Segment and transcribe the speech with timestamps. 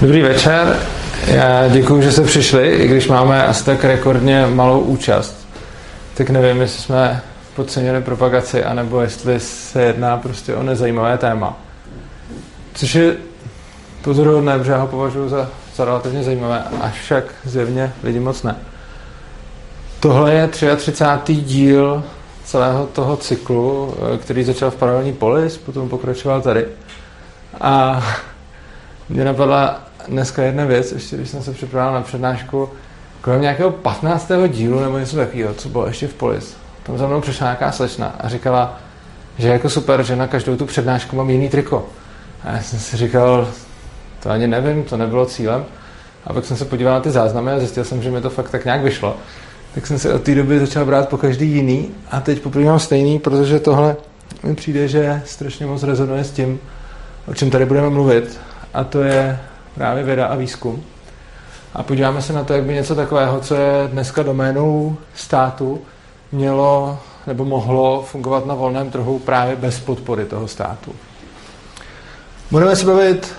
[0.00, 0.78] Dobrý večer,
[1.26, 5.48] já děkuji, že jste přišli, i když máme asi tak rekordně malou účast.
[6.14, 7.22] Tak nevím, jestli jsme
[7.56, 11.56] podcenili propagaci, anebo jestli se jedná prostě o nezajímavé téma.
[12.74, 13.16] Což je
[14.02, 18.56] pozoruhodné, protože já ho považuji za, za relativně zajímavé, až však zjevně lidi moc ne.
[20.00, 21.34] Tohle je 33.
[21.34, 22.04] díl
[22.44, 26.66] celého toho cyklu, který začal v paralelní polis, potom pokračoval tady.
[27.60, 28.02] A
[29.08, 32.68] mě napadla dneska jedna věc, ještě když jsem se připravil na přednášku,
[33.20, 34.30] kolem nějakého 15.
[34.48, 36.56] dílu nebo něco takového, co bylo ještě v polis.
[36.82, 38.80] Tam za mnou přišla nějaká slečna a říkala,
[39.38, 41.88] že jako super, že na každou tu přednášku mám jiný triko.
[42.44, 43.48] A já jsem si říkal,
[44.22, 45.64] to ani nevím, to nebylo cílem.
[46.26, 48.50] A pak jsem se podíval na ty záznamy a zjistil jsem, že mi to fakt
[48.50, 49.16] tak nějak vyšlo.
[49.74, 52.78] Tak jsem se od té doby začal brát po každý jiný a teď poprvé mám
[52.78, 53.96] stejný, protože tohle
[54.42, 56.60] mi přijde, že strašně moc rezonuje s tím,
[57.28, 58.40] o čem tady budeme mluvit.
[58.74, 59.38] A to je
[59.74, 60.82] právě věda a výzkum.
[61.74, 65.80] A podíváme se na to, jak by něco takového, co je dneska doménou státu,
[66.32, 70.92] mělo nebo mohlo fungovat na volném trhu právě bez podpory toho státu.
[72.50, 73.34] Budeme se bavit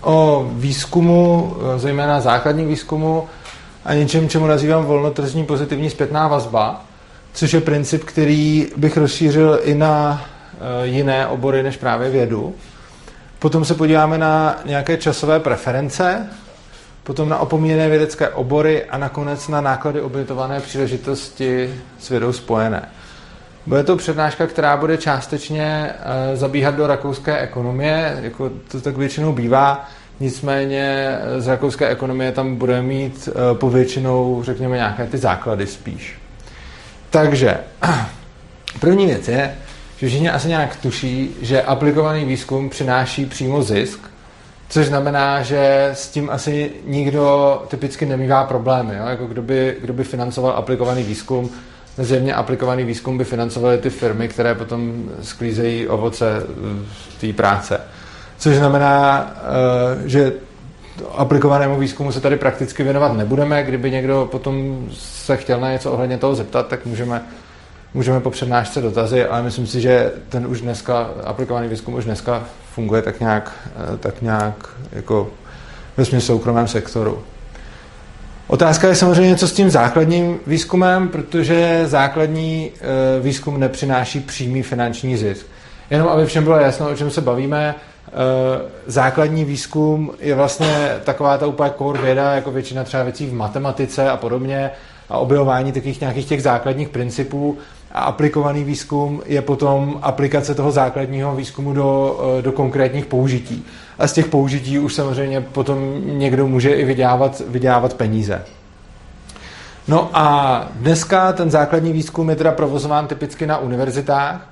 [0.00, 3.28] o výzkumu, zejména základním výzkumu
[3.84, 6.84] a něčem, čemu nazývám volnotržní pozitivní zpětná vazba,
[7.32, 10.24] což je princip, který bych rozšířil i na
[10.82, 12.54] eh, jiné obory než právě vědu.
[13.42, 16.26] Potom se podíváme na nějaké časové preference,
[17.02, 22.88] potom na opomíjené vědecké obory a nakonec na náklady obětované příležitosti s vědou spojené.
[23.66, 29.32] Bude to přednáška, která bude částečně uh, zabíhat do rakouské ekonomie, jako to tak většinou
[29.32, 29.88] bývá,
[30.20, 36.18] nicméně z rakouské ekonomie tam bude mít uh, povětšinou, řekněme, nějaké ty základy spíš.
[37.10, 37.58] Takže,
[38.80, 39.54] první věc je,
[40.02, 44.00] že všichni asi nějak tuší, že aplikovaný výzkum přináší přímo zisk,
[44.68, 48.94] což znamená, že s tím asi nikdo typicky nemývá problémy.
[48.96, 49.06] Jo?
[49.06, 51.50] Jako kdo, by, kdo by financoval aplikovaný výzkum,
[51.98, 56.42] zjevně aplikovaný výzkum by financovaly ty firmy, které potom sklízejí ovoce
[57.20, 57.80] té práce.
[58.38, 60.32] Což znamená, eh, že
[61.14, 63.64] aplikovanému výzkumu se tady prakticky věnovat nebudeme.
[63.64, 67.22] Kdyby někdo potom se chtěl na něco ohledně toho zeptat, tak můžeme
[67.94, 72.44] můžeme po přednášce dotazy, ale myslím si, že ten už dneska, aplikovaný výzkum už dneska
[72.74, 75.30] funguje tak nějak, eh, tak nějak jako
[75.96, 77.22] ve soukromém sektoru.
[78.46, 85.16] Otázka je samozřejmě, co s tím základním výzkumem, protože základní eh, výzkum nepřináší přímý finanční
[85.16, 85.46] zisk.
[85.90, 88.12] Jenom aby všem bylo jasno, o čem se bavíme, eh,
[88.86, 94.10] základní výzkum je vlastně taková ta úplně core věda, jako většina třeba věcí v matematice
[94.10, 94.70] a podobně,
[95.12, 97.58] a objevování takových nějakých těch základních principů
[97.92, 103.66] a aplikovaný výzkum je potom aplikace toho základního výzkumu do, eh, do konkrétních použití.
[103.98, 108.44] A z těch použití už samozřejmě potom někdo může i vydělávat, vydělávat peníze.
[109.88, 114.48] No a dneska ten základní výzkum je teda provozován typicky na univerzitách,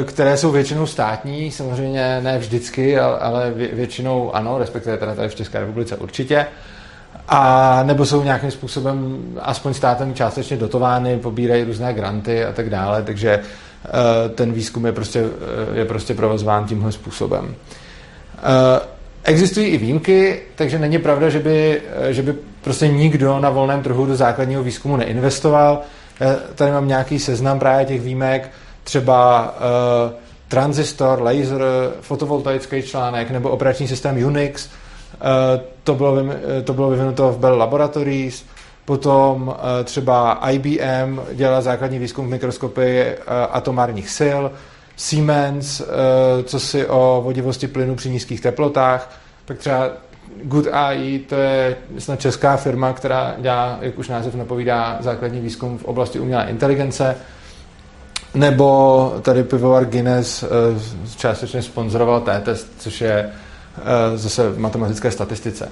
[0.00, 5.34] eh, které jsou většinou státní, samozřejmě ne vždycky, ale většinou ano, respektive teda tady v
[5.34, 6.46] České republice určitě
[7.28, 13.02] a nebo jsou nějakým způsobem aspoň státem částečně dotovány, pobírají různé granty a tak dále,
[13.02, 15.24] takže uh, ten výzkum je prostě,
[15.74, 17.44] je prostě provozován tímhle způsobem.
[17.44, 17.54] Uh,
[19.24, 24.06] existují i výjimky, takže není pravda, že by, že by prostě nikdo na volném trhu
[24.06, 25.80] do základního výzkumu neinvestoval.
[26.20, 28.50] Já tady mám nějaký seznam právě těch výjimek,
[28.84, 29.48] třeba
[30.06, 30.12] uh,
[30.48, 31.62] transistor, laser,
[32.00, 34.77] fotovoltaický článek nebo operační systém Unix, Eh,
[35.84, 36.16] to bylo,
[36.58, 38.44] eh, to bylo vyvinuto v Bell Laboratories,
[38.84, 43.16] potom eh, třeba IBM dělá základní výzkum v mikroskopii
[43.50, 44.42] atomárních sil,
[44.96, 45.82] Siemens,
[46.44, 49.10] co si o vodivosti plynu při nízkých teplotách,
[49.44, 49.90] pak třeba
[50.42, 55.78] Good AI, to je snad česká firma, která dělá, jak už název napovídá, základní výzkum
[55.78, 57.16] v oblasti umělé inteligence,
[58.34, 60.44] nebo tady pivovar Guinness
[61.16, 63.47] částečně sponzoroval t-test, což je Eh,
[64.14, 65.68] zase v matematické statistice.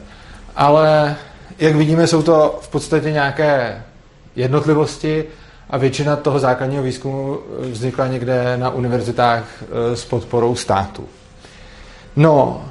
[0.56, 1.16] Ale
[1.58, 3.82] jak vidíme, jsou to v podstatě nějaké
[4.36, 5.24] jednotlivosti
[5.70, 11.04] a většina toho základního výzkumu vznikla někde na univerzitách eh, s podporou státu.
[12.16, 12.64] No,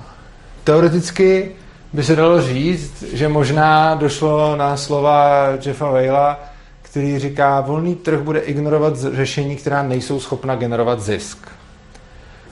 [0.63, 1.51] teoreticky
[1.93, 6.39] by se dalo říct, že možná došlo na slova Jeffa Whale'a,
[6.81, 11.47] který říká, volný trh bude ignorovat řešení, která nejsou schopna generovat zisk.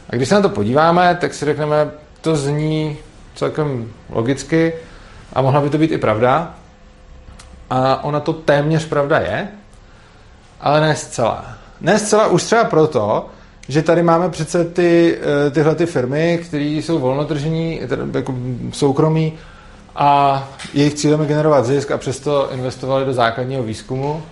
[0.09, 1.91] A když se na to podíváme, tak si řekneme,
[2.23, 2.97] to zní
[3.35, 4.73] celkem logicky
[5.33, 6.53] a mohla by to být i pravda.
[7.69, 9.47] A ona to téměř pravda je,
[10.61, 11.45] ale ne zcela.
[11.81, 13.25] Ne zcela už třeba proto,
[13.67, 15.17] že tady máme přece ty,
[15.47, 17.81] eh, tyhle ty firmy, které jsou volnotržní,
[18.13, 18.35] jako
[18.71, 19.33] soukromí
[19.95, 20.43] a
[20.73, 24.23] jejich cílem je generovat zisk a přesto investovali do základního výzkumu,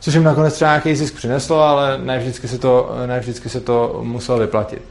[0.00, 3.60] což jim nakonec třeba nějaký zisk přineslo, ale ne vždycky se to, ne vždycky se
[3.60, 4.82] to muselo vyplatit.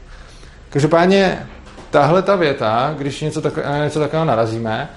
[0.70, 1.46] Každopádně
[1.90, 3.52] tahle ta věta, když něco, tak,
[3.84, 4.88] něco takového narazíme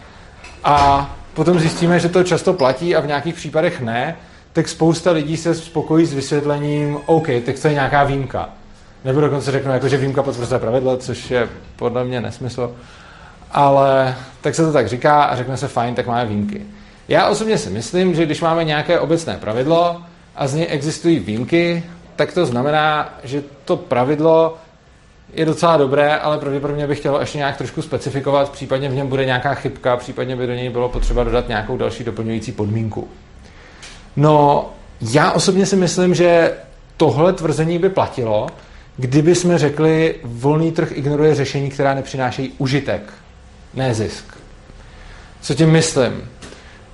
[0.64, 4.16] a potom zjistíme, že to často platí a v nějakých případech ne,
[4.54, 8.50] tak spousta lidí se spokojí s vysvětlením, OK, tak to je nějaká výjimka.
[9.06, 12.76] Nebo dokonce řeknu, jako, že výjimka potvrzuje pravidlo, což je podle mě nesmysl.
[13.52, 16.62] Ale tak se to tak říká a řekne se fajn, tak máme výjimky.
[17.08, 20.02] Já osobně si myslím, že když máme nějaké obecné pravidlo
[20.36, 21.84] a z něj existují výjimky,
[22.16, 24.58] tak to znamená, že to pravidlo
[25.34, 29.26] je docela dobré, ale pravděpodobně bych chtěl ještě nějak trošku specifikovat, případně v něm bude
[29.26, 33.08] nějaká chybka, případně by do něj bylo potřeba dodat nějakou další doplňující podmínku.
[34.16, 34.70] No,
[35.02, 36.54] já osobně si myslím, že
[36.98, 38.48] tohle tvrzení by platilo,
[38.98, 43.02] kdyby jsme řekli, volný trh ignoruje řešení, která nepřinášejí užitek,
[43.74, 44.38] ne zisk.
[45.42, 46.30] Co tím myslím?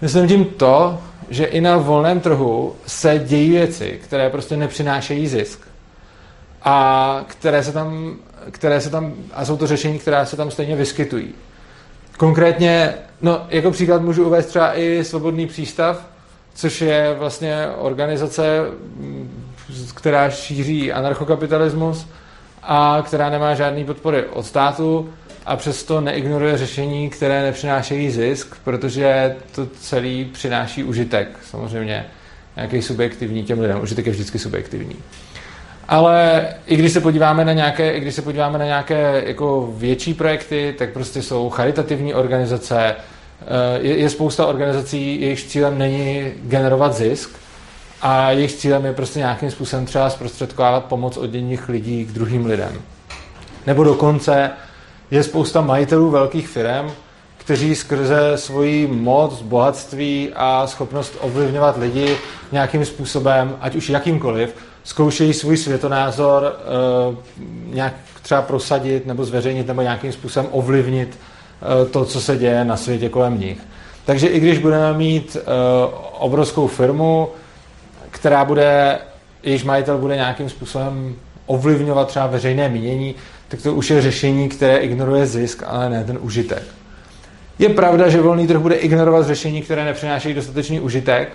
[0.02, 1.00] Myslím tím to,
[1.30, 5.68] že i na volném trhu se dějí věci, které prostě nepřinášejí zisk
[6.64, 8.16] a které se tam,
[8.52, 11.34] které se tam, a jsou to řešení, která se tam stejně vyskytují.
[12.18, 16.10] Konkrétně, no, jako příklad můžu uvést třeba i Svobodný přístav,
[16.54, 18.60] což je vlastně organizace,
[19.96, 22.08] která šíří anarchokapitalismus
[22.64, 25.10] a která nemá žádný podpory od státu
[25.46, 31.40] a přesto neignoruje řešení, které nepřinášejí zisk, protože to celý přináší užitek.
[31.44, 32.06] Samozřejmě
[32.56, 33.82] nějaký subjektivní těm lidem.
[33.82, 34.96] Užitek je vždycky subjektivní.
[35.88, 40.14] Ale i když se podíváme na nějaké, i když se podíváme na nějaké jako větší
[40.14, 46.94] projekty, tak prostě jsou charitativní organizace, eh, je, je spousta organizací, jejichž cílem není generovat
[46.94, 47.30] zisk
[48.02, 52.46] a jejich cílem je prostě nějakým způsobem třeba zprostředkovávat pomoc od jedních lidí k druhým
[52.46, 52.82] lidem.
[53.68, 54.52] Nebo dokonce
[55.12, 56.92] je spousta majitelů velkých firm,
[57.38, 62.18] kteří skrze svoji moc, bohatství a schopnost ovlivňovat lidi
[62.52, 64.56] nějakým způsobem, ať už jakýmkoliv,
[64.88, 66.56] zkoušejí svůj světonázor
[67.10, 67.16] uh,
[67.74, 71.20] nějak třeba prosadit nebo zveřejnit nebo nějakým způsobem ovlivnit
[71.84, 73.58] uh, to, co se děje na světě kolem nich.
[74.06, 77.28] Takže i když budeme mít uh, obrovskou firmu,
[78.12, 79.00] která bude,
[79.44, 83.16] jejíž majitel bude nějakým způsobem ovlivňovat třeba veřejné mínění,
[83.48, 86.64] tak to už je řešení, které ignoruje zisk, ale ne ten užitek.
[87.60, 91.30] Je pravda, že volný trh bude ignorovat řešení, které nepřinášejí dostatečný užitek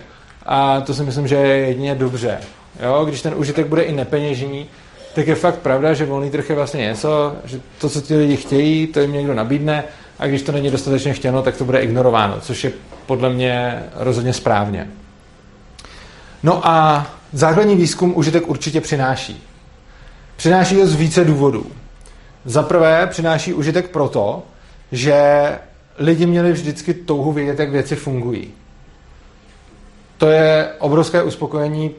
[0.47, 2.39] a to si myslím, že je jedině dobře.
[2.81, 3.05] Jo?
[3.05, 4.67] Když ten užitek bude i nepeněžní,
[5.15, 8.37] tak je fakt pravda, že volný trh je vlastně něco, že to, co ti lidi
[8.37, 9.85] chtějí, to jim někdo nabídne
[10.19, 12.73] a když to není dostatečně chtěno, tak to bude ignorováno, což je
[13.07, 14.89] podle mě rozhodně správně.
[16.43, 19.43] No a základní výzkum užitek určitě přináší.
[20.37, 21.67] Přináší ho z více důvodů.
[22.45, 24.43] Za prvé přináší užitek proto,
[24.93, 25.15] že
[25.99, 28.51] lidi měli vždycky touhu vědět, jak věci fungují.
[30.19, 31.91] To je obrovské uspokojení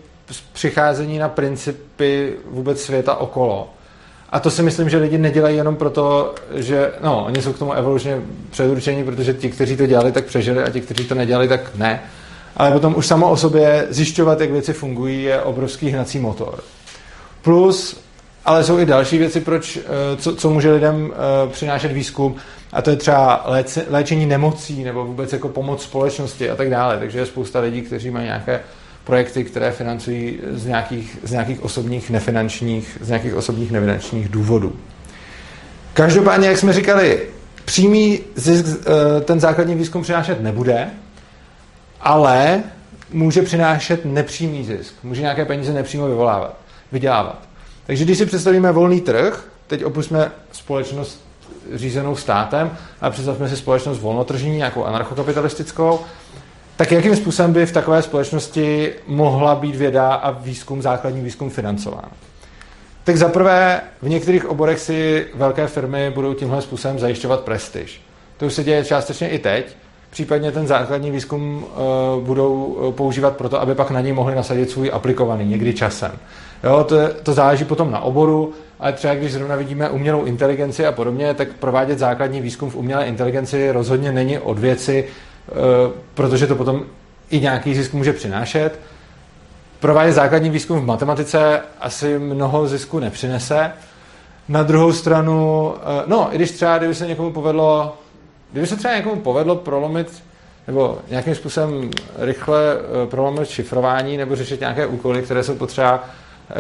[0.53, 3.69] přicházení na principy vůbec světa okolo.
[4.29, 7.73] A to si myslím, že lidi nedělají jenom proto, že no, oni jsou k tomu
[7.73, 11.75] evolučně předurčení, protože ti, kteří to dělali, tak přežili a ti, kteří to nedělali, tak
[11.75, 12.01] ne.
[12.57, 16.63] Ale potom už samo o sobě zjišťovat, jak věci fungují, je obrovský hnací motor.
[17.41, 18.03] Plus
[18.45, 22.35] ale jsou i další věci, proč, eh, co, co může lidem eh, přinášet výzkum,
[22.73, 23.45] a to je třeba
[23.89, 26.97] léčení nemocí nebo vůbec jako pomoc společnosti a tak dále.
[26.97, 28.59] Takže je spousta lidí, kteří mají nějaké
[29.03, 34.75] projekty, které financují z nějakých, z nějakých osobních nefinančních, z nějakých osobních nefinančních důvodů.
[35.93, 37.21] Každopádně, jak jsme říkali,
[37.65, 40.89] přímý zisk eh, ten základní výzkum přinášet nebude,
[42.01, 42.63] ale
[43.11, 44.93] může přinášet nepřímý zisk.
[45.03, 46.57] Může nějaké peníze nepřímo vyvolávat,
[46.91, 47.47] vydělávat.
[47.85, 51.25] Takže když si představíme volný trh, teď opustíme společnost
[51.73, 55.99] řízenou státem a představme si společnost volnotržní, nějakou anarchokapitalistickou,
[56.75, 62.09] tak jakým způsobem by v takové společnosti mohla být věda a výzkum, základní výzkum financován?
[63.03, 68.01] Tak zaprvé v některých oborech si velké firmy budou tímhle způsobem zajišťovat prestiž.
[68.37, 69.75] To už se děje částečně i teď.
[70.09, 74.91] Případně ten základní výzkum uh, budou používat proto, aby pak na něj mohli nasadit svůj
[74.93, 76.11] aplikovaný, někdy časem.
[76.63, 80.91] Jo, to, to záleží potom na oboru, ale třeba když zrovna vidíme umělou inteligenci a
[80.91, 85.32] podobně, tak provádět základní výzkum v umělé inteligenci rozhodně není od věci, eh,
[86.13, 86.85] protože to potom
[87.29, 88.79] i nějaký zisk může přinášet.
[89.79, 93.71] Provádět základní výzkum v matematice asi mnoho zisku nepřinese.
[94.49, 97.97] Na druhou stranu, eh, no, i když třeba, kdyby se někomu povedlo,
[98.51, 100.23] kdyby se třeba někomu povedlo prolomit
[100.67, 106.03] nebo nějakým způsobem rychle eh, prolomit šifrování nebo řešit nějaké úkoly, které jsou potřeba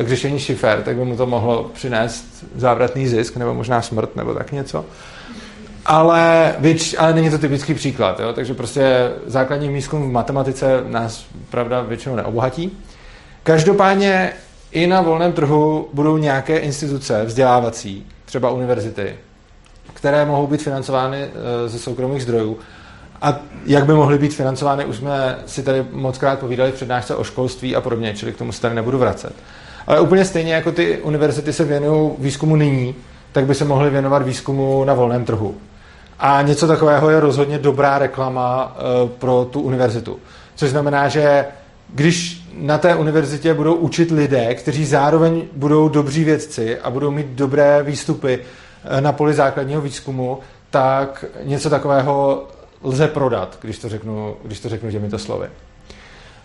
[0.03, 4.33] k řešení šifer, tak by mu to mohlo přinést závratný zisk, nebo možná smrt, nebo
[4.33, 4.85] tak něco.
[5.85, 8.33] Ale, věč, ale není to typický příklad, jo?
[8.33, 12.77] takže prostě základní výzkum v matematice nás, pravda, většinou neobohatí.
[13.43, 14.33] Každopádně
[14.71, 19.15] i na volném trhu budou nějaké instituce vzdělávací, třeba univerzity,
[19.93, 22.57] které mohou být financovány eh, ze soukromých zdrojů.
[23.21, 27.15] A jak by mohly být financovány, už jsme si tady moc krát povídali v přednášce
[27.15, 29.33] o školství a podobně, čili k tomu se tady nebudu vracet.
[29.87, 32.95] Ale úplně stejně jako ty univerzity se věnují výzkumu nyní,
[33.31, 35.55] tak by se mohly věnovat výzkumu na volném trhu.
[36.19, 40.19] A něco takového je rozhodně dobrá reklama eh, pro tu univerzitu.
[40.55, 41.45] Což znamená, že
[41.89, 47.27] když na té univerzitě budou učit lidé, kteří zároveň budou dobří vědci a budou mít
[47.27, 48.39] dobré výstupy
[48.85, 50.39] eh, na poli základního výzkumu,
[50.69, 52.47] tak něco takového
[52.83, 55.47] lze prodat, když to řeknu, když to řeknu těmito slovy.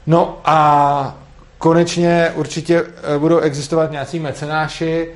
[0.07, 1.17] No a
[1.59, 2.85] konečně určitě
[3.15, 5.09] eh, budou existovat nějací mecenáši,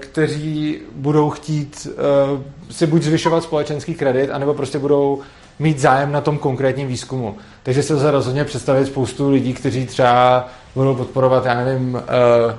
[0.00, 5.20] kteří budou chtít eh, si buď zvyšovat společenský kredit, anebo prostě budou
[5.58, 7.36] mít zájem na tom konkrétním výzkumu.
[7.62, 12.56] Takže se lze rozhodně představit spoustu lidí, kteří třeba budou podporovat, já nevím, eh,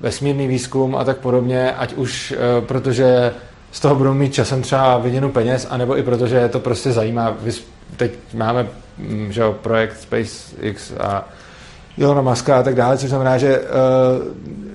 [0.00, 3.34] vesmírný výzkum a tak podobně, ať už protože
[3.72, 7.36] z toho budou mít časem třeba viděnu peněz, anebo i protože je to prostě zajímá.
[7.96, 8.66] Teď máme
[8.98, 11.28] mm, že projekt SpaceX a
[11.98, 13.66] Ilona Muska a tak dále, což znamená, že uh,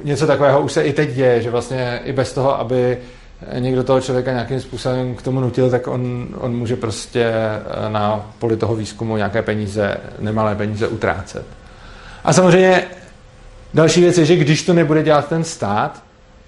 [0.03, 2.97] něco takového už se i teď děje, že vlastně i bez toho, aby
[3.59, 8.31] někdo toho člověka nějakým způsobem k tomu nutil, tak on, on může prostě eh, na
[8.39, 11.45] poli toho výzkumu nějaké peníze, nemalé peníze utrácet.
[12.23, 12.83] A samozřejmě
[13.73, 16.03] další věc je, že když to nebude dělat ten stát,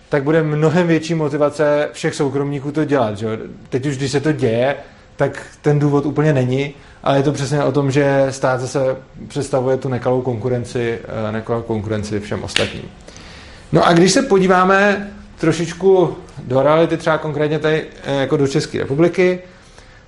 [0.10, 3.18] tak bude mnohem větší motivace všech soukromníků to dělat.
[3.18, 3.40] Že?
[3.70, 4.76] Teď už, když se to děje,
[5.20, 6.74] tak ten důvod úplně není,
[7.04, 8.98] ale je to přesně o tom, že stát zase
[9.28, 12.84] představuje tu nekalou konkurenci, eh, nekalou konkurenci všem ostatním.
[13.72, 15.08] No a když se podíváme
[15.40, 19.40] trošičku do reality, třeba konkrétně tady eh, jako do České republiky,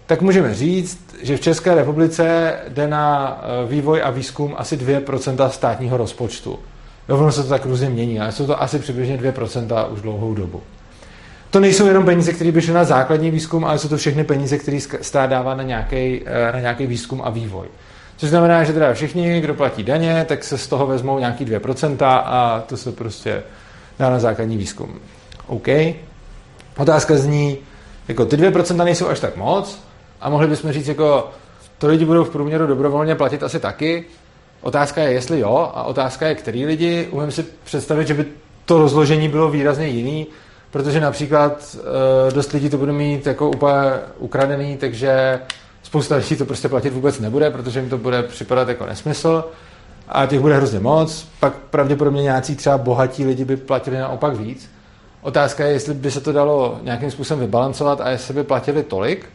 [0.06, 5.50] tak můžeme říct, že v České republice jde na eh, vývoj a výzkum asi 2%
[5.50, 6.60] státního rozpočtu.
[7.10, 10.34] Jo, ono se to tak různě mění, ale jsou to asi přibližně 2% už dlouhou
[10.34, 10.62] dobu.
[11.52, 14.58] To nejsou jenom peníze, které by šly na základní výzkum, ale jsou to všechny peníze,
[14.58, 17.68] které stát dává na nějaký, eh, na nějaký výzkum a vývoj.
[18.18, 22.22] Což znamená, že teda všichni, kdo platí daně, tak se z toho vezmou nějaký 2%
[22.26, 23.44] a to se prostě
[24.00, 25.00] dá na základní výzkum.
[25.48, 25.68] OK.
[26.78, 27.58] Otázka zní,
[28.08, 29.84] jako ty 2% nejsou až tak moc
[30.22, 31.32] a mohli bychom říct, jako
[31.78, 34.06] to lidi budou v průměru dobrovolně platit asi taky.
[34.62, 37.08] Otázka je, jestli jo, a otázka je, který lidi.
[37.12, 38.26] Umím si představit, že by
[38.66, 40.28] to rozložení bylo výrazně jiný,
[40.72, 45.40] protože například uh, dost lidí to bude mít jako úplně ukradený, takže
[45.84, 49.44] spousta lidí to prostě platit vůbec nebude, protože jim to bude připadat jako nesmysl
[50.10, 54.70] a těch bude hrozně moc, pak pravděpodobně nějací třeba bohatí lidi by platili naopak víc.
[55.22, 59.30] Otázka je, jestli by se to dalo nějakým způsobem vybalancovat a jestli by platili tolik.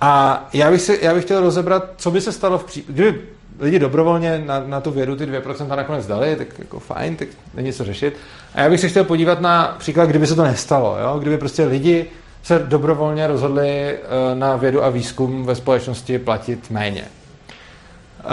[0.00, 3.22] A já bych, si, já bych chtěl rozebrat, co by se stalo v případě, kdyby
[3.58, 7.72] lidi dobrovolně na, na tu vědu ty 2% nakonec dali, tak jako fajn, tak není
[7.72, 8.16] co řešit.
[8.54, 11.18] A já bych se chtěl podívat na příklad, kdyby se to nestalo, jo?
[11.18, 12.06] kdyby prostě lidi
[12.42, 13.98] se dobrovolně rozhodli eh,
[14.34, 17.04] na vědu a výzkum ve společnosti platit méně.
[17.04, 18.24] Eh,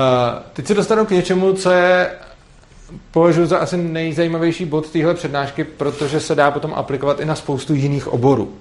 [0.54, 2.10] teď se dostanu k něčemu, co je
[3.12, 7.74] považuji za asi nejzajímavější bod téhle přednášky, protože se dá potom aplikovat i na spoustu
[7.74, 8.54] jiných oborů.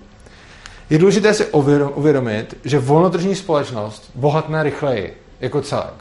[0.90, 1.46] Je důležité si
[1.94, 5.94] uvědomit, že volnotržní společnost bohatne rychleji jako celek.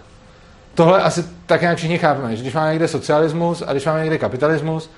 [0.76, 4.18] Tohle asi tak nějak všichni chápeme, že když máme někde socialismus a když máme někde
[4.18, 4.90] kapitalismus,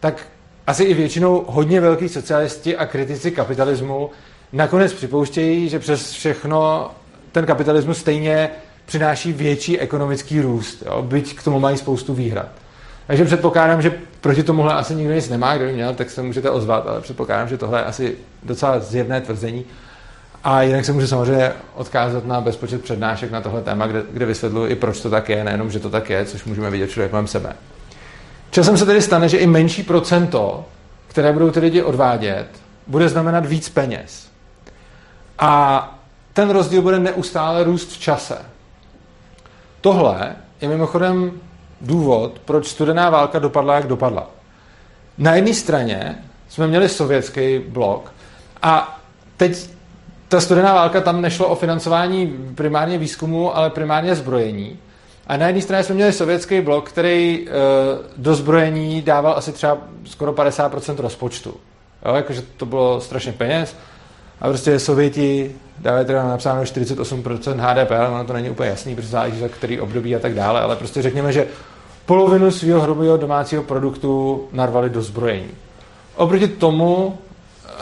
[0.00, 0.26] tak
[0.66, 4.10] asi i většinou hodně velký socialisti a kritici kapitalismu
[4.52, 6.90] nakonec připouštějí, že přes všechno
[7.32, 8.50] ten kapitalismus stejně
[8.86, 11.02] přináší větší ekonomický růst, jo?
[11.02, 12.48] byť k tomu mají spoustu výhrad.
[13.06, 16.50] Takže předpokládám, že proti tomuhle asi nikdo nic nemá, kdo by měl, tak se můžete
[16.50, 19.64] ozvat, ale předpokládám, že tohle je asi docela zjevné tvrzení.
[20.44, 24.72] A jinak se může samozřejmě odkázat na bezpočet přednášek na tohle téma, kde, kde vysvětluji
[24.72, 27.26] i proč to tak je, nejenom, že to tak je, což můžeme vidět všude kolem
[27.26, 27.52] sebe.
[28.50, 30.64] Časem se tedy stane, že i menší procento,
[31.06, 32.46] které budou ty lidi odvádět,
[32.86, 34.28] bude znamenat víc peněz.
[35.38, 35.98] A
[36.32, 38.38] ten rozdíl bude neustále růst v čase.
[39.80, 41.32] Tohle je mimochodem
[41.80, 44.30] důvod, proč studená válka dopadla, jak dopadla.
[45.18, 48.12] Na jedné straně jsme měli sovětský blok
[48.62, 49.00] a
[49.36, 49.70] teď
[50.32, 54.78] ta studená válka tam nešlo o financování primárně výzkumu, ale primárně zbrojení.
[55.26, 57.50] A na jedné straně jsme měli sovětský blok, který e,
[58.16, 61.54] do zbrojení dával asi třeba skoro 50% rozpočtu.
[62.06, 63.76] Jo, jakože to bylo strašně peněz.
[64.40, 69.08] A prostě Sověti dávají teda napsáno 48% HDP, ale ono to není úplně jasný, protože
[69.08, 71.46] záleží za který období a tak dále, ale prostě řekněme, že
[72.06, 75.50] polovinu svého hrubého domácího produktu narvali do zbrojení.
[76.16, 77.18] Oproti tomu
[77.66, 77.72] e,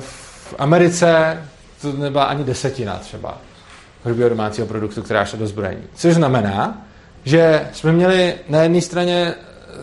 [0.00, 1.38] v Americe
[1.82, 3.38] to nebyla ani desetina třeba
[4.04, 5.82] hrubého domácího produktu, která šla do zbrojení.
[5.94, 6.86] Což znamená,
[7.24, 9.34] že jsme měli na jedné straně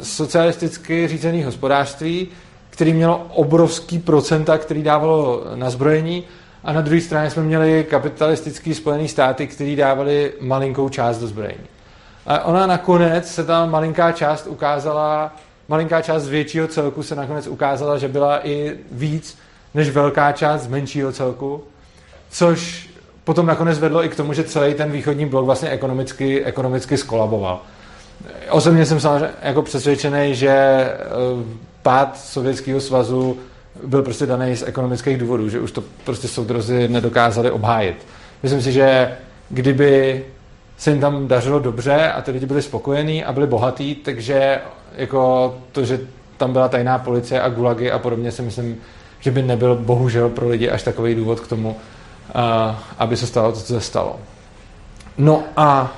[0.03, 2.27] socialisticky řízené hospodářství,
[2.69, 6.23] který mělo obrovský procenta, který dávalo na zbrojení,
[6.63, 11.67] a na druhé straně jsme měli kapitalistický Spojený státy, který dávali malinkou část do zbrojení.
[12.25, 15.35] A ona nakonec se ta malinká část ukázala,
[15.67, 19.37] malinká část z většího celku se nakonec ukázala, že byla i víc
[19.73, 21.63] než velká část z menšího celku,
[22.29, 22.89] což
[23.23, 27.61] potom nakonec vedlo i k tomu, že celý ten východní blok vlastně ekonomicky, ekonomicky skolaboval.
[28.49, 30.95] Osobně jsem samozřejmě jako přesvědčený, že eh,
[31.81, 33.37] pád Sovětského svazu
[33.83, 37.95] byl prostě daný z ekonomických důvodů, že už to prostě soudrozy nedokázali obhájit.
[38.43, 39.17] Myslím si, že
[39.49, 40.25] kdyby
[40.77, 44.59] se jim tam dařilo dobře a ty lidi byli spokojení a byli bohatí, takže
[44.95, 45.99] jako to, že
[46.37, 48.77] tam byla tajná policie a gulagy a podobně, si myslím,
[49.19, 51.75] že by nebyl bohužel pro lidi až takový důvod k tomu,
[52.97, 54.19] aby se stalo to, co se stalo.
[55.17, 55.91] No a...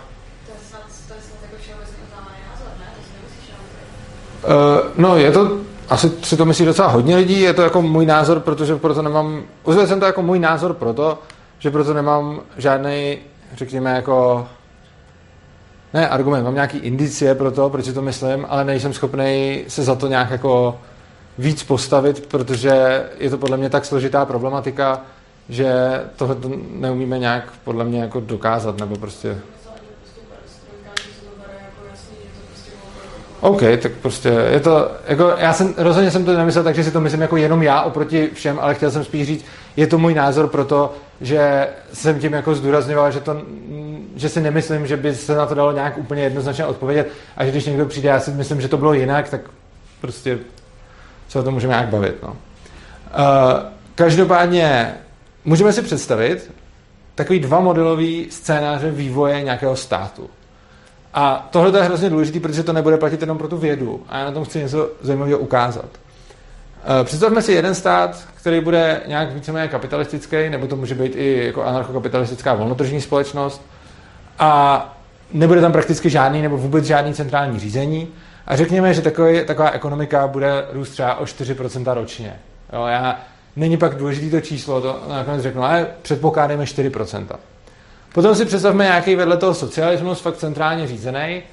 [4.43, 4.51] Uh,
[4.97, 5.57] no, je to,
[5.89, 9.43] asi si to myslí docela hodně lidí, je to jako můj názor, protože proto nemám,
[9.63, 11.19] uzvěl jsem to jako můj názor proto,
[11.59, 13.17] že proto nemám žádný,
[13.55, 14.47] řekněme, jako
[15.93, 19.83] ne argument, mám nějaký indicie pro to, proč si to myslím, ale nejsem schopný se
[19.83, 20.79] za to nějak jako
[21.37, 25.01] víc postavit, protože je to podle mě tak složitá problematika,
[25.49, 25.73] že
[26.15, 29.37] tohle to neumíme nějak podle mě jako dokázat, nebo prostě...
[33.41, 36.91] OK, tak prostě je to, jako já jsem, rozhodně jsem to nemyslel tak, že si
[36.91, 39.45] to myslím jako jenom já oproti všem, ale chtěl jsem spíš říct,
[39.77, 43.41] je to můj názor pro to, že jsem tím jako zdůrazňoval, že, to,
[44.15, 47.51] že si nemyslím, že by se na to dalo nějak úplně jednoznačně odpovědět a že
[47.51, 49.41] když někdo přijde, já si myslím, že to bylo jinak, tak
[50.01, 50.39] prostě
[51.29, 52.23] se o tom můžeme nějak bavit.
[52.23, 52.29] No.
[52.29, 52.35] Uh,
[53.95, 54.95] každopádně
[55.45, 56.51] můžeme si představit
[57.15, 60.29] takový dva modelový scénáře vývoje nějakého státu.
[61.13, 64.03] A tohle je hrozně důležité, protože to nebude platit jenom pro tu vědu.
[64.09, 65.89] A já na tom chci něco zajímavého ukázat.
[66.83, 71.45] Eh, představme si jeden stát, který bude nějak víceméně kapitalistický, nebo to může být i
[71.45, 73.61] jako anarchokapitalistická volnotržní společnost,
[74.39, 74.97] a
[75.33, 78.07] nebude tam prakticky žádný nebo vůbec žádný centrální řízení.
[78.47, 82.39] A řekněme, že takový, taková ekonomika bude růst třeba o 4% ročně.
[82.73, 83.19] Jo, já,
[83.59, 87.25] není pak důležité to číslo, to nakonec řeknu, ale předpokládáme 4%.
[88.13, 91.43] Potom si představme nějaký vedle toho socialismus, fakt centrálně řízený,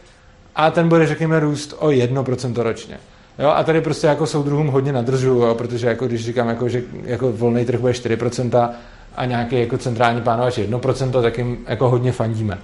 [0.57, 2.99] a ten bude, řekněme, růst o 1% ročně.
[3.39, 6.83] Jo, a tady prostě jako soudruhům hodně nadržuju, jo, protože jako když říkám, jako, že
[7.03, 8.71] jako volný trh bude 4%
[9.17, 12.59] a nějaký jako centrální plánovač 1%, tak jim jako hodně fandíme.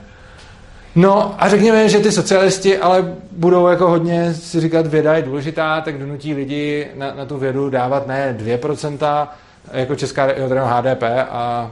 [0.94, 5.80] No a řekněme, že ty socialisti ale budou jako hodně si říkat, věda je důležitá,
[5.80, 9.28] tak donutí lidi na, na tu vědu dávat ne 2%,
[9.72, 10.28] jako česká
[10.64, 11.70] HDP a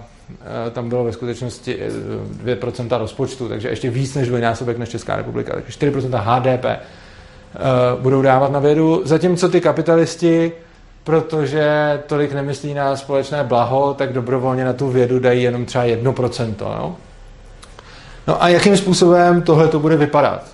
[0.66, 1.78] e, tam bylo ve skutečnosti
[2.44, 8.22] 2% rozpočtu, takže ještě víc než dvojnásobek než Česká republika, takže 4% HDP uh, budou
[8.22, 10.52] dávat na vědu, zatímco ty kapitalisti,
[11.04, 16.54] protože tolik nemyslí na společné blaho, tak dobrovolně na tu vědu dají jenom třeba 1%.
[16.60, 16.74] Jo?
[16.78, 17.09] No
[18.38, 20.44] a jakým způsobem tohle to bude vypadat?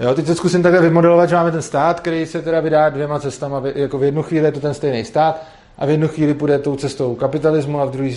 [0.00, 3.20] Jo, teď to zkusím takhle vymodelovat, že máme ten stát, který se teda vydá dvěma
[3.20, 5.42] cestama, jako v jednu chvíli je to ten stejný stát
[5.78, 8.10] a v jednu chvíli půjde tou cestou kapitalismu a v druhé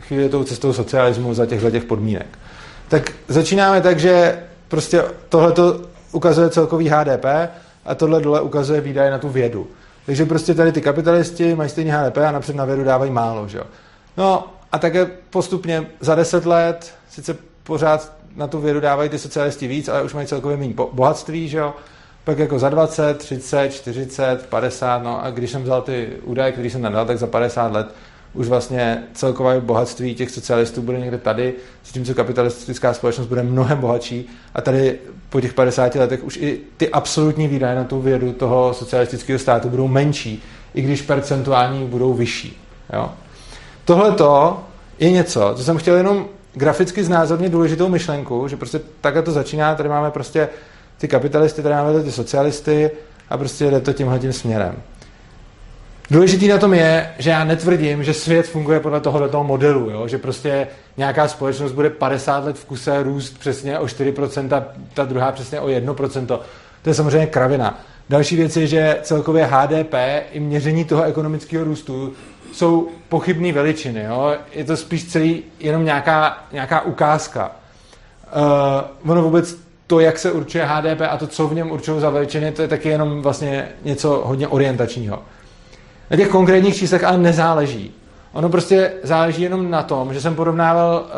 [0.00, 2.38] chvíli tou cestou socialismu za těchto těch podmínek.
[2.88, 5.54] Tak začínáme tak, že prostě tohle
[6.12, 7.24] ukazuje celkový HDP
[7.84, 9.66] a tohle dole ukazuje výdaje na tu vědu.
[10.06, 13.48] Takže prostě tady ty kapitalisti mají stejný HDP a napřed na vědu dávají málo.
[13.48, 13.64] Že jo?
[14.16, 19.66] No a také postupně za deset let, sice pořád na tu vědu dávají ty socialisti
[19.66, 21.74] víc, ale už mají celkově méně bohatství, že jo?
[22.24, 26.70] Pak jako za 20, 30, 40, 50, no a když jsem vzal ty údaje, které
[26.70, 27.94] jsem nadal, tak za 50 let
[28.34, 31.54] už vlastně celkové bohatství těch socialistů bude někde tady,
[31.86, 34.98] zatímco kapitalistická společnost bude mnohem bohatší a tady
[35.30, 39.68] po těch 50 letech už i ty absolutní výdaje na tu vědu toho socialistického státu
[39.68, 40.42] budou menší,
[40.74, 42.60] i když percentuální budou vyšší.
[42.92, 43.12] Jo?
[43.84, 44.16] Tohle
[44.98, 49.74] je něco, co jsem chtěl jenom graficky znázornit důležitou myšlenku, že prostě takhle to začíná,
[49.74, 50.48] tady máme prostě
[50.98, 52.90] ty kapitalisty, tady máme ty socialisty
[53.30, 54.82] a prostě jde to tímhle tím směrem.
[56.10, 60.08] Důležitý na tom je, že já netvrdím, že svět funguje podle tohoto toho modelu, jo?
[60.08, 65.32] že prostě nějaká společnost bude 50 let v kuse růst přesně o 4%, ta druhá
[65.32, 66.26] přesně o 1%.
[66.82, 67.80] To je samozřejmě kravina.
[68.08, 69.94] Další věc je, že celkově HDP
[70.32, 72.12] i měření toho ekonomického růstu
[72.52, 74.02] jsou pochybné veličiny.
[74.02, 74.36] Jo?
[74.52, 77.50] Je to spíš celý jenom nějaká, nějaká ukázka.
[79.04, 82.10] Uh, ono vůbec to, jak se určuje HDP a to, co v něm určují za
[82.10, 85.22] veličiny, to je taky jenom vlastně něco hodně orientačního.
[86.10, 87.94] Na těch konkrétních číslech ale nezáleží.
[88.32, 91.10] Ono prostě záleží jenom na tom, že jsem porovnával uh,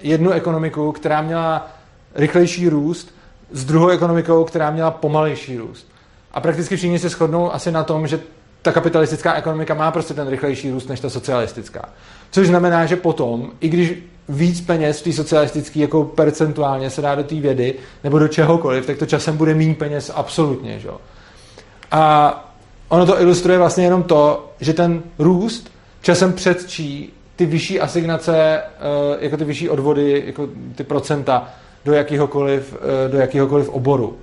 [0.00, 1.68] jednu ekonomiku, která měla
[2.14, 3.14] rychlejší růst
[3.52, 5.86] s druhou ekonomikou, která měla pomalejší růst.
[6.32, 8.20] A prakticky všichni se shodnou asi na tom, že
[8.66, 11.88] ta kapitalistická ekonomika má prostě ten rychlejší růst než ta socialistická.
[12.30, 13.94] Což znamená, že potom, i když
[14.28, 17.74] víc peněz v té socialistické jako percentuálně se dá do té vědy
[18.04, 20.80] nebo do čehokoliv, tak to časem bude méně peněz absolutně.
[20.80, 20.88] Že?
[21.90, 22.54] A
[22.88, 25.70] ono to ilustruje vlastně jenom to, že ten růst
[26.02, 28.62] časem předčí ty vyšší asignace, eh,
[29.20, 31.48] jako ty vyšší odvody, jako ty procenta
[31.84, 34.16] do jakéhokoliv, eh, do jakéhokoliv oboru.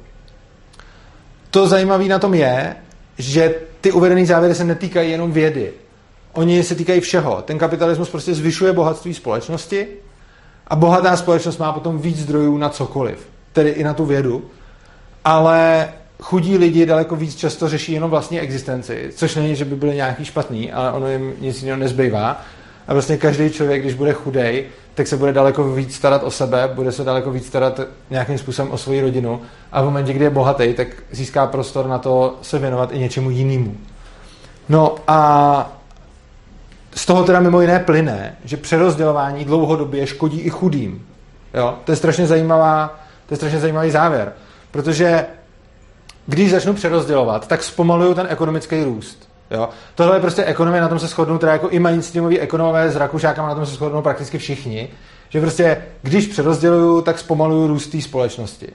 [1.52, 2.76] To zajímavé na tom je,
[3.18, 5.72] že ty uvedené závěry se netýkají jenom vědy.
[6.34, 7.42] Oni se týkají všeho.
[7.46, 9.88] Ten kapitalismus prostě zvyšuje bohatství společnosti
[10.68, 14.46] a bohatá společnost má potom víc zdrojů na cokoliv, tedy i na tu vědu.
[15.26, 15.90] Ale
[16.22, 20.26] chudí lidi daleko víc často řeší jenom vlastní existenci, což není, že by byli nějaký
[20.26, 22.42] špatný, ale ono jim nic jiného nezbývá.
[22.88, 26.70] A vlastně každý člověk, když bude chudej, tak se bude daleko víc starat o sebe,
[26.74, 29.42] bude se daleko víc starat nějakým způsobem o svoji rodinu
[29.72, 33.30] a v momentě, kdy je bohatý, tak získá prostor na to se věnovat i něčemu
[33.30, 33.78] jinému.
[34.70, 35.78] No a
[36.96, 41.06] z toho teda mimo jiné plyne, že přerozdělování dlouhodobě škodí i chudým.
[41.54, 41.76] Jo?
[41.84, 44.34] To je strašně zajímavá, to je strašně zajímavý závěr,
[44.72, 45.26] protože
[46.28, 49.33] když začnu přerozdělovat, tak zpomaluju ten ekonomický růst.
[49.52, 49.70] Jo?
[49.96, 53.48] Tohle je prostě ekonomie, na tom se shodnou, teda jako i mainstreamoví ekonomové s Rakušákama,
[53.48, 54.90] na tom se shodnou prakticky všichni,
[55.30, 58.68] že prostě když přerozděluju, tak zpomaluju růst té společnosti.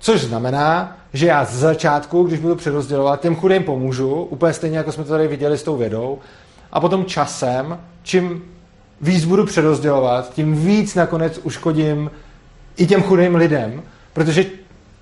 [0.00, 4.92] Což znamená, že já z začátku, když budu přerozdělovat, těm chudým pomůžu, úplně stejně jako
[4.92, 6.18] jsme to tady viděli s tou vědou,
[6.72, 8.44] a potom časem, čím
[9.00, 12.10] víc budu přerozdělovat, tím víc nakonec uškodím
[12.76, 14.44] i těm chudým lidem, protože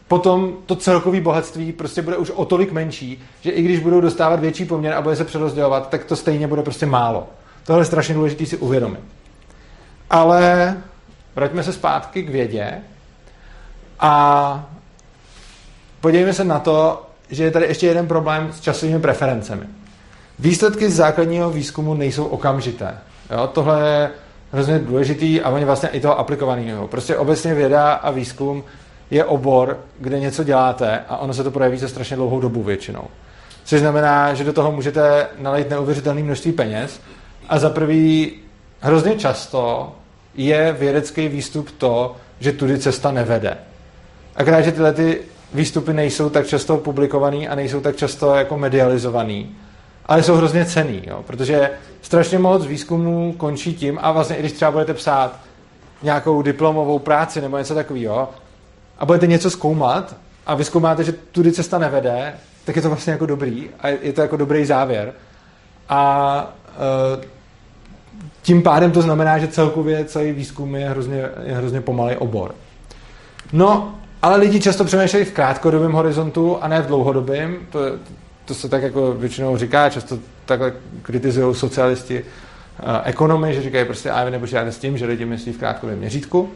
[0.09, 4.41] potom to celkové bohatství prostě bude už o tolik menší, že i když budou dostávat
[4.41, 7.27] větší poměr a bude se přerozdělovat, tak to stejně bude prostě málo.
[7.65, 9.01] Tohle je strašně důležité si uvědomit.
[10.11, 10.77] Ale
[11.37, 12.83] vraťme se zpátky k vědě
[14.01, 14.71] a
[16.01, 19.67] podívejme se na to, že je tady ještě jeden problém s časovými preferencemi.
[20.39, 22.99] Výsledky z základního výzkumu nejsou okamžité.
[23.31, 23.47] Jo?
[23.47, 24.11] Tohle je
[24.53, 26.89] hrozně důležitý a oni vlastně i toho aplikovaného.
[26.89, 28.65] Prostě obecně věda a výzkum
[29.11, 33.05] je obor, kde něco děláte a ono se to projeví za strašně dlouhou dobu většinou.
[33.65, 37.01] Což znamená, že do toho můžete nalejt neuvěřitelné množství peněz
[37.49, 38.33] a za prvý
[38.81, 39.93] hrozně často
[40.35, 43.57] je vědecký výstup to, že tudy cesta nevede.
[44.37, 45.21] Akorát, že tyhle ty
[45.55, 49.57] výstupy nejsou tak často publikovaný a nejsou tak často jako medializovaný,
[50.07, 51.71] ale jsou hrozně cený, jo, protože
[52.03, 55.37] strašně moc výzkumů končí tím a vlastně i když třeba budete psát
[56.03, 58.29] nějakou diplomovou práci nebo něco takového,
[58.99, 63.13] a budete něco zkoumat a vy zkoumáte, že tudy cesta nevede, tak je to vlastně
[63.13, 65.13] jako dobrý a je to jako dobrý závěr.
[65.89, 66.55] A
[67.17, 67.25] uh,
[68.43, 72.55] tím pádem to znamená, že celkově celý výzkum je hrozně, je hrozně pomalý obor.
[73.53, 77.57] No, ale lidi často přemýšlejí v krátkodobém horizontu a ne v dlouhodobém.
[77.71, 77.81] To,
[78.45, 84.11] to se tak jako většinou říká, často takhle kritizují socialisti uh, ekonomy, že říkají prostě,
[84.11, 86.51] a vy nepočítáte s tím, že lidi myslí v krátkodobém měřítku.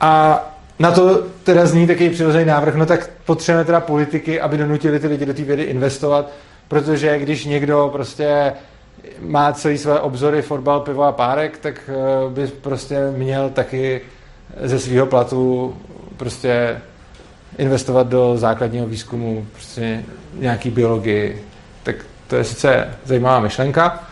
[0.00, 0.40] A
[0.78, 5.06] na to teda zní takový přirozený návrh, no tak potřebujeme teda politiky, aby donutili ty
[5.06, 6.30] lidi do té vědy investovat,
[6.68, 8.52] protože když někdo prostě
[9.20, 14.00] má celý své obzory fotbal, pivo a párek, tak eh, by prostě měl taky
[14.62, 15.76] ze svého platu
[16.16, 16.80] prostě
[17.58, 21.44] investovat do základního výzkumu prostě nějaký biologii.
[21.82, 21.96] Tak
[22.28, 24.04] to je sice zajímavá myšlenka.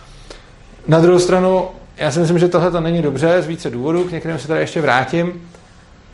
[0.89, 4.13] Na druhou stranu, já si myslím, že tohle to není dobře z více důvodů, k
[4.13, 5.49] některým se tady ještě vrátím.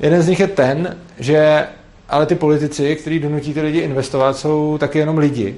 [0.01, 1.67] Jeden z nich je ten, že
[2.09, 5.57] ale ty politici, kteří donutí ty lidi investovat, jsou taky jenom lidi.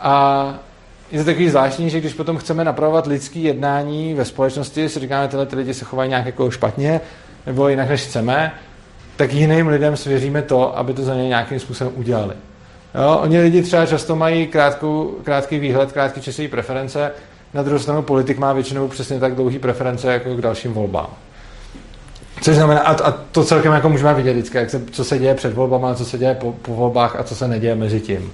[0.00, 0.54] A
[1.12, 5.28] je to takový zvláštní, že když potom chceme napravovat lidský jednání ve společnosti, si říkáme,
[5.28, 7.00] tyhle ty lidi se chovají nějak jako špatně,
[7.46, 8.52] nebo jinak, než chceme,
[9.16, 12.34] tak jiným lidem svěříme to, aby to za ně nějakým způsobem udělali.
[12.94, 13.18] Jo?
[13.22, 17.12] Oni lidi třeba často mají krátkou, krátký výhled, krátký časový preference,
[17.54, 21.08] na druhou stranu politik má většinou přesně tak dlouhý preference jako k dalším volbám.
[22.40, 25.34] Což znamená, a, a to celkem jako můžeme vidět vždycky, jak se, co se děje
[25.34, 28.32] před volbama, co se děje po, po volbách a co se neděje mezi tím.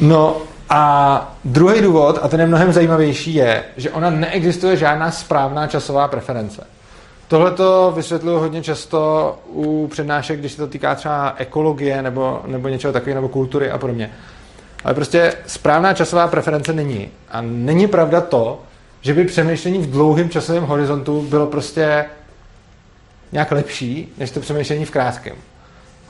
[0.00, 0.36] No
[0.68, 6.08] a druhý důvod, a ten je mnohem zajímavější, je, že ona neexistuje žádná správná časová
[6.08, 6.66] preference.
[7.28, 12.68] Tohle to vysvětluju hodně často u přednášek, když se to týká třeba ekologie nebo, nebo
[12.68, 14.10] něčeho takového, nebo kultury a podobně.
[14.84, 17.10] Ale prostě správná časová preference není.
[17.30, 18.60] A není pravda to,
[19.00, 22.04] že by přemýšlení v dlouhém časovém horizontu bylo prostě
[23.32, 25.36] nějak lepší, než to přemýšlení v krátkém.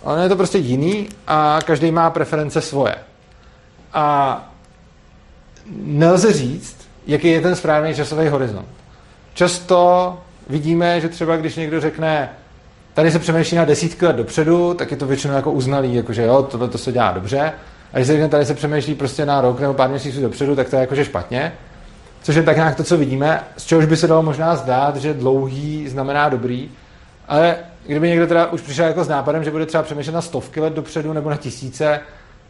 [0.03, 2.95] Ono je to prostě jiný a každý má preference svoje.
[3.93, 4.49] A
[5.71, 6.77] nelze říct,
[7.07, 8.69] jaký je ten správný časový horizont.
[9.35, 12.31] Často vidíme, že třeba když někdo řekne,
[12.95, 16.43] tady se přemýšlí na desítky let dopředu, tak je to většinou jako uznalý, jakože jo,
[16.43, 17.53] tohle to se dělá dobře.
[17.93, 20.69] A když se řekne, tady se přemýšlí prostě na rok nebo pár měsíců dopředu, tak
[20.69, 21.53] to je jakože špatně.
[22.23, 25.15] Což je tak nějak to, co vidíme, z čehož by se dalo možná zdát, že
[25.15, 26.71] dlouhý znamená dobrý,
[27.29, 30.61] ale kdyby někdo teda už přišel jako s nápadem, že bude třeba přemýšlet na stovky
[30.61, 32.01] let dopředu nebo na tisíce,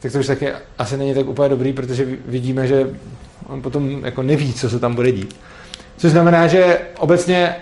[0.01, 2.91] tak to už taky asi není tak úplně dobrý, protože vidíme, že
[3.47, 5.37] on potom jako neví, co se tam bude dít.
[5.97, 7.57] Což znamená, že obecně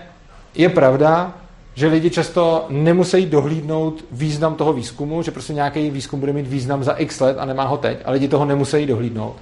[0.55, 1.33] je pravda,
[1.75, 6.83] že lidi často nemusí dohlídnout význam toho výzkumu, že prostě nějaký výzkum bude mít význam
[6.83, 9.35] za x let a nemá ho teď, a lidi toho nemusí dohlídnout.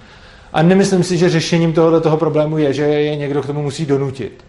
[0.54, 3.86] A nemyslím si, že řešením tohoto toho problému je, že je někdo k tomu musí
[3.86, 4.44] donutit.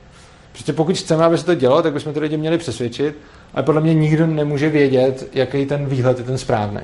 [0.54, 3.18] Prostě pokud chceme, aby se to dělo, tak bychom to lidi měli přesvědčit,
[3.54, 6.80] ale podle mě nikdo nemůže vědět, jaký ten výhled je ten správný.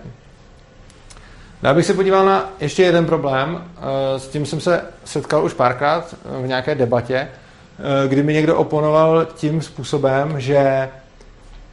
[1.63, 5.55] Já bych se podíval na ještě jeden problém, eh, s tím jsem se setkal už
[5.55, 10.89] párkrát v nějaké debatě, eh, kdy mi někdo oponoval tím způsobem, že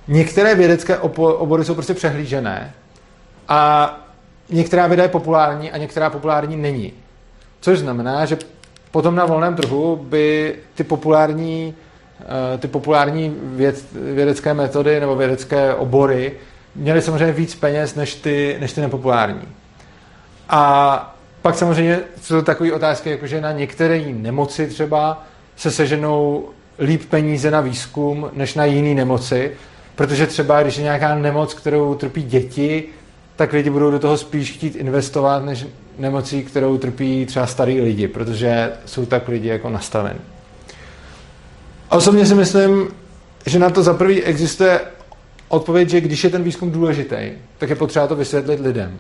[0.08, 2.74] některé vědecké obory jsou prostě přehlížené
[3.48, 3.94] a
[4.50, 6.94] některá věda je populární a některá populární není.
[7.60, 8.38] Což znamená, že
[8.92, 11.87] potom na volném trhu by ty populární, eh,
[12.60, 16.32] ty populární věd, vědecké metody nebo vědecké obory
[16.76, 19.42] měly samozřejmě víc peněz než ty, než ty nepopulární.
[20.50, 25.24] A pak samozřejmě jsou takové otázky, jako že na některé nemoci třeba
[25.56, 26.50] se seženou
[26.80, 29.52] líp peníze na výzkum než na jiné nemoci,
[29.96, 32.84] protože třeba když je nějaká nemoc, kterou trpí děti,
[33.36, 38.08] tak lidi budou do toho spíš chtít investovat, než nemocí, kterou trpí třeba starý lidi,
[38.08, 40.20] protože jsou tak lidi jako nastaveni.
[41.90, 42.88] Osobně si myslím,
[43.46, 44.80] že na to za prvý existuje
[45.48, 49.00] odpověď, že když je ten výzkum důležitý, tak je potřeba to vysvětlit lidem.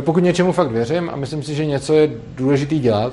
[0.00, 3.12] Pokud něčemu fakt věřím a myslím si, že něco je důležitý dělat,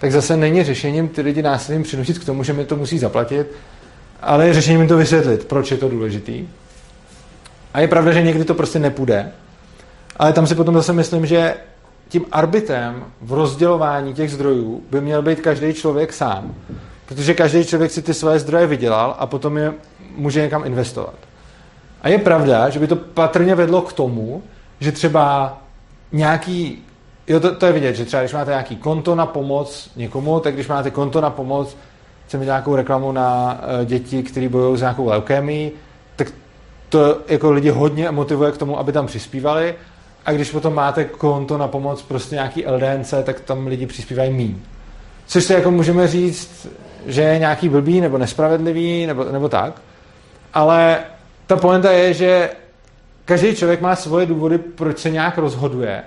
[0.00, 3.46] tak zase není řešením ty lidi násilím přinutit k tomu, že mi to musí zaplatit,
[4.22, 6.48] ale je řešením to vysvětlit, proč je to důležitý.
[7.74, 9.32] A je pravda, že někdy to prostě nepůjde,
[10.16, 11.54] ale tam si potom zase myslím, že
[12.08, 16.54] tím arbitrem v rozdělování těch zdrojů by měl být každý člověk sám.
[17.14, 19.72] Protože každý člověk si ty své zdroje vydělal a potom je
[20.16, 21.14] může někam investovat.
[22.02, 24.42] A je pravda, že by to patrně vedlo k tomu,
[24.80, 25.58] že třeba
[26.12, 26.82] nějaký,
[27.26, 30.54] jo, to, to je vidět, že třeba když máte nějaký konto na pomoc někomu, tak
[30.54, 31.76] když máte konto na pomoc,
[32.26, 35.72] chceme nějakou reklamu na uh, děti, které bojují s nějakou leukémií,
[36.16, 36.32] tak
[36.88, 39.74] to jako lidi hodně motivuje k tomu, aby tam přispívali
[40.26, 44.56] a když potom máte konto na pomoc prostě nějaký LDNC, tak tam lidi přispívají míň.
[45.26, 46.68] Což si jako můžeme říct,
[47.06, 49.82] že je nějaký blbý nebo nespravedlivý nebo, nebo tak,
[50.54, 50.98] ale
[51.46, 52.50] ta poenta je, že
[53.24, 56.02] každý člověk má svoje důvody, proč se nějak rozhoduje.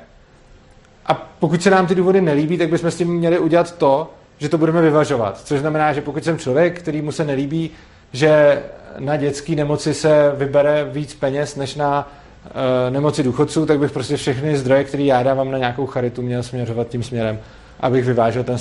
[1.06, 4.49] A pokud se nám ty důvody nelíbí, tak bychom s tím měli udělat to, že
[4.49, 5.41] to budeme vyvažovat.
[5.43, 7.71] Což znamená, že pokud jsem člověk, který mu se nelíbí,
[8.13, 8.62] že
[8.99, 12.12] na dětské nemoci se vybere víc peněz než na
[12.45, 16.43] uh, nemoci důchodců, tak bych prostě všechny zdroje, které já dávám na nějakou charitu, měl
[16.43, 17.39] směřovat tím směrem,
[17.79, 18.58] abych vyvážel ten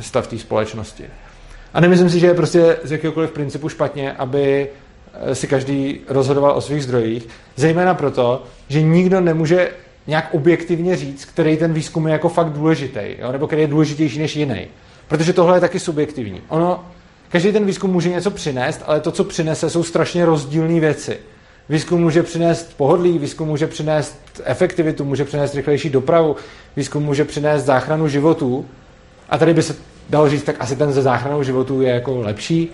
[0.00, 1.04] stav té společnosti.
[1.74, 4.68] A nemyslím si, že je prostě z jakéhokoliv principu špatně, aby
[5.20, 9.70] Eh, si každý rozhodoval o svých zdrojích, zejména proto, že nikdo nemůže
[10.06, 13.32] nějak objektivně říct, který ten výzkum je jako fakt důležitý, jo?
[13.32, 14.66] nebo který je důležitější než jiný.
[15.08, 16.40] Protože tohle je taky subjektivní.
[16.48, 16.84] Ono,
[17.28, 21.18] každý ten výzkum může něco přinést, ale to, co přinese, jsou strašně rozdílné věci.
[21.68, 26.36] Výzkum může přinést pohodlí, výzkum může přinést efektivitu, může přinést rychlejší dopravu,
[26.76, 28.66] výzkum může přinést záchranu životů.
[29.30, 29.76] A tady by se
[30.10, 32.70] dalo říct, tak asi ten ze záchranou životů je jako lepší,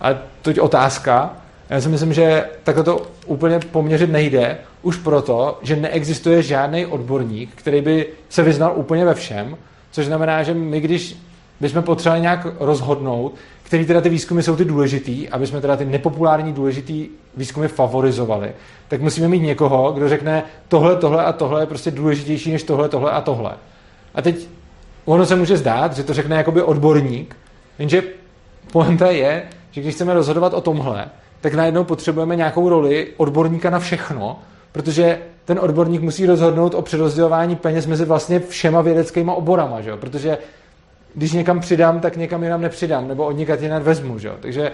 [0.00, 1.36] ale to je otázka.
[1.70, 7.50] Já si myslím, že takhle to úplně poměřit nejde, už proto, že neexistuje žádný odborník,
[7.54, 9.56] který by se vyznal úplně ve všem,
[9.90, 11.16] což znamená, že my, když
[11.60, 15.84] bychom potřebovali nějak rozhodnout, který teda ty výzkumy jsou ty důležitý, aby jsme teda ty
[15.84, 18.52] nepopulární důležitý výzkumy favorizovali,
[18.88, 22.88] tak musíme mít někoho, kdo řekne tohle, tohle a tohle je prostě důležitější než tohle,
[22.88, 23.52] tohle a tohle.
[24.14, 24.48] A teď
[25.10, 27.36] ono se může zdát, že to řekne jakoby odborník,
[27.78, 28.02] jenže
[28.72, 31.06] pointa je, že když chceme rozhodovat o tomhle,
[31.40, 34.38] tak najednou potřebujeme nějakou roli odborníka na všechno,
[34.72, 39.96] protože ten odborník musí rozhodnout o přerozdělování peněz mezi vlastně všema vědeckýma oborama, že jo?
[39.96, 40.38] protože
[41.14, 44.18] když někam přidám, tak někam jinam nepřidám, nebo od někat jinak vezmu.
[44.18, 44.34] Že jo?
[44.40, 44.72] Takže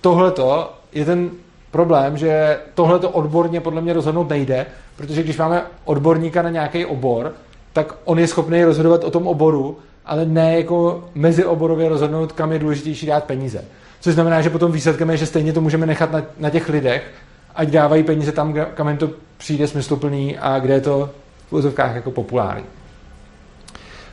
[0.00, 1.30] tohleto je ten
[1.70, 4.66] problém, že tohleto odborně podle mě rozhodnout nejde,
[4.96, 7.32] protože když máme odborníka na nějaký obor,
[7.74, 12.58] tak on je schopný rozhodovat o tom oboru, ale ne jako mezioborově rozhodnout, kam je
[12.58, 13.64] důležitější dát peníze.
[14.00, 17.10] Což znamená, že potom výsledkem je, že stejně to můžeme nechat na, na těch lidech,
[17.54, 21.10] ať dávají peníze tam, kam jim to přijde smysluplný a kde je to
[21.48, 22.64] v úzovkách jako populární.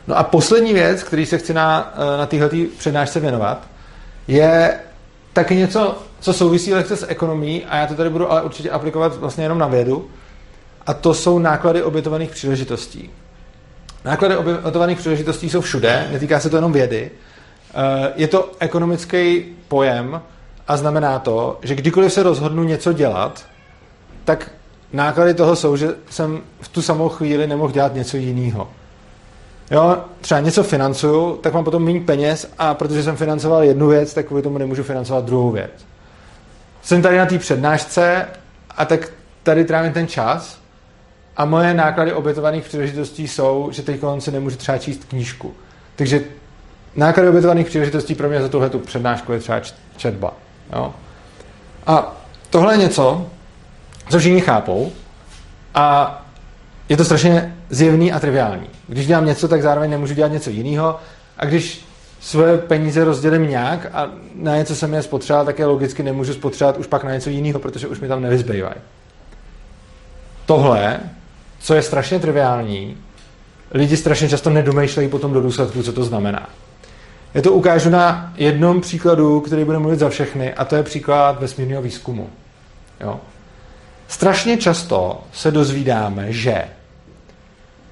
[0.07, 3.67] No a poslední věc, který se chci na, eh, na téhle přednášce věnovat,
[4.27, 4.79] je
[5.33, 9.15] taky něco, co souvisí lehce s ekonomií a já to tady budu ale určitě aplikovat
[9.15, 10.09] vlastně jenom na vědu
[10.85, 13.09] a to jsou náklady obětovaných příležitostí.
[14.05, 17.11] Náklady obětovaných příležitostí jsou všude, netýká se to jenom vědy.
[17.73, 20.21] Eh, je to ekonomický pojem
[20.67, 23.45] a znamená to, že kdykoliv se rozhodnu něco dělat,
[24.25, 24.51] tak
[24.93, 28.69] náklady toho jsou, že jsem v tu samou chvíli nemohl dělat něco jiného.
[29.71, 34.13] Jo, třeba něco financuju, tak mám potom méně peněz a protože jsem financoval jednu věc,
[34.13, 35.71] tak kvůli tomu nemůžu financovat druhou věc.
[36.81, 38.25] Jsem tady na té přednášce
[38.77, 39.09] a tak
[39.43, 40.60] tady trávím ten čas
[41.41, 45.53] a moje náklady obětovaných příležitostí jsou, že teď si nemůžu třeba číst knížku.
[45.95, 46.21] Takže
[46.95, 49.61] náklady obětovaných příležitostí pro mě za tuhle tu přednášku je třeba
[49.97, 50.33] četba.
[50.73, 50.93] Jo?
[51.87, 53.27] A tohle je něco,
[54.09, 54.91] co všichni chápou
[55.75, 56.17] a
[56.89, 58.67] je to strašně zjevný a triviální.
[58.87, 60.99] Když dělám něco, tak zároveň nemůžu dělat něco jiného
[61.37, 61.85] a když
[62.19, 66.77] své peníze rozdělím nějak a na něco jsem je spotřeboval, tak je logicky nemůžu spotřebovat
[66.77, 68.75] už pak na něco jiného, protože už mi tam nevyzbývají.
[70.45, 70.99] Tohle,
[71.61, 72.97] co je strašně triviální,
[73.71, 76.49] lidi strašně často nedomýšlejí potom do důsledku, co to znamená.
[77.33, 81.39] Já to ukážu na jednom příkladu, který bude mluvit za všechny, a to je příklad
[81.39, 82.29] vesmírného výzkumu.
[82.99, 83.19] Jo.
[84.07, 86.63] Strašně často se dozvídáme, že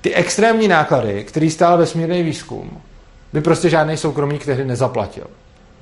[0.01, 2.81] ty extrémní náklady, který stál vesmírný výzkum,
[3.33, 5.23] by prostě žádný soukromník tehdy nezaplatil.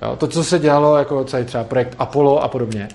[0.01, 2.89] Jo, to, co se dělalo, jako třeba projekt Apollo a podobně,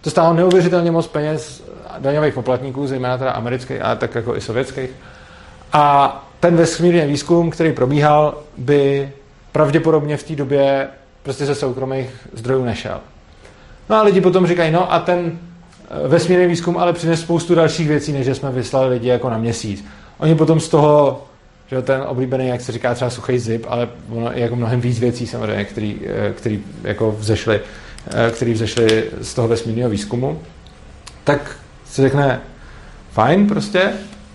[0.00, 1.62] to stálo neuvěřitelně moc peněz
[1.98, 4.90] daňových poplatníků, zejména teda amerických, ale tak jako i sovětských.
[5.72, 9.12] A ten vesmírný výzkum, který probíhal, by
[9.52, 10.88] pravděpodobně v té době
[11.22, 13.00] prostě ze soukromých zdrojů nešel.
[13.90, 15.38] No a lidi potom říkají, no a ten
[16.04, 19.84] eh, vesmírný výzkum ale přines spoustu dalších věcí, než jsme vyslali lidi jako na měsíc.
[20.18, 21.24] Oni potom z toho,
[21.70, 24.98] že ten oblíbený, jak se říká třeba suchý zip, ale ono je jako mnohem víc
[24.98, 27.60] věcí samozřejmě, který, eh, který jako vzešly,
[28.06, 30.40] eh, který vzešly z toho vesmírného výzkumu,
[31.24, 31.56] tak
[31.94, 32.40] se řekne
[33.12, 33.92] fajn prostě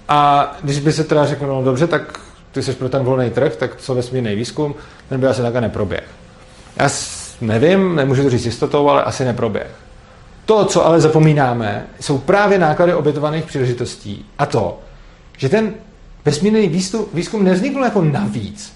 [0.07, 2.19] a když by se teda řekl, no dobře, tak
[2.51, 4.75] ty jsi pro ten volný trh, tak co vesmírný výzkum,
[5.09, 6.03] ten by asi takhle neproběh.
[6.75, 6.89] Já
[7.41, 9.71] nevím, nemůžu to říct jistotou, ale asi neproběh.
[10.45, 14.79] To, co ale zapomínáme, jsou právě náklady obětovaných příležitostí a to,
[15.37, 15.73] že ten
[16.25, 18.73] vesmírný výzkum, výzkum nevznikl jako navíc.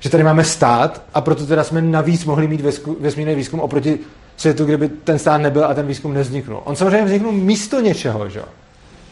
[0.00, 2.60] Že tady máme stát a proto teda jsme navíc mohli mít
[3.00, 3.98] vesmírný výzkum oproti
[4.40, 6.60] světu, kde by ten stát nebyl a ten výzkum nevzniknul.
[6.64, 8.42] On samozřejmě vzniknul místo něčeho, že?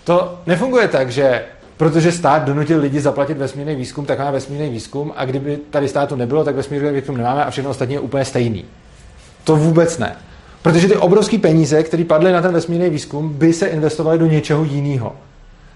[0.05, 1.43] To nefunguje tak, že
[1.77, 6.17] protože stát donutil lidi zaplatit vesmírný výzkum, tak máme vesmírný výzkum a kdyby tady státu
[6.17, 8.65] nebylo, tak vesmírný výzkum nemáme a všechno ostatní je úplně stejný.
[9.45, 10.17] To vůbec ne.
[10.63, 14.65] Protože ty obrovské peníze, které padly na ten vesmírný výzkum, by se investovaly do něčeho
[14.65, 15.17] jiného.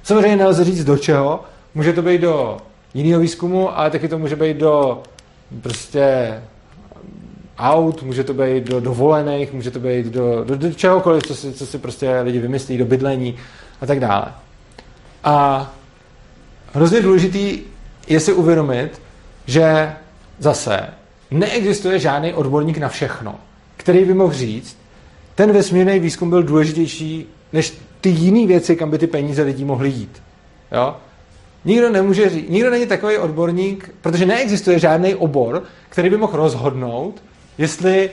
[0.03, 1.45] Samozřejmě nelze říct do čeho.
[1.75, 2.57] Může to být do
[2.95, 5.03] jiného výzkumu, ale taky to může být do
[5.61, 6.35] prostě
[7.59, 11.53] aut, může to být do dovolených, může to být do, do, do čehokoliv, co si,
[11.53, 13.37] co si prostě lidi vymyslí, do bydlení
[13.81, 14.27] a tak dále.
[15.25, 15.71] A
[16.73, 17.59] hrozně důležitý
[18.09, 19.03] je si uvědomit,
[19.47, 19.93] že
[20.39, 20.81] zase
[21.31, 23.35] neexistuje žádný odborník na všechno,
[23.77, 24.77] který by mohl říct,
[25.35, 29.89] ten vesmírný výzkum byl důležitější než ty jiné věci, kam by ty peníze lidí mohly
[29.89, 30.23] jít.
[30.73, 30.97] Jo?
[31.65, 37.23] Nikdo nemůže říct, nikdo není takový odborník, protože neexistuje žádný obor, který by mohl rozhodnout,
[37.63, 38.11] jestli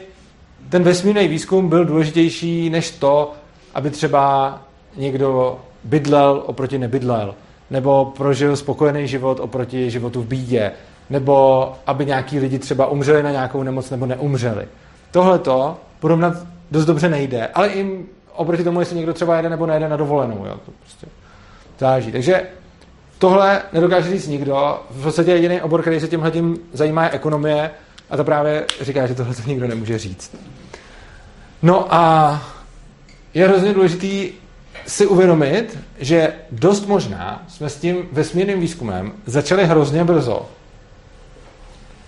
[0.69, 3.31] ten vesmírný výzkum byl důležitější než to,
[3.73, 4.57] aby třeba
[4.95, 7.35] někdo bydlel oproti nebydlel,
[7.69, 10.71] nebo prožil spokojený život oproti životu v bídě,
[11.09, 14.67] nebo aby nějaký lidi třeba umřeli na nějakou nemoc nebo neumřeli.
[15.11, 16.33] Tohle to porovnat
[16.71, 20.45] dost dobře nejde, ale i oproti tomu, jestli někdo třeba jede nebo nejede na dovolenou.
[20.45, 21.07] Jo, to prostě
[21.79, 22.11] záleží.
[22.11, 22.41] Takže
[23.17, 24.81] tohle nedokáže říct nikdo.
[24.91, 27.71] V podstatě jediný obor, který se tímhle tím zajímá, je ekonomie
[28.09, 30.35] a to právě říká, že tohle to nikdo nemůže říct.
[31.61, 32.41] No a
[33.33, 34.31] je hrozně důležitý
[34.87, 40.49] si uvědomit, že dost možná jsme s tím vesmírným výzkumem začali hrozně brzo.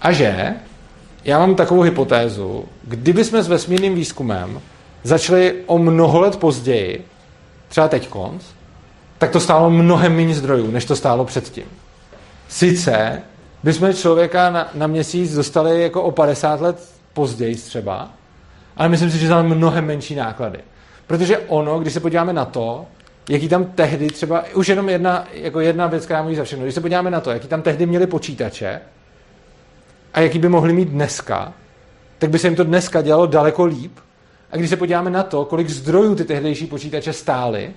[0.01, 0.53] A že
[1.25, 4.61] já mám takovou hypotézu, kdyby jsme s vesmírným výzkumem
[5.03, 7.05] začali o mnoho let později,
[7.69, 8.43] třeba teď konc,
[9.17, 11.65] tak to stálo mnohem méně zdrojů, než to stálo předtím.
[12.47, 13.21] Sice
[13.63, 18.09] bychom člověka na, na měsíc dostali jako o 50 let později třeba,
[18.77, 20.59] ale myslím si, že za mnohem menší náklady.
[21.07, 22.85] Protože ono, když se podíváme na to,
[23.29, 26.75] jaký tam tehdy třeba, už jenom jedna, jako jedna věc, která mluví za všechno, když
[26.75, 28.81] se podíváme na to, jaký tam tehdy měli počítače
[30.13, 31.53] a jaký by mohli mít dneska,
[32.19, 33.91] tak by se jim to dneska dělalo daleko líp.
[34.51, 37.73] A když se podíváme na to, kolik zdrojů ty tehdejší počítače stály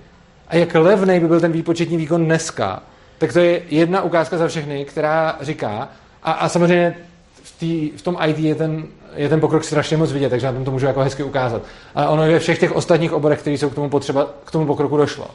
[0.47, 2.83] a jak levný by byl ten výpočetní výkon dneska,
[3.17, 5.89] tak to je jedna ukázka za všechny, která říká,
[6.23, 6.95] A, a samozřejmě
[7.43, 8.83] v, tý, v tom IT je ten,
[9.15, 11.61] je ten pokrok strašně moc vidět, takže na tom to můžu jako hezky ukázat.
[11.95, 14.65] Ale ono je ve všech těch ostatních oborech, které jsou k tomu potřeba, k tomu
[14.65, 15.27] pokroku došlo.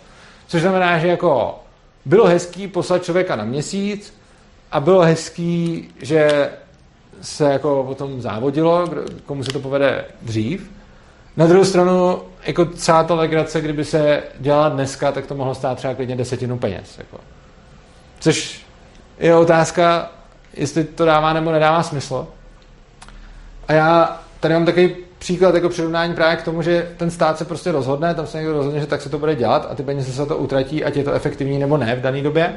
[0.47, 1.59] Což znamená, že jako
[2.05, 4.15] bylo hezký poslat člověka na měsíc
[4.73, 6.51] a bylo hezký, že
[7.21, 8.89] se jako potom závodilo,
[9.27, 10.71] komu se to povede dřív.
[11.37, 15.79] Na druhou stranu, jako celá ta legrace, kdyby se dělala dneska, tak to mohlo stát
[15.79, 16.99] třeba klidně desetinu peněz.
[16.99, 17.21] Jako.
[18.21, 18.67] Což
[19.19, 20.11] je otázka,
[20.55, 22.27] jestli to dává nebo nedává smysl.
[23.69, 27.45] A já tady mám takový příklad jako přirovnání právě k tomu, že ten stát se
[27.45, 30.13] prostě rozhodne, tam se někdo rozhodne, že tak se to bude dělat a ty peníze
[30.13, 32.55] se to utratí, ať je to efektivní nebo ne v dané době.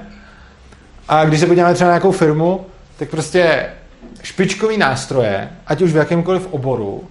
[1.09, 2.65] A když se podíváme třeba na nějakou firmu,
[2.97, 3.65] tak prostě
[4.21, 7.07] špičkový nástroje, ať už v jakémkoliv oboru,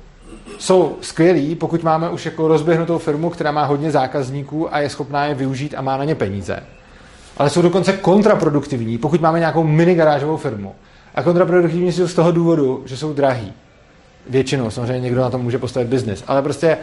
[0.59, 5.27] jsou skvělí, pokud máme už jako rozběhnutou firmu, která má hodně zákazníků a je schopná
[5.27, 6.63] je využít a má na ně peníze.
[7.37, 10.75] Ale jsou dokonce kontraproduktivní, pokud máme nějakou mini garážovou firmu.
[11.15, 13.53] A kontraproduktivní jsou z toho důvodu, že jsou drahý.
[14.29, 16.25] Většinou, samozřejmě někdo na tom může postavit biznis.
[16.27, 16.79] Ale prostě,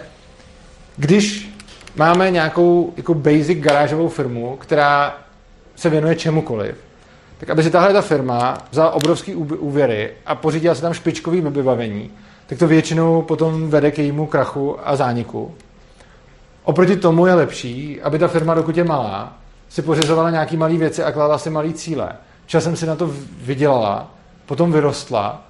[0.98, 1.54] když
[1.96, 5.18] máme nějakou jako basic garážovou firmu, která
[5.76, 6.76] se věnuje čemukoliv,
[7.40, 12.12] tak aby si tahle ta firma vzala obrovský úvěry a pořídila si tam špičkový vybavení,
[12.48, 15.56] tak to většinou potom vede k jejímu krachu a zániku.
[16.64, 19.34] Oproti tomu je lepší, aby ta firma, dokud je malá,
[19.70, 22.10] si pořizovala nějaký malé věci a kládala si malé cíle.
[22.46, 23.12] Časem si na to
[23.42, 24.12] vydělala,
[24.46, 25.42] potom vyrostla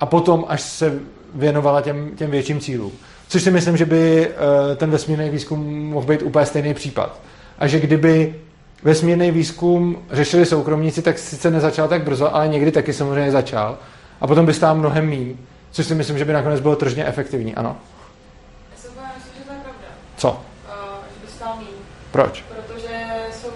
[0.00, 0.98] a potom až se
[1.34, 2.92] věnovala těm, těm větším cílům.
[3.28, 7.20] Což si myslím, že by eh, ten vesmírný výzkum mohl být úplně stejný případ.
[7.58, 8.34] A že kdyby
[8.82, 13.78] vesmírný výzkum řešili soukromníci, tak sice nezačal tak brzo, ale někdy taky samozřejmě začal.
[14.20, 15.34] A potom by stál mnohem méně.
[15.70, 17.76] Což si myslím, že by nakonec bylo tržně efektivní, ano.
[18.72, 19.88] Já jsem myslím, že to je pravda.
[20.16, 20.30] Co?
[20.30, 20.36] Uh,
[21.14, 21.68] že by stál méně.
[22.12, 22.44] Proč?
[22.48, 22.94] Protože
[23.32, 23.48] jsou,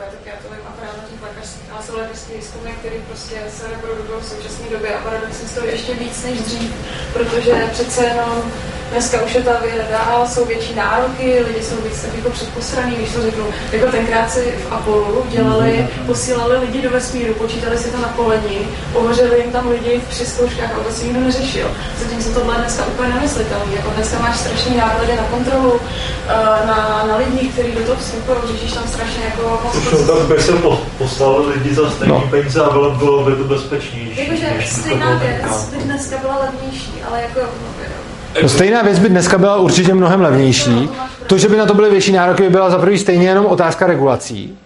[0.00, 3.36] já tak já to vím akorát na těch lékařských, ale jsou lékařské výzkumy, které prostě
[3.56, 6.74] se reprodukují v současné době a paradoxně stojí ještě víc než dřív,
[7.12, 8.52] protože přece jenom
[8.90, 12.96] Dneska už je ta věda dál, jsou větší nároky, lidi jsou víc tak jako předposraný,
[12.96, 13.44] když to řeknu.
[13.72, 18.68] Jako tenkrát si v Apollo dělali, posílali lidi do vesmíru, počítali si to na polení,
[18.92, 21.66] pohořeli jim tam lidi při zkouškách a to nikdo neřešil.
[22.02, 23.74] Zatím se tohle dneska úplně nemyslitelný.
[23.74, 25.80] Jako dneska máš strašný náklady na kontrolu,
[26.28, 30.06] eh, na, na lidi, kteří do toho vstupují, řešíš tam strašně jako moc.
[30.06, 30.52] tam by se
[30.98, 32.28] postavili lidi za stejný no.
[32.30, 34.20] peníze a bylo, bylo by to bezpečnější.
[34.20, 37.97] Jakože stejná věc by dneska byla levnější, ale jako No
[38.46, 40.88] stejná věc by dneska byla určitě mnohem levnější.
[41.26, 43.86] To, že by na to byly větší nároky, by byla za prvý stejně jenom otázka
[43.86, 44.58] regulací.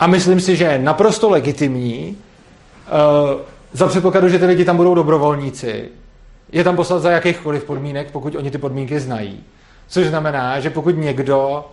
[0.00, 2.16] A myslím si, že je naprosto legitimní,
[3.34, 3.40] uh,
[3.72, 5.88] za předpokladu, že ty lidi tam budou dobrovolníci,
[6.52, 9.40] je tam poslat za jakýchkoliv podmínek, pokud oni ty podmínky znají.
[9.88, 11.64] Což znamená, že pokud někdo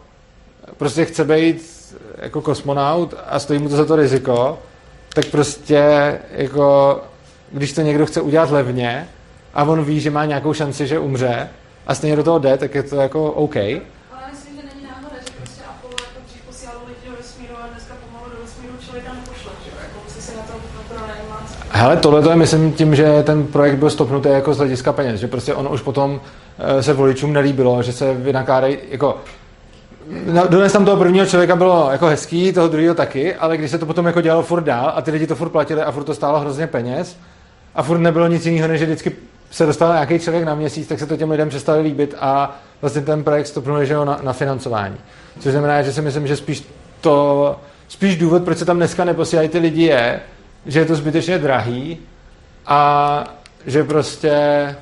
[0.78, 1.72] prostě chce být
[2.18, 4.60] jako kosmonaut a stojí mu to za to riziko,
[5.14, 7.00] tak prostě jako,
[7.52, 9.08] když to někdo chce udělat levně,
[9.54, 11.50] a on ví, že má nějakou šanci, že umře
[11.88, 13.56] a stejně do toho jde, tak je to jako OK.
[13.56, 13.72] Ale
[14.32, 17.94] myslím, že není náhoda, že prostě Apollo jako dřív posílalo lidi do vesmíru a dneska
[18.06, 21.44] pomalu do vesmíru člověka nepošle, že jako musí se na to, na to najímat.
[21.70, 25.20] Hele, tohle to je myslím tím, že ten projekt byl stopnutý jako z hlediska peněz,
[25.20, 26.22] že prostě on už potom
[26.60, 29.18] eh, se voličům nelíbilo, že se vynakládají, jako
[30.50, 33.86] Dones tam toho prvního člověka bylo jako hezký, toho druhého taky, ale když se to
[33.86, 36.40] potom jako dělalo furt dál a ty lidi to furt platili a furt to stálo
[36.40, 37.18] hrozně peněz
[37.76, 39.12] a furt nebylo nic jiného, než že vždycky
[39.52, 43.02] se dostal nějaký člověk na měsíc, tak se to těm lidem přestalo líbit a vlastně
[43.02, 44.98] ten projekt stopnul že na, na financování.
[45.40, 46.64] Což znamená, že si myslím, že spíš
[47.02, 50.22] to, spíš důvod, proč se tam dneska neposílají ty lidi je,
[50.66, 51.98] že je to zbytečně drahý
[52.66, 53.24] a
[53.66, 54.28] že prostě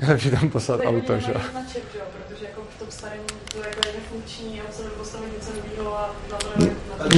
[0.00, 1.32] je lepší tam poslat auto, že?
[1.32, 3.20] Protože jako v tom starém
[3.52, 6.14] to jako je nefunkční a se postavit něco nového a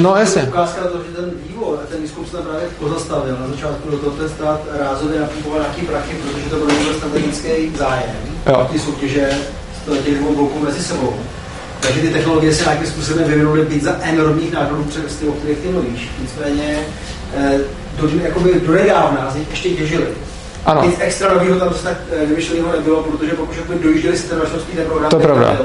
[0.00, 0.42] No jasně.
[0.42, 3.36] Ukázka to, že ten vývoj ten výzkum se právě pozastavil.
[3.40, 8.10] Na začátku do toho ten stát rázově napumpoval nějaký prachy, protože to byl strategický zájem.
[8.46, 8.68] Jo.
[8.72, 9.30] Ty soutěže
[10.04, 11.14] těch dvou bloků mezi sebou.
[11.80, 15.58] Takže ty technologie se nějakým způsobem vyvinuly být za enormních nákladů přes ty, o kterých
[15.58, 16.10] ty mluvíš.
[16.20, 16.78] Nicméně
[17.36, 17.58] eh,
[18.00, 20.06] do, jakoby do nedávna z nich ještě těžili.
[20.64, 20.82] Ano.
[20.86, 24.40] Nic extra nového tam tak eh, vymyšleného nebylo, protože pokud by dojížděli si ten
[24.76, 25.56] ten program, to pravda.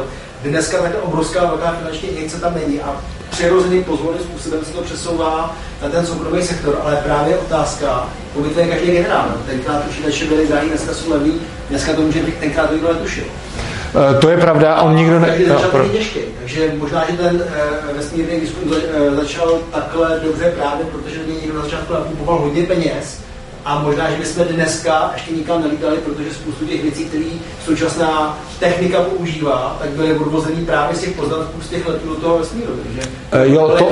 [0.44, 3.02] Dneska tak obrovská velká finanční injekce tam není a
[3.38, 8.60] přirozeným pozvolným způsobem se to přesouvá na ten soukromý sektor, ale právě otázka, kolik to
[8.60, 9.26] je každý generál.
[9.48, 11.34] Tenkrát počítače byly drahý, dneska jsou levný,
[11.70, 13.24] dneska to může být, tenkrát nikdo netušil.
[13.24, 15.38] Uh, to je pravda, on nikdo ne...
[15.48, 15.88] No, pro...
[15.90, 18.76] těžký, takže možná, že ten uh, vesmírný výzkum uh,
[19.16, 23.20] začal takhle dobře právě, protože někdo na začátku nakupoval hodně peněz
[23.68, 27.26] a možná, že bychom dneska ještě nikam nelítali, protože spoustu těch věcí, které
[27.66, 32.38] současná technika používá, tak byly odvozený právě z těch poznatků z těch letů do toho
[32.38, 32.74] vesmíru.
[32.84, 33.92] Takže uh, jo, to,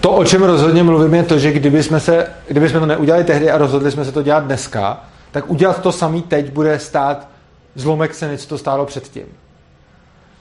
[0.00, 3.24] to, o čem rozhodně mluvím, je to, že kdyby jsme, se, kdyby jsme to neudělali
[3.24, 7.28] tehdy a rozhodli jsme se to dělat dneska, tak udělat to samý teď bude stát
[7.74, 9.26] zlomek ceny, co to stálo předtím.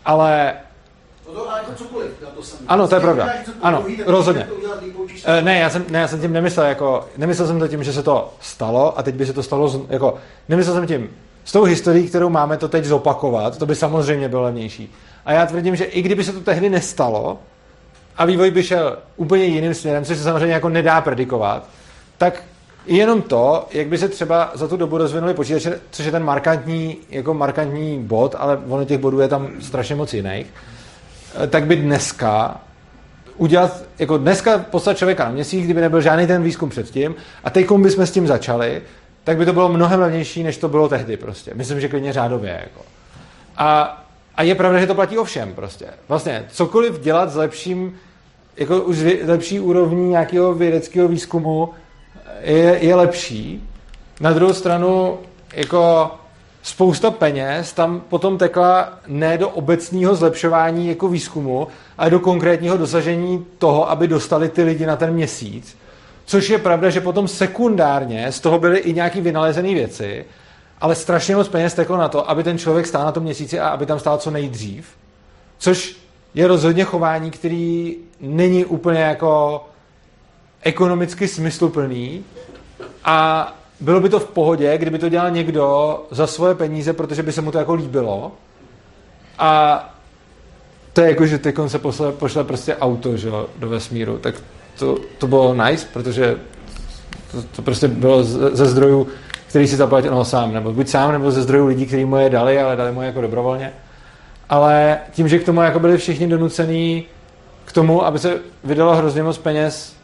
[0.05, 0.53] Ale
[1.25, 2.61] to, ale to cokoliv, to samé.
[2.67, 3.29] Ano, to je pravda.
[3.61, 4.47] Ano, rozhodně.
[5.25, 7.93] Eh, ne já, jsem, ne, já jsem tím nemyslel, jako, nemyslel jsem to tím, že
[7.93, 10.15] se to stalo a teď by se to stalo, jako,
[10.49, 11.09] nemyslel jsem tím,
[11.45, 14.93] s tou historií, kterou máme to teď zopakovat, to by samozřejmě bylo levnější.
[15.25, 17.39] A já tvrdím, že i kdyby se to tehdy nestalo
[18.17, 21.67] a vývoj by šel úplně jiným směrem, což se samozřejmě jako nedá predikovat,
[22.17, 22.43] tak
[22.85, 26.97] jenom to, jak by se třeba za tu dobu rozvinuly počítače, což je ten markantní,
[27.09, 30.47] jako markantní bod, ale ono těch bodů je tam strašně moc jiných,
[31.49, 32.61] tak by dneska
[33.37, 37.71] udělat, jako dneska poslat člověka na měsíc, kdyby nebyl žádný ten výzkum předtím a teď
[37.71, 38.81] bychom s tím začali,
[39.23, 41.51] tak by to bylo mnohem levnější, než to bylo tehdy prostě.
[41.53, 42.59] Myslím, že klidně řádově.
[42.63, 42.85] Jako.
[43.57, 44.03] A,
[44.35, 45.85] a je pravda, že to platí o všem prostě.
[46.07, 47.97] Vlastně cokoliv dělat s lepším,
[48.57, 51.69] jako už lepší úrovní nějakého vědeckého výzkumu
[52.41, 53.69] je, je lepší.
[54.19, 55.19] Na druhou stranu,
[55.53, 56.11] jako
[56.65, 63.45] spousta peněz tam potom tekla ne do obecného zlepšování jako výzkumu, ale do konkrétního dosažení
[63.57, 65.77] toho, aby dostali ty lidi na ten měsíc.
[66.25, 70.25] Což je pravda, že potom sekundárně z toho byly i nějaký vynalezené věci,
[70.81, 73.69] ale strašně moc peněz teklo na to, aby ten člověk stál na tom měsíci a
[73.69, 74.87] aby tam stál co nejdřív.
[75.57, 75.97] Což
[76.33, 79.63] je rozhodně chování, který není úplně jako
[80.61, 82.23] ekonomicky smysluplný
[83.03, 87.31] a bylo by to v pohodě, kdyby to dělal někdo za svoje peníze, protože by
[87.31, 88.31] se mu to jako líbilo.
[89.39, 89.79] A
[90.93, 94.35] to je jako, že teď se pošle, pošle prostě auto že, do vesmíru, tak
[94.79, 96.37] to, to bylo nice, protože
[97.31, 99.07] to, to prostě bylo ze zdrojů,
[99.47, 102.29] který si zaplatil no, sám, nebo buď sám, nebo ze zdrojů lidí, kteří mu je
[102.29, 103.73] dali, ale dali mu je jako dobrovolně.
[104.49, 107.05] Ale tím, že k tomu jako byli všichni donucený
[107.65, 109.95] k tomu, aby se vydalo hrozně moc peněz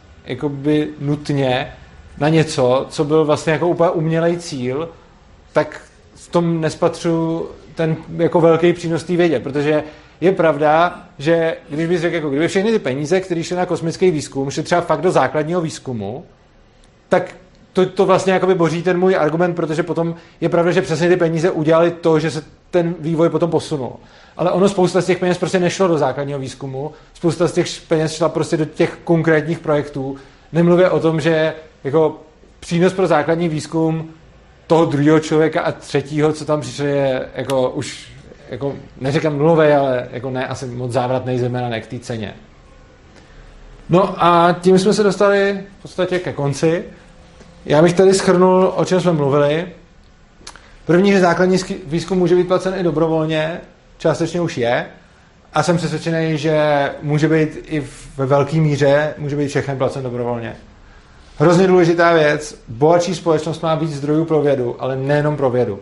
[0.48, 1.72] by nutně,
[2.18, 4.88] na něco, co byl vlastně jako úplně umělej cíl,
[5.52, 5.80] tak
[6.14, 9.84] v tom nespatřu ten jako velký přínos té vědě, protože
[10.20, 14.10] je pravda, že když bys řekl, jako kdyby všechny ty peníze, které šly na kosmický
[14.10, 16.24] výzkum, šly třeba fakt do základního výzkumu,
[17.08, 17.34] tak
[17.72, 21.16] to, to vlastně jakoby boří ten můj argument, protože potom je pravda, že přesně ty
[21.16, 23.92] peníze udělali to, že se ten vývoj potom posunul.
[24.36, 28.12] Ale ono spousta z těch peněz prostě nešlo do základního výzkumu, spousta z těch peněz
[28.12, 30.16] šla prostě do těch konkrétních projektů.
[30.52, 31.54] Nemluvě o tom, že
[31.84, 32.20] jako
[32.60, 34.10] přínos pro základní výzkum
[34.66, 38.12] toho druhého člověka a třetího, co tam přišel, je jako už,
[38.50, 42.34] jako neříkám nulový, ale jako ne asi moc závratný zejména ne k té ceně.
[43.88, 46.84] No a tím jsme se dostali v podstatě ke konci.
[47.66, 49.66] Já bych tady schrnul, o čem jsme mluvili.
[50.84, 53.60] První, že základní výzkum může být placen i dobrovolně,
[53.98, 54.86] částečně už je.
[55.54, 60.56] A jsem přesvědčený, že může být i ve velké míře, může být všechny placen dobrovolně.
[61.42, 65.78] Hrozně důležitá věc, bohatší společnost má víc zdrojů pro vědu, ale nejenom pro vědu.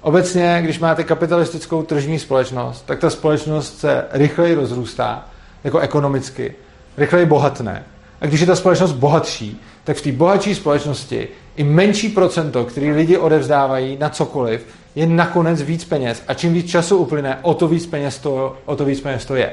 [0.00, 5.26] Obecně, když máte kapitalistickou tržní společnost, tak ta společnost se rychleji rozrůstá,
[5.64, 6.54] jako ekonomicky,
[6.96, 7.84] rychleji bohatné.
[8.20, 12.92] A když je ta společnost bohatší, tak v té bohatší společnosti i menší procento, který
[12.92, 16.22] lidi odevzdávají na cokoliv, je nakonec víc peněz.
[16.28, 19.36] A čím víc času uplyne, o to víc peněz to, o to, víc peněz to
[19.36, 19.52] je.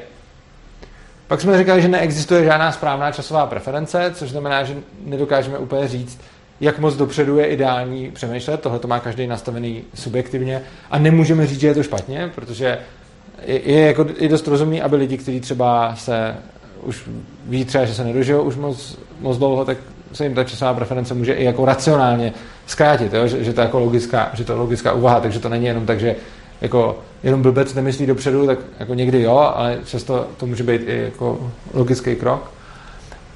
[1.27, 4.75] Pak jsme říkali, že neexistuje žádná správná časová preference, což znamená, že
[5.05, 6.19] nedokážeme úplně říct,
[6.59, 8.61] jak moc dopředu je ideální přemýšlet.
[8.61, 10.61] Tohle to má každý nastavený subjektivně
[10.91, 12.79] a nemůžeme říct, že je to špatně, protože
[13.45, 16.35] je, je jako je dost rozumný, aby lidi, kteří třeba se
[16.81, 17.09] už
[17.45, 19.77] ví třeba, že se nedožijou už moc, moc dlouho, tak
[20.13, 22.33] se jim ta časová preference může i jako racionálně
[22.65, 23.27] zkrátit, jo?
[23.27, 25.85] Že, že, to je jako logická, že to je logická úvaha, takže to není jenom
[25.85, 26.15] tak, že
[26.61, 31.03] jako jenom blbec nemyslí dopředu, tak jako někdy jo, ale často to může být i
[31.03, 32.51] jako logický krok.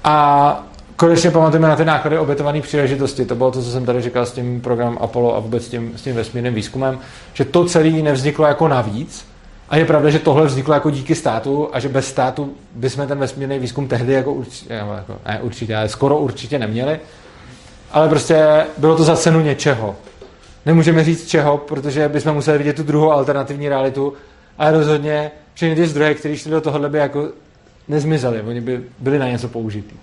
[0.03, 0.63] A
[0.95, 3.25] konečně pamatujeme na ty náklady obětované příležitosti.
[3.25, 5.93] To bylo to, co jsem tady říkal s tím programem Apollo a vůbec s tím,
[5.95, 6.99] s tím vesmírným výzkumem,
[7.33, 9.31] že to celé nevzniklo jako navíc,
[9.71, 13.17] a je pravda, že tohle vzniklo jako díky státu a že bez státu bychom ten
[13.17, 16.99] vesmírný výzkum tehdy jako určitě, jako, ne určitě, ale skoro určitě neměli.
[17.91, 19.95] Ale prostě bylo to za cenu něčeho.
[20.65, 24.13] Nemůžeme říct čeho, protože bychom museli vidět tu druhou alternativní realitu,
[24.57, 27.29] ale rozhodně všechny ty zdroje, které šly do tohohle, by jako
[27.87, 29.95] nezmizely, oni by byli na něco použitý.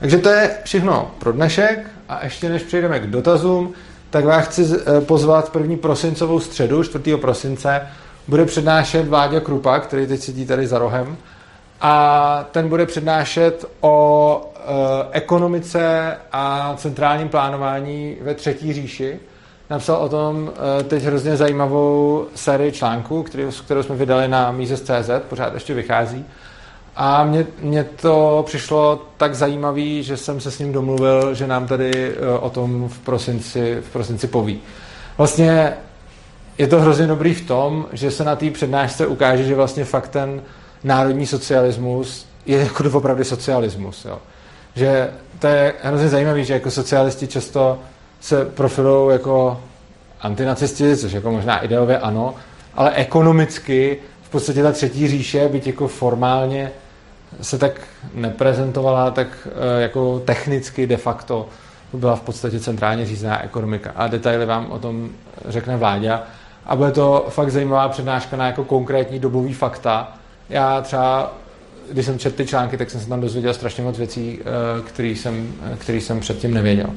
[0.00, 3.74] Takže to je všechno pro dnešek a ještě než přejdeme k dotazům,
[4.10, 7.16] tak vás chci eh, pozvat první prosincovou středu, 4.
[7.16, 7.82] prosince,
[8.28, 11.16] bude přednášet Vláďa Krupa, který teď sedí tady za rohem
[11.82, 14.60] a ten bude přednášet o e,
[15.10, 19.20] ekonomice a centrálním plánování ve třetí říši.
[19.70, 25.10] Napsal o tom e, teď hrozně zajímavou sérii článků, kterou, kterou jsme vydali na Mises.cz,
[25.28, 26.24] pořád ještě vychází.
[26.96, 31.66] A mně, mně to přišlo tak zajímavý, že jsem se s ním domluvil, že nám
[31.66, 34.60] tady e, o tom v prosinci, v prosinci poví.
[35.18, 35.72] Vlastně
[36.58, 40.08] je to hrozně dobrý v tom, že se na té přednášce ukáže, že vlastně fakt
[40.08, 40.42] ten
[40.84, 44.04] národní socialismus je jako opravdu socialismus.
[44.04, 44.18] Jo.
[44.74, 47.78] Že to je hrozně zajímavé, že jako socialisti často
[48.20, 49.60] se profilují jako
[50.20, 52.34] antinacisti, což jako možná ideově ano,
[52.74, 56.72] ale ekonomicky v podstatě ta třetí říše, byť jako formálně
[57.40, 57.80] se tak
[58.14, 61.48] neprezentovala, tak eh, jako technicky de facto
[61.92, 63.92] byla v podstatě centrálně řízená ekonomika.
[63.96, 65.10] A detaily vám o tom
[65.48, 66.22] řekne vláda.
[66.66, 70.12] A bude to fakt zajímavá přednáška na jako konkrétní dobový fakta.
[70.52, 71.34] Já třeba,
[71.92, 75.08] když jsem četl ty články, tak jsem se tam dozvěděl strašně moc věcí, eh, které
[75.08, 76.90] jsem, který jsem předtím nevěděl.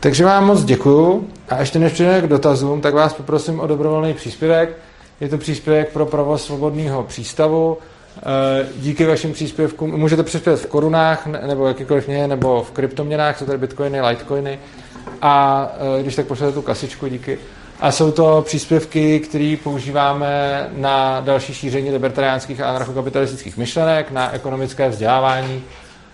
[0.00, 4.14] Takže vám moc děkuju a ještě než přejdeme k dotazům, tak vás poprosím o dobrovolný
[4.14, 4.76] příspěvek.
[5.20, 7.78] Je to příspěvek pro provoz svobodného přístavu.
[8.18, 13.46] Eh, díky vašim příspěvkům můžete přispět v korunách nebo jakýkoliv měně, nebo v kryptoměnách, jsou
[13.46, 14.58] tady bitcoiny, litecoiny.
[15.22, 15.66] A
[15.98, 17.38] eh, když tak pošlete tu kasičku, díky.
[17.80, 24.88] A jsou to příspěvky, které používáme na další šíření libertariánských a anarchokapitalistických myšlenek, na ekonomické
[24.88, 25.64] vzdělávání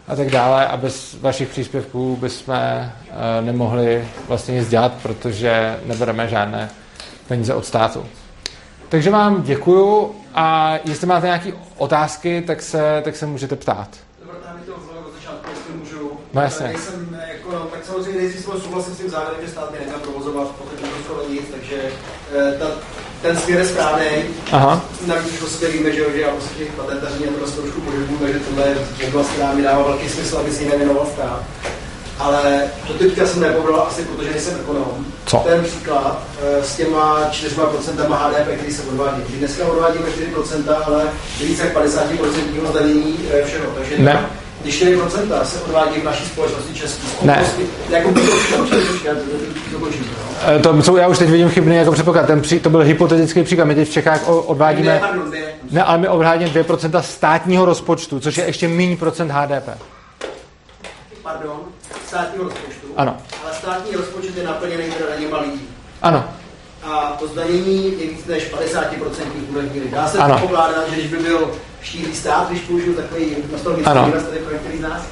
[0.09, 0.67] a tak dále.
[0.67, 2.93] A bez vašich příspěvků bychom eh,
[3.41, 6.71] nemohli vlastně nic dělat, protože nebereme žádné
[7.29, 8.07] peníze od státu.
[8.89, 13.89] Takže vám děkuju a jestli máte nějaké otázky, tak se, tak se můžete ptát.
[16.33, 16.67] No jasně.
[16.67, 20.80] Nejsem, jako, tak samozřejmě nejdřív souhlasím s tím závěrem, že stát by neměl provozovat, to
[21.31, 21.77] nic, takže
[22.37, 22.67] eh, ta,
[23.23, 24.07] ten směr je správný.
[24.53, 24.85] Aha.
[25.07, 28.19] Navíc už o sobě víme, že, že já prostě těch patentaří a to trošku pohybuju,
[28.19, 31.43] takže tohle je oblast, která mi dává velký smysl, aby si ji nevěnoval stát
[32.21, 35.07] ale to teďka jsem nepobral asi, protože nejsem ekonom.
[35.27, 35.37] Co?
[35.37, 36.23] Ten příklad
[36.59, 39.23] uh, s těma 4% HDP, který se odvádí.
[39.31, 41.05] My dneska odvádíme 4%, ale
[41.41, 43.71] více jak 50% zdanění uh, všeho.
[43.75, 44.27] Takže ne.
[44.63, 47.45] Když 4% se odvádí v naší společnosti české, ne.
[47.91, 48.37] jako by to
[50.63, 52.27] to, co já už teď vidím chybný jako předpoklad.
[52.27, 53.65] Ten při, to byl hypotetický příklad.
[53.65, 54.93] My teď v Čechách odvádíme...
[54.93, 55.39] Ne, pardon, ne.
[55.71, 59.69] ne ale my odvádíme 2% státního rozpočtu, což je ještě méně procent HDP.
[61.23, 61.61] Pardon,
[62.07, 62.87] státního rozpočtu.
[62.97, 63.17] Ano.
[63.45, 65.69] Ale státní rozpočet je naplněný daněma lidí.
[66.03, 66.25] Ano.
[67.21, 68.81] To zdanění je víc než 50%
[69.51, 69.81] úrovní.
[69.91, 71.51] Dá se předpokládat, že když by byl
[71.83, 75.03] štíhlý stát, když použiju takový nostalgický výraz tady pro některý z nás,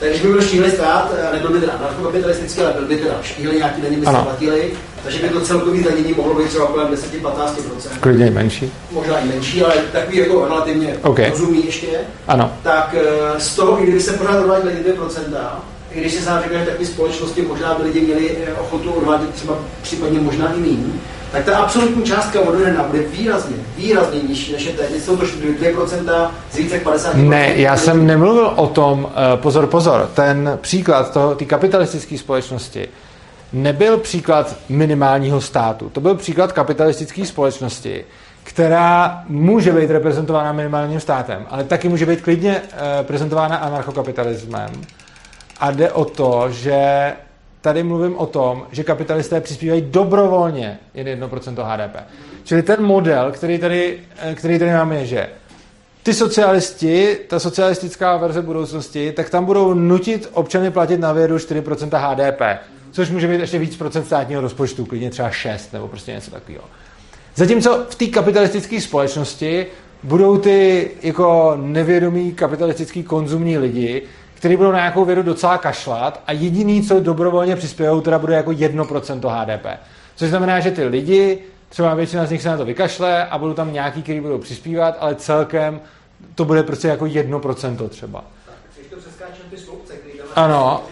[0.00, 3.56] tak když by byl štíhlý stát, nebyl by teda narkokapitalistický, ale byl by teda štíhlý,
[3.56, 4.70] nějaký daně by se platili,
[5.02, 7.54] takže by to celkový zdanění mohlo být třeba kolem 10-15%.
[8.00, 8.72] Klidně menší.
[8.90, 11.30] Možná i menší, ale takový jako relativně okay.
[11.30, 11.86] rozumný ještě.
[12.28, 12.52] Ano.
[12.62, 15.20] Tak eh, z toho, i kdyby se pořád odvádili 2%,
[15.92, 19.34] i když se sám říká, že takové společnosti možná by lidi měli eh, ochotu odvádět
[19.34, 20.92] třeba případně možná i méně,
[21.36, 25.02] tak ta absolutní částka odvedena bude výrazně, výrazně nižší než je teď.
[25.02, 29.66] Jsou to 2% z více jak 50 Ne, já jsem nemluvil o tom, eh, pozor,
[29.66, 32.88] pozor, ten příklad té kapitalistické společnosti
[33.52, 35.90] nebyl příklad minimálního státu.
[35.90, 38.04] To byl příklad kapitalistické společnosti,
[38.42, 44.70] která může být reprezentována minimálním státem, ale taky může být klidně eh, prezentována anarchokapitalismem
[45.60, 47.12] a jde o to, že
[47.66, 51.96] tady mluvím o tom, že kapitalisté přispívají dobrovolně jen 1% HDP.
[52.44, 53.98] Čili ten model, který tady,
[54.34, 55.28] který tady máme, je, že
[56.02, 61.88] ty socialisti, ta socialistická verze budoucnosti, tak tam budou nutit občany platit na vědu 4%
[61.92, 62.42] HDP,
[62.90, 66.64] což může být ještě víc procent státního rozpočtu, klidně třeba 6 nebo prostě něco takového.
[67.34, 69.66] Zatímco v té kapitalistické společnosti
[70.02, 74.02] budou ty jako nevědomí kapitalistický konzumní lidi,
[74.36, 78.50] který budou na nějakou vědu docela kašlat a jediný, co dobrovolně přispějou, teda bude jako
[78.50, 79.66] 1% HDP.
[80.16, 83.54] Což znamená, že ty lidi, třeba většina z nich se na to vykašle a budou
[83.54, 85.80] tam nějaký, který budou přispívat, ale celkem
[86.34, 88.24] to bude prostě jako 1% třeba.
[90.34, 90.84] Ano,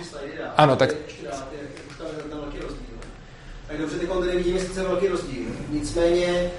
[0.57, 0.95] ano, tak...
[3.69, 5.45] Tak dobře, teď tady vidíme sice velký rozdíl.
[5.71, 6.51] Nicméně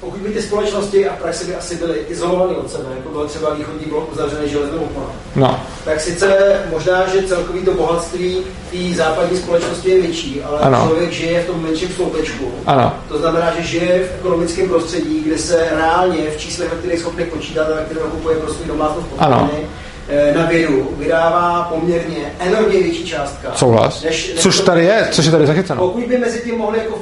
[0.00, 3.54] pokud by ty společnosti a praxe by asi byly izolované od sebe, jako byl třeba
[3.54, 5.60] východní blok uzavřený železnou oponou, no.
[5.84, 8.38] tak sice možná, že celkový to bohatství
[8.70, 10.86] té západní společnosti je větší, ale ano.
[10.86, 12.52] člověk žije v tom menším sloupečku.
[12.66, 12.94] Ano.
[13.08, 17.24] To znamená, že žije v ekonomickém prostředí, kde se reálně v číslech, ve kterých schopný
[17.24, 19.66] počítat a ve kterém kupuje pro svůj domácnost potraviny,
[20.08, 23.52] eh, na vědu vydává poměrně enormně větší částka.
[23.54, 24.02] Souhlas.
[24.02, 25.80] Než, než což tady je, což je tady zachyceno.
[25.80, 26.98] Pokud by mezi tím mohli jako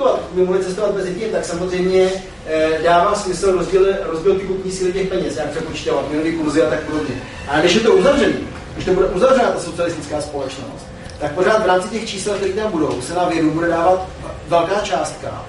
[0.00, 2.10] putovat, by mohli cestovat mezi tím, tak samozřejmě
[2.46, 6.70] eh, dává smysl rozděl, rozděl ty kupní síly těch peněz, jak přepočítávat, měnový kurzy a
[6.70, 7.22] tak podobně.
[7.48, 8.34] Ale když je to uzavřený,
[8.74, 10.86] když to bude uzavřená ta socialistická společnost,
[11.18, 14.06] tak pořád v rámci těch čísel, které tam budou, se na vědu bude dávat
[14.48, 15.44] velká částka,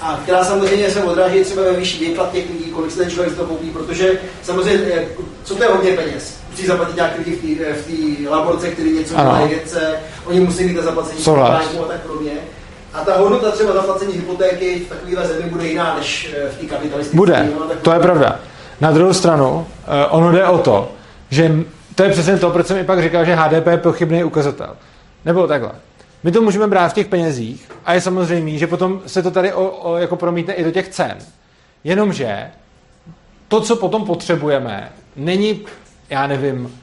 [0.00, 3.34] a která samozřejmě se odráží třeba ve vyšší výplat těch lidí, kolik se ten člověk
[3.34, 5.06] z toho koupí, protože samozřejmě, eh,
[5.44, 6.36] co to je hodně peněz?
[6.50, 10.82] Musí zaplatit nějaký lidi v té laborce, který něco dělají vědce, oni musí mít na
[10.82, 12.32] zaplacení a tak podobně.
[12.96, 16.66] A ta hodnota třeba zaplacení hypotéky v takovéhle zemi bude jiná než eh, v té
[16.66, 17.16] kapitalistické.
[17.16, 17.48] Bude,
[17.82, 18.40] to je pravda.
[18.80, 20.92] Na druhou stranu, eh, ono jde o to,
[21.30, 21.52] že
[21.94, 24.76] to je přesně to, proč jsem i pak říkal, že HDP je pochybný ukazatel.
[25.24, 25.70] Nebo takhle.
[26.22, 29.52] My to můžeme brát v těch penězích a je samozřejmé, že potom se to tady
[29.52, 31.16] o, o, jako promítne i do těch cen.
[31.84, 32.50] Jenomže
[33.48, 35.60] to, co potom potřebujeme, není,
[36.10, 36.80] já nevím,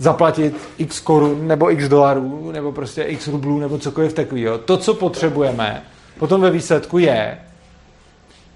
[0.00, 4.58] zaplatit x korun nebo x dolarů nebo prostě x rublů nebo cokoliv takového.
[4.58, 5.82] To, co potřebujeme
[6.18, 7.38] potom ve výsledku je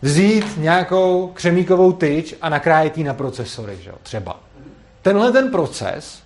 [0.03, 4.41] vzít nějakou křemíkovou tyč a nakrájet ji na procesory, že jo, třeba.
[5.03, 6.23] Tenhle ten proces,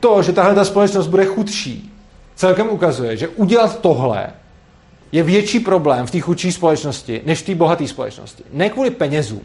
[0.00, 1.92] to, že tahle ta společnost bude chudší,
[2.34, 4.26] celkem ukazuje, že udělat tohle
[5.12, 8.42] je větší problém v té chudší společnosti, než v té bohaté společnosti.
[8.52, 9.42] Ne kvůli penězům,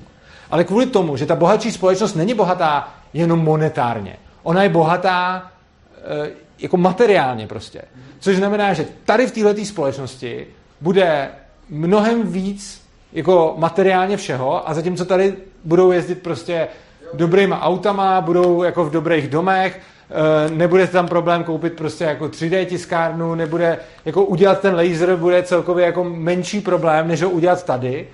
[0.51, 4.15] ale kvůli tomu, že ta bohatší společnost není bohatá jenom monetárně.
[4.43, 5.51] Ona je bohatá
[5.97, 6.29] e,
[6.59, 7.81] jako materiálně prostě.
[8.19, 10.47] Což znamená, že tady v této společnosti
[10.81, 11.29] bude
[11.69, 12.81] mnohem víc
[13.13, 15.33] jako materiálně všeho a zatímco tady
[15.63, 16.67] budou jezdit prostě
[17.13, 19.81] dobrýma autama, budou jako v dobrých domech,
[20.11, 25.43] Eh, nebude tam problém koupit prostě jako 3D tiskárnu, nebude jako udělat ten laser, bude
[25.43, 28.07] celkově jako menší problém, než ho udělat tady,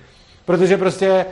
[0.44, 1.26] protože prostě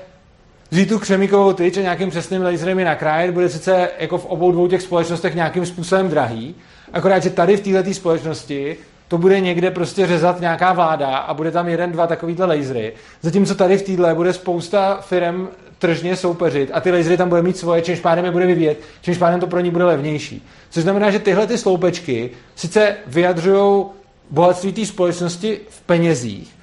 [0.71, 4.53] vzít tu křemíkovou tyč a nějakým přesným laserem je nakrájet, bude sice jako v obou
[4.53, 6.55] dvou těch společnostech nějakým způsobem drahý,
[6.93, 8.77] akorát, že tady v této společnosti
[9.09, 12.93] to bude někde prostě řezat nějaká vláda a bude tam jeden, dva takovýhle lasery.
[13.23, 15.49] Zatímco tady v téhle bude spousta firm
[15.79, 19.19] tržně soupeřit a ty lasery tam bude mít svoje, čímž pádem je bude vyvíjet, čímž
[19.19, 20.47] pádem to pro ní bude levnější.
[20.71, 23.85] Což znamená, že tyhle ty sloupečky sice vyjadřují
[24.31, 26.55] bohatství té společnosti v penězích,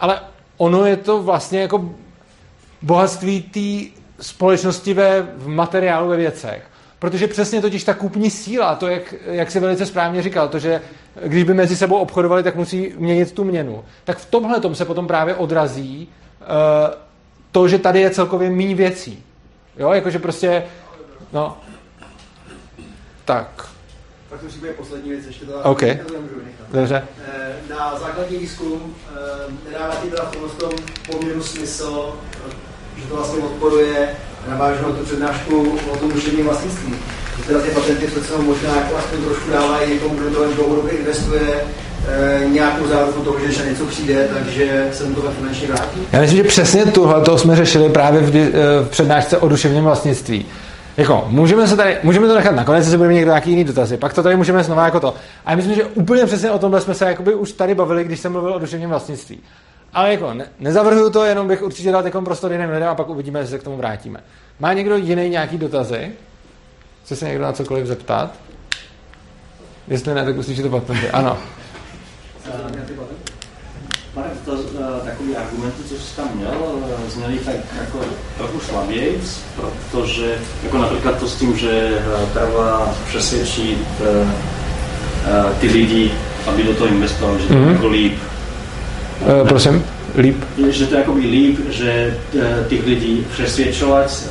[0.00, 0.20] ale
[0.56, 1.90] ono je to vlastně jako
[2.82, 6.62] bohatství té společnosti ve, v materiálu, ve věcech.
[6.98, 10.80] Protože přesně totiž ta kupní síla, to, jak, jak se velice správně říkal, to, že
[11.24, 14.84] když by mezi sebou obchodovali, tak musí měnit tu měnu, tak v tomhle tom se
[14.84, 16.08] potom právě odrazí
[16.40, 16.46] uh,
[17.52, 19.24] to, že tady je celkově méně věcí.
[19.76, 20.64] Jo, jakože prostě,
[21.32, 21.58] no,
[23.24, 23.70] tak.
[24.30, 25.82] Tak to bude poslední věc, ještě to OK.
[26.72, 27.04] Dobře.
[27.26, 30.70] Eh, na základní výzkum eh, nedává ti teda v tom
[31.10, 32.18] poměru smysl,
[33.02, 34.08] že to vlastně odporuje,
[34.48, 36.94] navážu na tu přednášku o tom duševním vlastnictví.
[37.38, 41.64] Že teda ty patenty přece možná jako aspoň trošku dávají někomu, kdo to dlouhodobě investuje,
[42.08, 46.00] e, nějakou záruku toho, že když něco přijde, takže se mu to finančně vrátí?
[46.12, 48.30] Já myslím, že přesně tohle to jsme řešili právě v,
[48.84, 50.46] v přednášce o duševním vlastnictví.
[50.96, 54.12] Jako, můžeme, se tady, můžeme to nechat nakonec, jestli budeme někdo nějaký jiný dotazy, pak
[54.12, 55.14] to tady můžeme znova jako to.
[55.46, 58.32] A myslím, že úplně přesně o tomhle jsme se jakoby už tady bavili, když jsem
[58.32, 59.40] mluvil o duševním vlastnictví.
[59.92, 63.08] Ale jako ne, nezavrhuju to, jenom bych určitě dal takový prostor jiným lidem a pak
[63.08, 64.20] uvidíme, jestli se k tomu vrátíme.
[64.60, 66.12] Má někdo jiný nějaký dotazy?
[67.04, 68.34] Chce se někdo na cokoliv zeptat?
[69.88, 70.82] Jestli ne, tak uslyšíte pak.
[71.12, 71.38] Ano.
[74.14, 78.00] Pane, to, uh, takový argumenty, co jsi tam měl, uh, zněli tak jako
[78.38, 85.66] trochu slabějc, protože jako například to s tím, že uh, treba přesvědčit uh, uh, ty
[85.66, 86.12] lidi,
[86.46, 87.72] aby do toho investovali, že to mm-hmm.
[87.72, 88.18] jako líp.
[89.20, 89.84] Uh, prosím?
[90.18, 90.44] Líp?
[90.68, 94.22] Že to je jako líp, že uh, těch lidí přesvědčovat,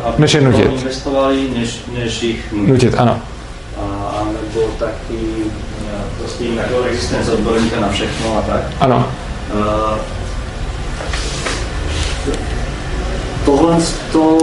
[0.00, 0.72] uh, aby než je nutit.
[0.72, 2.68] investovali, než, než jich nutit.
[2.68, 3.20] nutit ano.
[3.76, 5.18] A, a nebo taky
[6.18, 8.60] prostě jako existence odborníka na všechno a tak.
[8.80, 9.10] Ano.
[9.54, 9.98] Uh,
[13.44, 13.76] tohle
[14.12, 14.38] to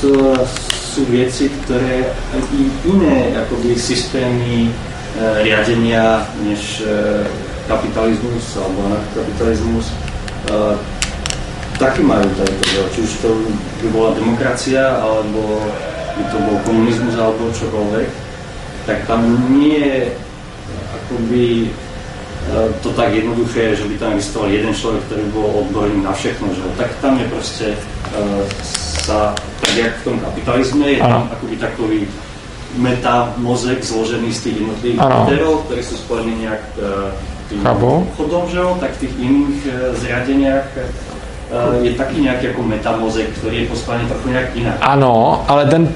[0.00, 2.04] jsou věci, které
[2.52, 4.70] i jiné jakoby, systémy
[5.16, 6.82] uh, riadenia než
[7.20, 9.86] uh, kapitalismus alebo anarchokapitalismus
[10.50, 10.74] uh,
[11.78, 13.28] taky mají tady to, či už to
[13.82, 15.62] by byla demokracia, alebo
[16.16, 18.08] by to byl komunismus, alebo čokoliv,
[18.86, 19.22] tak tam
[19.60, 20.10] nie je
[20.96, 21.70] akoby
[22.48, 26.48] Eh, to tak jednoduché, že by tam existoval jeden člověk, který byl odborný na všechno,
[26.54, 26.62] že?
[26.76, 27.64] tak tam je prostě
[28.20, 28.40] uh,
[29.04, 31.12] sa, tak jak v tom kapitalismu je ano.
[31.12, 32.08] tam akoby takový
[32.76, 37.12] meta mozek zložený z těch jednotlivých modelů, které jsou spojeny nějak uh,
[37.48, 37.66] tím
[38.16, 38.76] chodom, že jo?
[38.80, 44.08] tak v těch jiných uh, zriadeniach uh, je taky nějaký jako metamozek, který je poskládaný
[44.08, 44.74] trochu nějak jinak.
[44.80, 45.88] Ano, ale ten,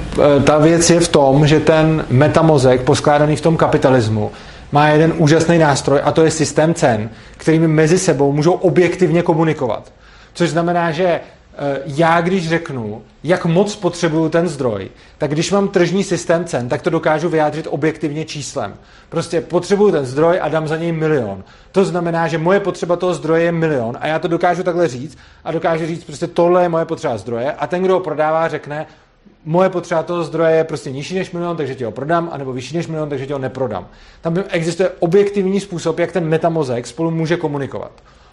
[0.45, 4.31] ta věc je v tom, že ten metamozek poskládaný v tom kapitalismu
[4.73, 9.93] má jeden úžasný nástroj a to je systém cen, kterými mezi sebou můžou objektivně komunikovat.
[10.35, 11.21] Což znamená, že Eh,
[11.85, 16.83] já když řeknu, jak moc potřebuju ten zdroj, tak když mám tržní systém cen, tak
[16.83, 18.75] to dokážu vyjádřit objektivně číslem.
[19.09, 21.45] Prostě potřebuju ten zdroj a dám za něj milion.
[21.73, 25.19] To znamená, že moje potřeba toho zdroje je milion a já to dokážu takhle říct
[25.45, 28.87] a dokážu říct prostě tohle je moje potřeba zdroje a ten, kdo ho prodává, řekne,
[29.45, 32.77] moje potřeba toho zdroje je prostě nižší než milion, takže ti ho prodám, anebo vyšší
[32.77, 33.89] než milion, takže ti ho neprodám.
[34.21, 37.93] Tam existuje objektivní způsob, jak ten metamozek spolu může komunikovat.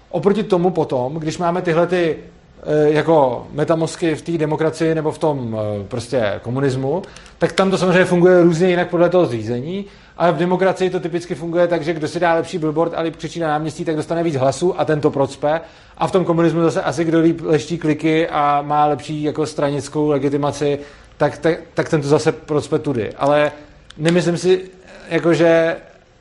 [0.10, 5.18] Oproti tomu potom, když máme tyhle ty Eh, jako metamosky v té demokracii nebo v
[5.18, 7.02] tom eh, prostě komunismu,
[7.38, 9.86] tak tam to samozřejmě funguje různě jinak podle toho zřízení,
[10.18, 13.16] ale v demokracii to typicky funguje tak, že kdo si dá lepší billboard a líp
[13.16, 15.62] křičí na náměstí, tak dostane víc hlasů a ten to procpe.
[15.98, 20.08] A v tom komunismu zase asi kdo líp leští kliky a má lepší jako stranickou
[20.10, 20.80] legitimaci,
[21.18, 23.14] tak, tak, tak ten to zase procpe tudy.
[23.14, 23.52] Ale
[23.98, 24.70] nemyslím si,
[25.10, 25.76] jako že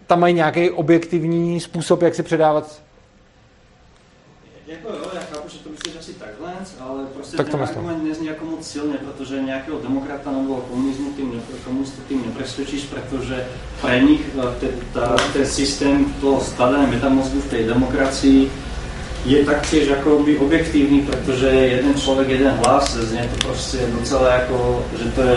[0.07, 2.83] tam mají nějaký objektivní způsob, jak si předávat
[4.69, 8.27] jako jo, já chápu, že to myslíš asi takhle, ale prostě tak ten argument nezní
[8.27, 13.47] jako moc silně, protože nějakého demokrata nebo komunismu tým, komunistu tým nepresvědčíš, protože
[13.81, 18.51] pre nich eh, ten systém toho skladané metamozgu v té demokracii
[19.25, 19.89] je taktiež
[20.25, 25.37] by objektivní, protože jeden člověk, jeden hlas, znie to prostě docela jako, že to je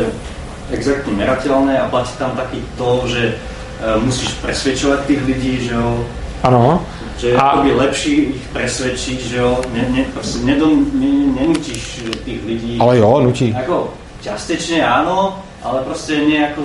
[0.72, 3.36] exaktně meratelné a platí tam taky to, že
[3.98, 6.08] uh, musíš presvědčovat těch lidí, že jo.
[6.44, 6.86] Ano.
[7.22, 7.62] Že je a...
[7.62, 12.78] lepší ich presvedčiť, že jo, ne, ne, prostě nedon, ne, nenutíš tých lidí.
[12.80, 13.50] Ale jo, nutí.
[13.58, 16.62] Jako částečně ano, ale prostě ne jako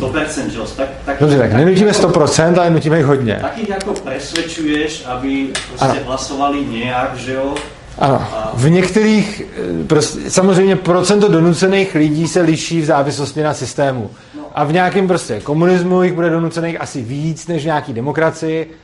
[0.00, 0.66] 100%, že jo.
[0.76, 3.38] Tak, tak, Dobře, tak, tak nenutíme 100%, ale nutíme jich hodně.
[3.40, 6.00] Taky jako presvedčuješ, aby prostě ano.
[6.06, 7.54] hlasovali nějak, že jo.
[7.98, 14.10] Ano, v některých, eh, prostě, samozřejmě procento donucených lidí se liší v závislosti na systému.
[14.36, 14.42] No.
[14.54, 18.83] A v nějakém prostě komunismu jich bude donucených asi víc než v nějaký demokracii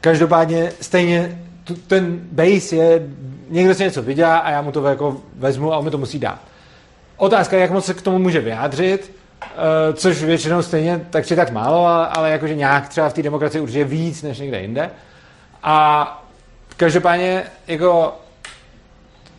[0.00, 1.38] Každopádně stejně
[1.86, 3.08] ten base je,
[3.50, 6.18] někdo si něco vydělá a já mu to jako vezmu a on mi to musí
[6.18, 6.38] dát.
[7.16, 11.36] Otázka je, jak moc se k tomu může vyjádřit, uh, což většinou stejně tak či
[11.36, 14.90] tak málo, ale, ale jakože nějak třeba v té demokracii určitě víc než někde jinde.
[15.62, 16.24] A
[16.76, 18.14] každopádně jako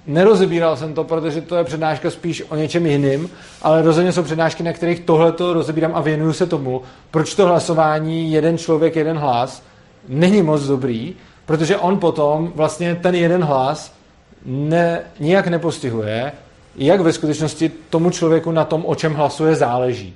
[0.07, 3.29] nerozebíral jsem to, protože to je přednáška spíš o něčem jiným,
[3.61, 6.81] ale rozhodně jsou přednášky, na kterých tohle to rozebírám a věnuju se tomu,
[7.11, 9.63] proč to hlasování jeden člověk, jeden hlas
[10.09, 13.93] není moc dobrý, protože on potom vlastně ten jeden hlas
[14.45, 16.31] ne, nijak nepostihuje,
[16.75, 20.13] jak ve skutečnosti tomu člověku na tom, o čem hlasuje, záleží.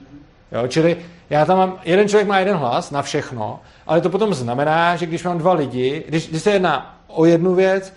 [0.52, 0.68] Jo?
[0.68, 0.98] Čili
[1.30, 5.06] já tam mám, jeden člověk má jeden hlas na všechno, ale to potom znamená, že
[5.06, 7.94] když mám dva lidi, když, když se jedná o jednu věc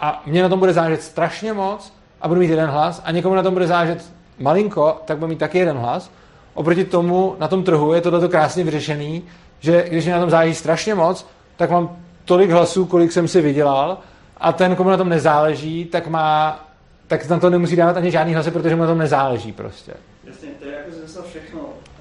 [0.00, 3.34] a mě na tom bude záležet strašně moc a budu mít jeden hlas a někomu
[3.34, 6.10] na tom bude záležet malinko, tak budu mít taky jeden hlas.
[6.54, 9.22] Oproti tomu na tom trhu je tohle krásně vyřešený,
[9.62, 13.40] že když mi na tom záleží strašně moc, tak mám tolik hlasů, kolik jsem si
[13.40, 13.98] vydělal
[14.36, 16.60] a ten, komu na tom nezáleží, tak má
[17.06, 19.92] tak na to nemusí dávat ani žádný hlasy, protože mu na tom nezáleží prostě.
[20.24, 21.60] Jasně, to je jako zase všechno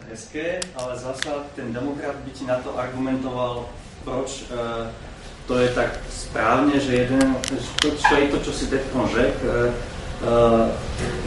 [0.09, 3.65] hezké, ale zase ten demokrat by ti na to argumentoval,
[4.03, 4.87] proč uh,
[5.47, 7.35] to je tak správně, že jeden,
[7.81, 8.81] to, čo je to, čo si teď
[9.15, 9.73] řekl, uh,
[10.27, 10.69] uh,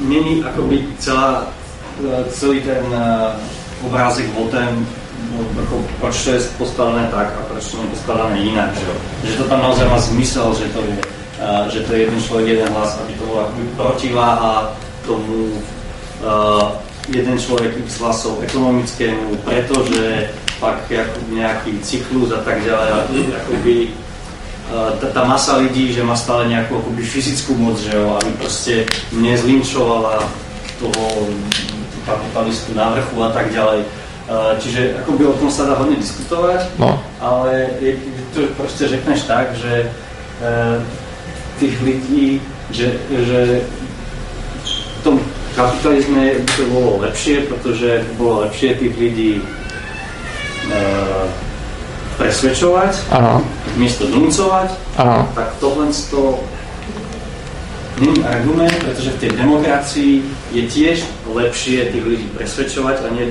[0.09, 1.47] není akoby celá,
[2.01, 4.87] uh, celý ten uh, obrázek o tom,
[5.33, 8.87] no, jako, proč to je postavené tak a proč to je postavené jinak, že,
[9.31, 10.97] že to tam naozaj má zmysel, že to je,
[11.73, 14.73] že to je jeden člověk, jeden hlas, aby to bola protiváha
[15.07, 16.69] tomu uh,
[17.09, 22.89] jeden člověk x hlasov ekonomickému, pretože pak jako nějaký cyklus a tak dále,
[23.35, 23.89] jakoby
[25.01, 28.87] ta, ta masa lidí, že má stále nějakou akoby fyzickou moc, že jo, aby prostě
[29.13, 30.25] mě zlinčovala
[30.81, 31.29] toho
[32.07, 33.85] kapitalistu na vrchu a tak ďalej.
[34.25, 36.97] Eh, čiže ako by o tom sa dá hodne diskutovať, no.
[37.21, 37.93] ale je,
[38.33, 39.93] to proste řekneš tak, že
[40.41, 40.81] uh,
[41.61, 42.41] tých lidí,
[42.73, 43.63] že, že
[44.65, 45.21] v tom
[45.53, 51.29] kapitalizme by to bolo lepšie, protože bolo lepšie tých lidí uh,
[52.17, 53.45] presvedčovať, ano.
[53.77, 55.29] miesto donúcovať, ano.
[55.37, 56.41] tak tohle to
[58.01, 60.13] není argument, pretože v tej demokracii
[60.57, 60.97] je tiež
[61.29, 63.29] lepšie tých lidí presvedčovať a nie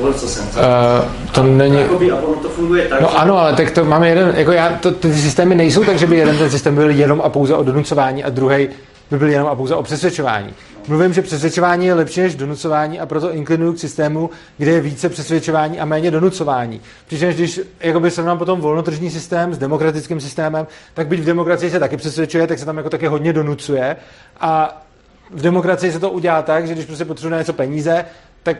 [0.00, 1.80] Uh, to není...
[1.80, 4.78] Jakoby, a ono to funguje tak, No ano, ale tak to máme jeden, jako já,
[4.80, 7.62] to, ty systémy nejsou tak, že by jeden ten systém byl jenom a pouze o
[7.62, 8.68] donucování a druhý
[9.10, 10.54] by byl jenom a pouze o přesvědčování.
[10.88, 15.08] Mluvím, že přesvědčování je lepší než donucování a proto inklinuju k systému, kde je více
[15.08, 16.80] přesvědčování a méně donucování.
[17.06, 21.80] Přičemž když jakoby srovnám potom volnotržní systém s demokratickým systémem, tak byť v demokracii se
[21.80, 23.96] taky přesvědčuje, tak se tam jako taky hodně donucuje
[24.40, 24.82] a
[25.30, 28.04] v demokracii se to udělá tak, že když prostě potřebuje něco peníze,
[28.42, 28.56] tak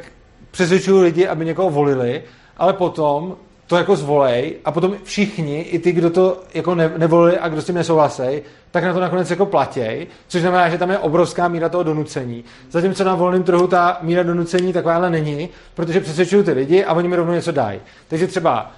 [0.55, 2.23] přesvědčuju lidi, aby někoho volili,
[2.57, 3.37] ale potom
[3.67, 7.63] to jako zvolej a potom všichni, i ty, kdo to jako ne, nevolili a kdo
[7.63, 11.49] s tím nesouhlasí, tak na to nakonec jako platěj, což znamená, že tam je obrovská
[11.49, 12.45] míra toho donucení.
[12.71, 17.09] Zatímco na volném trhu ta míra donucení takováhle není, protože přesvědčují ty lidi a oni
[17.09, 17.81] mi rovnou něco dají.
[18.09, 18.71] Takže třeba,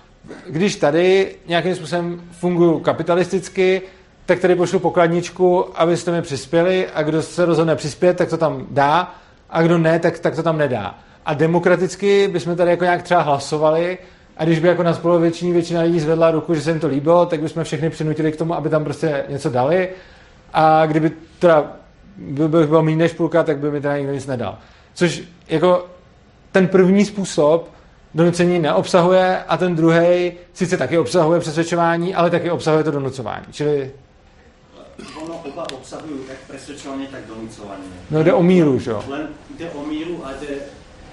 [0.47, 3.83] když tady nějakým způsobem fungují kapitalisticky,
[4.27, 8.67] tak tady pošlu pokladničku, abyste mi přispěli a kdo se rozhodne přispět, tak to tam
[8.71, 9.15] dá
[9.51, 10.99] a kdo ne, tak, tak to tam nedá.
[11.27, 13.99] A demokraticky bychom tady jako nějak třeba hlasovali
[14.37, 17.27] a když by jako na spoluvětšiní většina lidí zvedla ruku, že se jim to líbilo,
[17.27, 19.89] tak bychom všechny přinutili k tomu, aby tam prostě něco dali.
[20.53, 21.73] A kdyby teda
[22.17, 24.59] byl, byl, byl méně než půlka, tak by mi teda nikdo nic nedal.
[24.95, 25.87] Což jako
[26.53, 27.71] ten první způsob
[28.15, 33.45] donucení neobsahuje a ten druhý sice taky obsahuje přesvědčování, ale taky obsahuje to donucování.
[33.51, 33.91] Čili
[35.23, 37.83] ono oba obsahují jak přesvědčování, tak donucování.
[38.11, 39.05] No jde o míru, že jo?
[39.09, 40.57] Len jde o míru a jde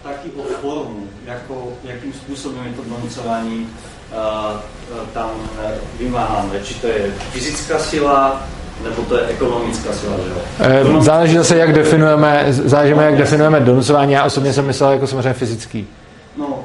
[0.04, 3.68] taky o formu, jako, jakým způsobem je to donucování
[4.12, 5.30] uh, tam
[6.00, 6.50] vymáháno.
[6.64, 8.44] Či to je fyzická sila,
[8.84, 11.02] nebo to je ekonomická sila, že jo?
[11.02, 14.14] Záleží zase, jak definujeme, záleží, jak definujeme donucování.
[14.14, 15.88] Já osobně jsem myslel jako samozřejmě fyzický.
[16.38, 16.60] No,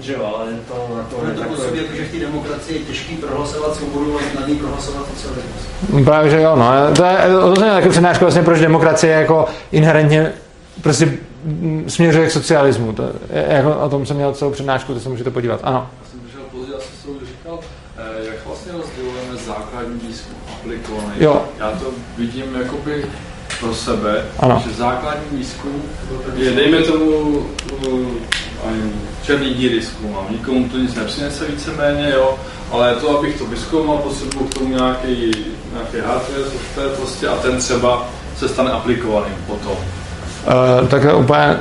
[0.00, 0.74] že jo, ale to,
[1.10, 4.48] to, je to působí, jako, že v té demokracii je těžký prohlasovat svobodu a nad
[4.48, 6.04] ní prohlasovat socialismus.
[6.04, 6.66] Právě, že jo, no.
[6.96, 7.18] To je,
[7.54, 10.32] to je taky přednáška vlastně, proč demokracie je jako inherentně
[10.82, 11.12] prostě
[11.86, 12.92] směřuje k socialismu.
[12.92, 15.60] To, jako o tom jsem měl celou přednášku, to se můžete podívat.
[15.62, 15.90] Ano.
[16.02, 17.58] Já jsem přišel později, asi jsem říkal,
[17.98, 21.12] eh, jak vlastně rozdělujeme základní výzkum aplikovaný.
[21.18, 21.44] Jo.
[21.58, 21.86] Já to
[22.18, 23.04] vidím jakoby
[23.60, 24.62] pro sebe, ano.
[24.66, 25.82] že základní výzkum
[26.34, 27.46] je, dejme tomu,
[28.66, 28.92] ani
[29.22, 30.26] černý díry zkoumám.
[30.30, 32.38] Nikomu to nic nepřinese víceméně, jo,
[32.70, 35.32] ale to, abych to vyzkoumal, potřebuji k tomu nějaký,
[35.72, 39.76] nějaký hardware, software prostě a ten třeba se stane aplikovaným potom.
[40.44, 41.58] Uh, tak úplně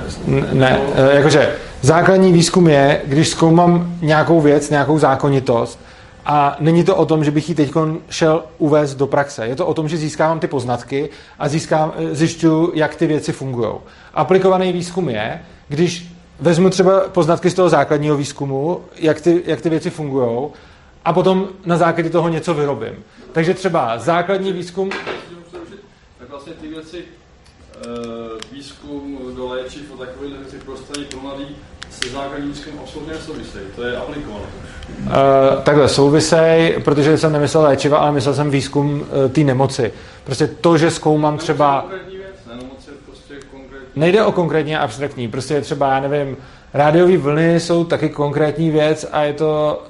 [0.54, 0.78] ne.
[0.78, 5.80] Uh, jakože základní výzkum je, když zkoumám nějakou věc, nějakou zákonitost
[6.26, 7.72] a není to o tom, že bych ji teď
[8.10, 9.48] šel uvést do praxe.
[9.48, 11.10] Je to o tom, že získávám ty poznatky
[11.40, 13.74] a získám, eh, zjišťuju, jak ty věci fungují.
[14.14, 19.70] Aplikovaný výzkum je, když vezmu třeba poznatky z toho základního výzkumu, jak ty, jak ty
[19.70, 20.50] věci fungují,
[21.06, 22.94] a potom na základě toho něco vyrobím.
[23.32, 24.90] Takže třeba základní výzkum...
[26.20, 27.23] Tak vlastně ty věci Eh,
[28.52, 31.46] výzkum do léčiv a takových věcí prostředí pro mladý
[31.90, 33.66] se základním výzkumem absolutně nesouvisejí.
[33.76, 34.46] To je aplikované.
[35.06, 35.12] Uh,
[35.64, 39.94] takhle souvisej, protože jsem nemyslel léčiva, ale myslel jsem výzkum uh, té nemoci.
[40.24, 41.86] Prostě to, že zkoumám třeba...
[43.06, 43.36] Prostě
[43.96, 46.38] Nejde o konkrétně abstraktní, prostě třeba, já nevím,
[46.74, 49.84] rádiové vlny jsou taky konkrétní věc a je to,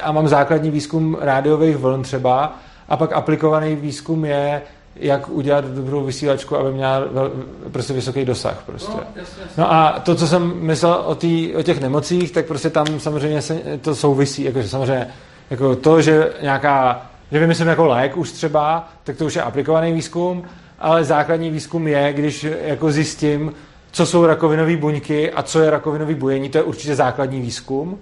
[0.00, 4.62] a mám základní výzkum rádiových vln třeba, a pak aplikovaný výzkum je,
[5.00, 7.32] jak udělat dobrou vysílačku, aby měla vel,
[7.72, 8.62] prostě vysoký dosah.
[8.66, 8.92] Prostě.
[8.92, 9.54] No, jasně, jasně.
[9.56, 13.42] no a to, co jsem myslel o, tý, o těch nemocích, tak prostě tam samozřejmě
[13.42, 14.44] se, to souvisí.
[14.44, 15.06] Jakože samozřejmě
[15.50, 19.92] jako to, že nějaká, že vymyslím jako lék už třeba, tak to už je aplikovaný
[19.92, 20.44] výzkum,
[20.78, 23.52] ale základní výzkum je, když jako zjistím,
[23.92, 27.98] co jsou rakovinové buňky a co je rakovinový bujení, to je určitě základní výzkum.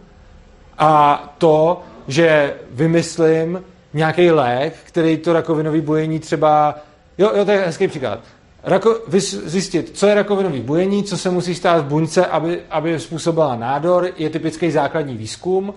[0.78, 3.62] A to, že vymyslím
[3.94, 6.74] nějaký lék, který to rakovinový bujení třeba
[7.19, 8.21] Jo, jo, to je hezký příklad.
[8.62, 8.97] Rako,
[9.45, 14.09] zjistit, co je rakovinový bujení, co se musí stát v buňce, aby, aby způsobila nádor,
[14.16, 15.75] je typický základní výzkum.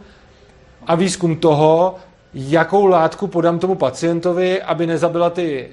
[0.87, 1.95] A výzkum toho,
[2.33, 5.69] jakou látku podám tomu pacientovi, aby nezabila ty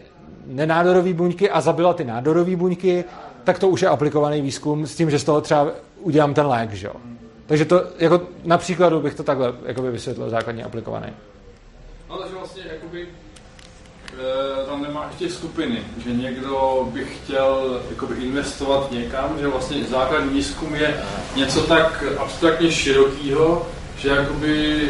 [0.47, 3.05] nenádorové buňky a zabila ty nádorové buňky,
[3.45, 5.69] tak to už je aplikovaný výzkum s tím, že z toho třeba
[6.01, 6.73] udělám ten lék.
[6.73, 6.89] Že?
[7.47, 11.13] Takže to, jako na příkladu bych to takhle jakoby vysvětlil, základně aplikovaný.
[12.11, 13.09] No, takže vlastně jakoby
[14.67, 20.75] tam nemá ještě skupiny, že někdo by chtěl jakoby, investovat někam, že vlastně základní výzkum
[20.75, 20.95] je
[21.37, 23.67] něco tak abstraktně širokého,
[23.97, 24.81] že jakoby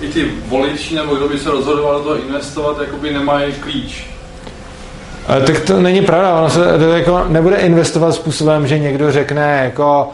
[0.00, 4.10] eh, i ty voliči nebo kdo by se rozhodoval do toho investovat, jakoby nemají klíč.
[5.26, 9.60] Ale tak to není pravda, ono se to jako nebude investovat způsobem, že někdo řekne
[9.64, 10.10] jako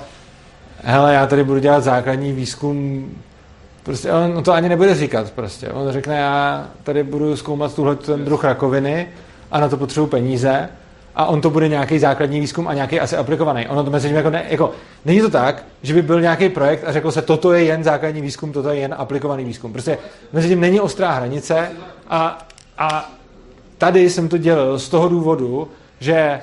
[0.85, 3.09] hele, já tady budu dělat základní výzkum
[3.83, 5.68] Prostě on to ani nebude říkat prostě.
[5.68, 9.09] On řekne, já tady budu zkoumat tuhle ten druh rakoviny
[9.51, 10.68] a na to potřebuji peníze
[11.14, 13.68] a on to bude nějaký základní výzkum a nějaký asi aplikovaný.
[13.68, 14.70] Ono to mezi nimi jako, ne, jako
[15.05, 18.20] není to tak, že by byl nějaký projekt a řekl se, toto je jen základní
[18.20, 19.72] výzkum, toto je jen aplikovaný výzkum.
[19.72, 19.99] Prostě
[20.33, 21.70] mezi tím není ostrá hranice
[22.09, 22.47] a,
[22.78, 23.12] a
[23.78, 25.68] tady jsem to dělal z toho důvodu,
[26.01, 26.41] že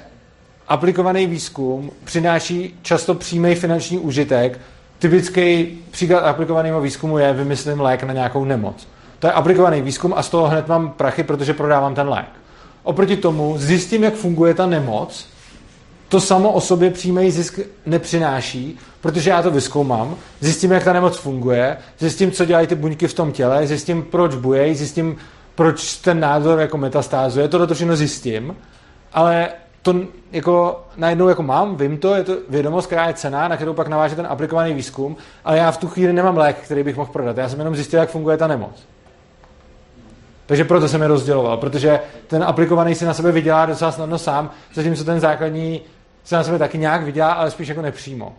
[0.68, 4.60] aplikovaný výzkum přináší často přímý finanční užitek,
[5.00, 8.88] Typický příklad aplikovaného výzkumu je, vymyslím lék na nějakou nemoc.
[9.20, 12.30] To je aplikovaný výzkum a z toho hned mám prachy, protože prodávám ten lék.
[12.84, 15.28] Oproti tomu zjistím, jak funguje ta nemoc.
[16.10, 21.18] To samo o sobě přímý zisk nepřináší, protože já to vyskoumám, zjistím, jak ta nemoc
[21.18, 25.18] funguje, zjistím, co dělají ty buňky v tom těle, zjistím, proč bujejí, zjistím,
[25.56, 28.56] proč ten nádor jako metastázuje, to to všechno zjistím,
[29.14, 29.50] ale
[29.82, 29.96] to
[30.32, 33.88] jako najednou jako mám, vím to, je to vědomost, která je cená, na kterou pak
[33.88, 37.38] naváže ten aplikovaný výzkum, ale já v tu chvíli nemám lék, který bych mohl prodat.
[37.38, 38.84] Já jsem jenom zjistil, jak funguje ta nemoc.
[40.46, 44.52] Takže proto jsem je rozděloval, protože ten aplikovaný si na sebe vydělá docela snadno sám,
[44.74, 45.82] zatímco ten základní
[46.24, 48.34] se na sebe taky nějak vydělá, ale spíš jako nepřímo.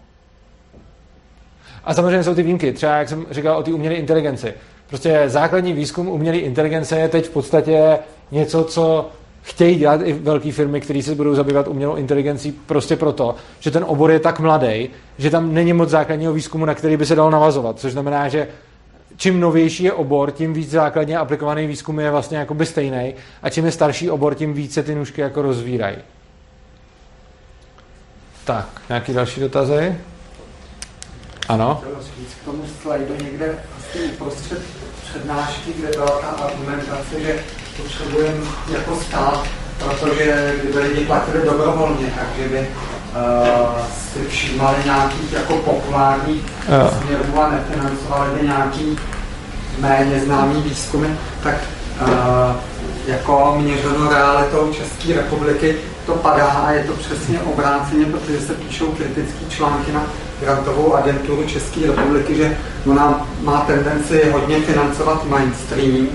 [1.85, 4.55] A samozřejmě jsou ty výjimky, třeba jak jsem říkal o té umělé inteligenci.
[4.87, 7.99] Prostě základní výzkum umělé inteligence je teď v podstatě
[8.31, 9.11] něco, co
[9.43, 13.85] chtějí dělat i velké firmy, které se budou zabývat umělou inteligencí prostě proto, že ten
[13.89, 17.31] obor je tak mladý, že tam není moc základního výzkumu, na který by se dalo
[17.31, 17.79] navazovat.
[17.79, 18.49] Což znamená, že
[19.17, 23.65] čím novější je obor, tím víc základně aplikovaný výzkum je vlastně jakoby stejný a čím
[23.65, 25.97] je starší obor, tím více ty nůžky jako rozvírají.
[28.45, 29.97] Tak, nějaký další dotazy?
[31.49, 31.83] Ano?
[32.43, 34.80] K tomu slajdu někde asi uprostřed
[35.11, 37.45] přednášky, kde byla ta argumentace, že
[37.77, 39.45] potřebujeme jako stát,
[39.79, 42.67] protože kdyby lidi platili dobrovolně, takže by uh,
[44.13, 46.43] si všímali nějakých jako populárních
[46.99, 48.99] směrů a nefinancovali by nějaký
[49.79, 51.09] méně známý výzkumy,
[51.43, 51.55] tak
[52.03, 52.57] uh,
[53.07, 58.87] jako měřeno realitou České republiky to padá a je to přesně obráceně, protože se píšou
[58.87, 60.07] kritické články na
[60.41, 66.09] grantovou agenturu České republiky, že ona má tendenci hodně financovat mainstream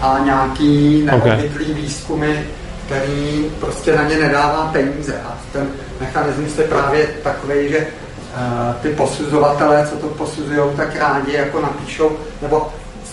[0.00, 1.74] a nějaký neobvyklý okay.
[1.74, 2.46] výzkumy,
[2.86, 5.20] který prostě na ně nedává peníze.
[5.24, 5.68] A ten
[6.00, 12.10] mechanismus je právě takový, že uh, ty posuzovatelé, co to posuzují, tak rádi jako napíšou,
[12.42, 12.68] nebo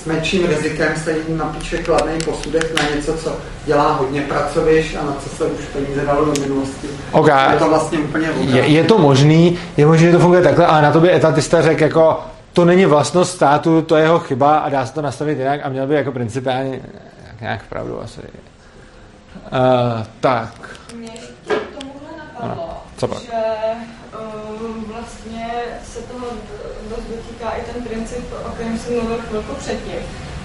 [0.06, 3.36] s menším rizikem se jim napíše kladný posudek na něco, co
[3.66, 6.88] dělá hodně pracoviš a na co se už peníze dalo do minulosti.
[7.12, 7.54] Okay.
[7.54, 10.82] Je to vlastně úplně je, je, to možný, je možné, že to funguje takhle, ale
[10.82, 12.20] na to by etatista řekl jako
[12.54, 15.70] to není vlastnost státu, to je jeho chyba a dá se to nastavit jinak a
[15.70, 16.80] měl by jako principiálně
[17.42, 18.22] nějak pravdu asi.
[18.22, 20.54] Uh, tak.
[20.96, 21.10] Mě
[22.48, 23.22] napadlo, Co pak?
[23.22, 23.44] že
[24.14, 25.48] uh, vlastně
[25.94, 26.26] se toho
[26.90, 30.00] dost dotýká i ten princip, o kterém jsem mluvil chvilku předtím,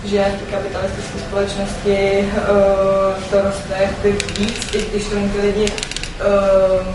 [0.05, 3.91] že v kapitalistické společnosti uh, to roste
[4.39, 6.87] víc, i když tomu ty lidi uh,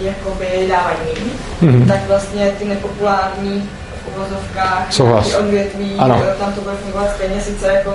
[0.00, 1.88] jakoby dávají méně, mm-hmm.
[1.88, 3.70] tak vlastně ty nepopulární
[4.16, 5.34] uvozovkách, Souhlas.
[5.34, 6.22] odvětví, ano.
[6.38, 7.94] tam to bude fungovat stejně, sice jako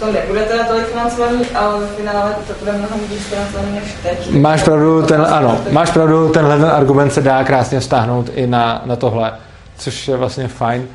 [0.00, 4.30] to nebude teda tolik financovaný, ale v finále to bude mnohem víc financovaný než teď.
[4.30, 8.82] Máš pravdu, ten, ano, máš pravdu, tenhle ten argument se dá krásně vztáhnout i na,
[8.84, 9.32] na tohle,
[9.78, 10.88] což je vlastně fajn.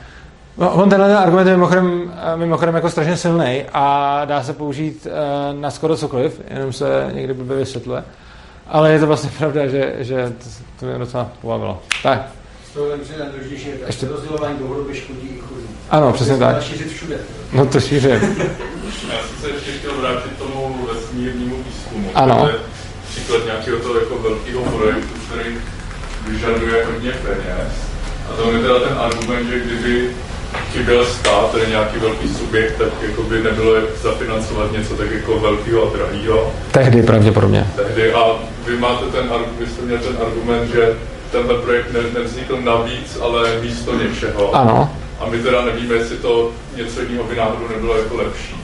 [0.57, 5.61] No, on tenhle argument je mimochodem, mimochodem jako strašně silný a dá se použít uh,
[5.61, 8.03] na skoro cokoliv, jenom se někdy blbě vysvětluje.
[8.67, 10.49] Ale je to vlastně pravda, že, že to,
[10.79, 11.81] to mě docela pobavilo.
[12.03, 12.21] Tak.
[12.75, 14.07] To je nejdůležitější, že Ještě...
[14.07, 15.67] rozdělování dlouhodobě škodí i chudým.
[15.89, 16.63] Ano, přesně tak.
[16.63, 17.17] šířit všude.
[17.53, 18.11] No to šířit.
[19.11, 22.11] Já jsem se ještě chtěl vrátit tomu vesmírnímu výzkumu.
[22.15, 22.39] Ano.
[22.41, 22.55] To je
[23.09, 25.57] příklad nějakého toho jako velkého projektu, který
[26.27, 27.73] vyžaduje hodně peněz.
[28.29, 30.09] A to je teda ten argument, že kdyby
[30.71, 35.39] chyběl stát, tedy nějaký velký subjekt, tak jako by nebylo jak zafinancovat něco tak jako
[35.39, 36.53] velkého a drahého.
[36.71, 37.67] Tehdy pravděpodobně.
[37.75, 40.95] Tehdy a vy máte ten, vy jste měl ten argument, že
[41.35, 44.55] tenhle projekt ne, nevznikl navíc, ale místo něčeho.
[44.55, 44.89] Ano.
[45.19, 48.55] A my teda nevíme, jestli to něco jiného by náhodou nebylo jako lepší.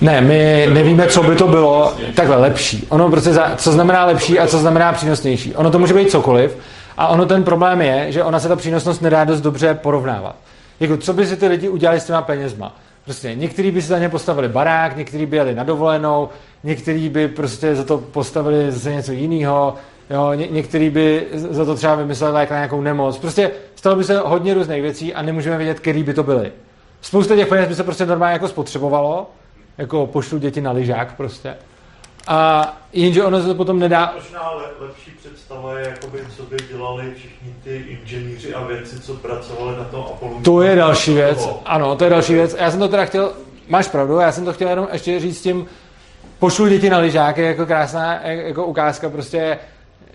[0.00, 2.86] Ne, my nevíme, co by to bylo takhle lepší.
[2.88, 5.54] Ono prostě, za, co znamená lepší a co znamená přínosnější.
[5.54, 6.56] Ono to může být cokoliv
[6.96, 10.36] a ono ten problém je, že ona se ta přínosnost nedá dost dobře porovnávat.
[10.80, 12.76] Jako, co by si ty lidi udělali s těma penězma?
[13.04, 16.28] Prostě někteří by si za ně postavili barák, někteří by jeli na dovolenou,
[16.64, 19.74] někteří by prostě za to postavili zase něco jiného,
[20.12, 23.18] Jo, ně, některý by za to třeba vymysleli lék na nějakou nemoc.
[23.18, 26.52] Prostě stalo by se hodně různých věcí a nemůžeme vědět, který by to byly.
[27.00, 29.30] Spousta těch peněz by se prostě normálně jako spotřebovalo,
[29.78, 31.56] jako pošlu děti na lyžák prostě.
[32.26, 34.12] A jenže ono se to potom nedá...
[34.14, 39.14] Možná le, lepší představa je, jakoby, co by dělali všichni ty inženýři a věci, co
[39.14, 40.40] pracovali na tom Apollo.
[40.44, 42.56] To je další věc, ano, to je další věc.
[42.58, 43.32] Já jsem to teda chtěl,
[43.68, 45.66] máš pravdu, já jsem to chtěl jenom ještě říct tím,
[46.38, 49.58] pošlu děti na lyžáky, jako krásná jako ukázka prostě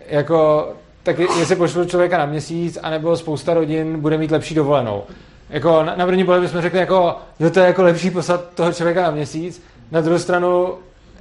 [0.08, 0.70] jako,
[1.04, 5.04] tak jestli pošlu člověka na měsíc, anebo spousta rodin bude mít lepší dovolenou.
[5.50, 8.74] Jako na, na první pohled bychom řekli, jako, že to je jako lepší poslat toho
[8.74, 10.74] člověka na měsíc, na druhou stranu,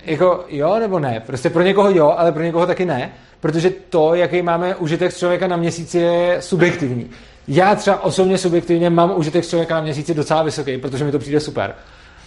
[0.05, 1.23] jako jo nebo ne.
[1.27, 5.19] Prostě pro někoho jo, ale pro někoho taky ne, protože to, jaký máme užitek z
[5.19, 7.11] člověka na měsíci, je subjektivní.
[7.49, 11.19] Já třeba osobně subjektivně mám užitek z člověka na měsíci docela vysoký, protože mi to
[11.19, 11.75] přijde super.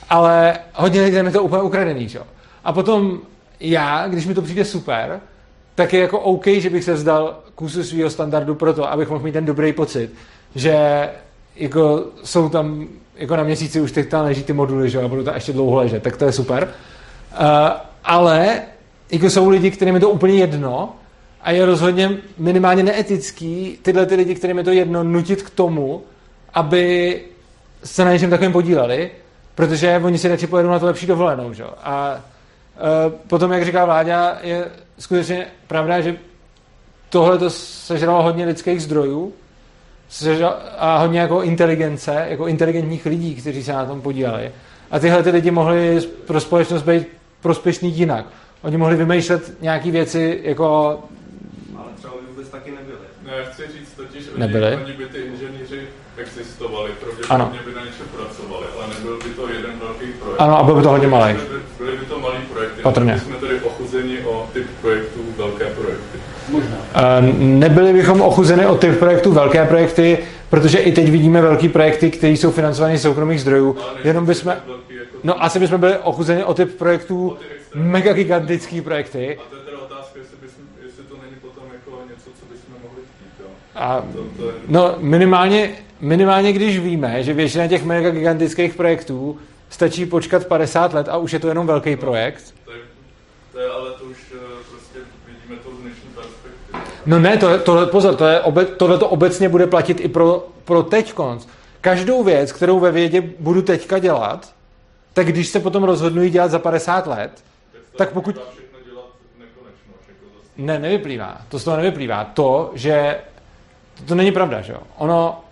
[0.09, 2.23] Ale hodně lidí mi to úplně ukradený, jo.
[2.63, 3.19] A potom
[3.59, 5.19] já, když mi to přijde super,
[5.79, 9.23] tak je jako OK, že bych se vzdal kusu svého standardu pro to, abych mohl
[9.23, 10.13] mít ten dobrý pocit,
[10.55, 11.09] že
[11.55, 15.23] jako jsou tam jako na měsíci už teď tam leží ty moduly, že a budou
[15.23, 16.63] tam ještě dlouho ležet, tak to je super.
[16.63, 17.47] Uh,
[18.03, 18.61] ale
[19.11, 20.95] jako jsou lidi, kterým je to úplně jedno
[21.41, 26.03] a je rozhodně minimálně neetický tyhle ty lidi, kterým je to jedno, nutit k tomu,
[26.53, 27.21] aby
[27.83, 29.11] se na něčem takovém podíleli,
[29.55, 31.53] protože oni si radši pojedou na to lepší dovolenou.
[31.53, 31.63] Že?
[31.83, 34.65] A uh, potom, jak říká Vláďa, je
[34.99, 36.17] skutečně pravda, že
[37.09, 39.33] tohle to sežralo hodně lidských zdrojů
[40.77, 44.51] a hodně jako inteligence, jako inteligentních lidí, kteří se na tom podíleli.
[44.91, 47.07] A tyhle ty lidi mohli pro společnost být
[47.41, 48.25] prospěšný jinak.
[48.61, 50.99] Oni mohli vymýšlet nějaké věci jako...
[51.77, 52.97] Ale třeba by vůbec taky nebyli.
[53.25, 54.75] No já chci říct totiž, oni, nebyli.
[54.75, 59.79] oni by ty inženýři existovali, pravděpodobně by na něčem pracovali, ale nebyl by to jeden
[59.79, 60.41] velký projekt.
[60.41, 61.33] Ano, a byl by to hodně malý.
[61.33, 62.81] Byly, byly by to malý projekty.
[62.81, 63.13] Patrně.
[63.13, 66.17] My jsme tady ochuzeni o typ projektů velké projekty.
[66.48, 66.48] Možná.
[67.39, 70.17] Nebyli bychom ochuzeni o typ projektů velké projekty,
[70.49, 73.75] protože i teď vidíme velké projekty, které jsou financovány z soukromých zdrojů.
[73.79, 74.51] No, Jenom bychom...
[74.51, 74.79] Jako
[75.23, 77.37] no asi bychom byli ochuzeni o typ projektů,
[77.75, 79.37] mega gigantický projekty.
[79.37, 82.73] A to je teda otázka, jestli, bysme, jestli to není potom jako něco, co bychom
[82.83, 83.43] mohli chtít.
[83.43, 83.49] Jo?
[83.75, 84.03] A.
[84.67, 85.71] No minimálně,
[86.01, 89.37] minimálně, když víme, že většina těch mega gigantických projektů
[89.69, 92.53] stačí počkat 50 let a už je to jenom velký projekt.
[92.65, 92.77] To je,
[93.51, 94.17] to je ale to už
[95.63, 96.79] to z dnešní perspektivy.
[97.05, 100.47] No ne, to, to, pozor, to je obe, tohle to obecně bude platit i pro,
[100.65, 101.47] pro teď konc.
[101.81, 104.53] Každou věc, kterou ve vědě budu teďka dělat,
[105.13, 107.43] tak když se potom rozhodnu dělat za 50 let,
[107.97, 108.35] tak pokud...
[108.35, 108.69] Jako
[110.59, 111.37] ne, nevyplývá.
[111.49, 112.23] To z toho nevyplývá.
[112.23, 113.19] To, že
[113.97, 114.79] to, to není pravda, že jo.
[114.97, 115.43] Ono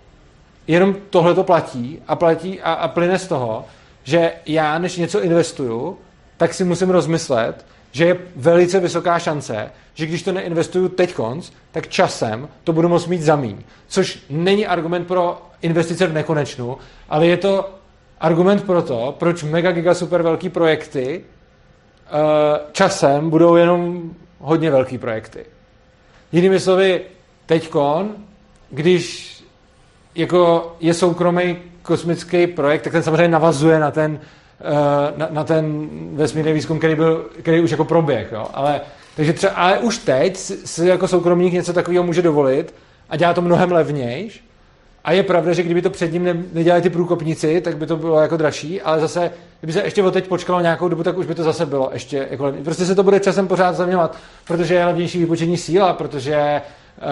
[0.68, 3.66] jenom tohle to platí a platí a, a plyne z toho,
[4.04, 5.98] že já, než něco investuju,
[6.38, 7.66] tak si musím rozmyslet,
[7.98, 12.90] že je velice vysoká šance, že když to neinvestuju teď konc, tak časem to budu
[12.90, 13.58] moct mít zamíň.
[13.88, 16.78] Což není argument pro investice v nekonečnu,
[17.10, 17.70] ale je to
[18.20, 24.98] argument pro to, proč mega giga super velký projekty uh, časem budou jenom hodně velký
[24.98, 25.46] projekty.
[26.32, 27.02] Jinými slovy,
[27.46, 28.16] teďkon,
[28.70, 29.34] když
[30.16, 34.20] jako je soukromý kosmický projekt, tak ten samozřejmě navazuje na ten,
[35.18, 38.32] na, na ten vesmírný výzkum, který, byl, který už jako proběh.
[38.32, 38.48] Jo?
[38.54, 38.82] Ale,
[39.16, 42.74] takže třeba, ale už teď si jako soukromník něco takového může dovolit
[43.10, 44.48] a dělá to mnohem levnější
[45.08, 47.98] a je pravda, že kdyby to před ním ne, nedělali ty průkopníci, tak by to
[47.98, 51.26] bylo jako dražší, ale zase, kdyby se ještě o teď počkalo nějakou dobu, tak už
[51.26, 54.18] by to zase bylo ještě jako Prostě se to bude časem pořád zaměňovat,
[54.48, 56.62] protože je levnější výpočetní síla, protože e,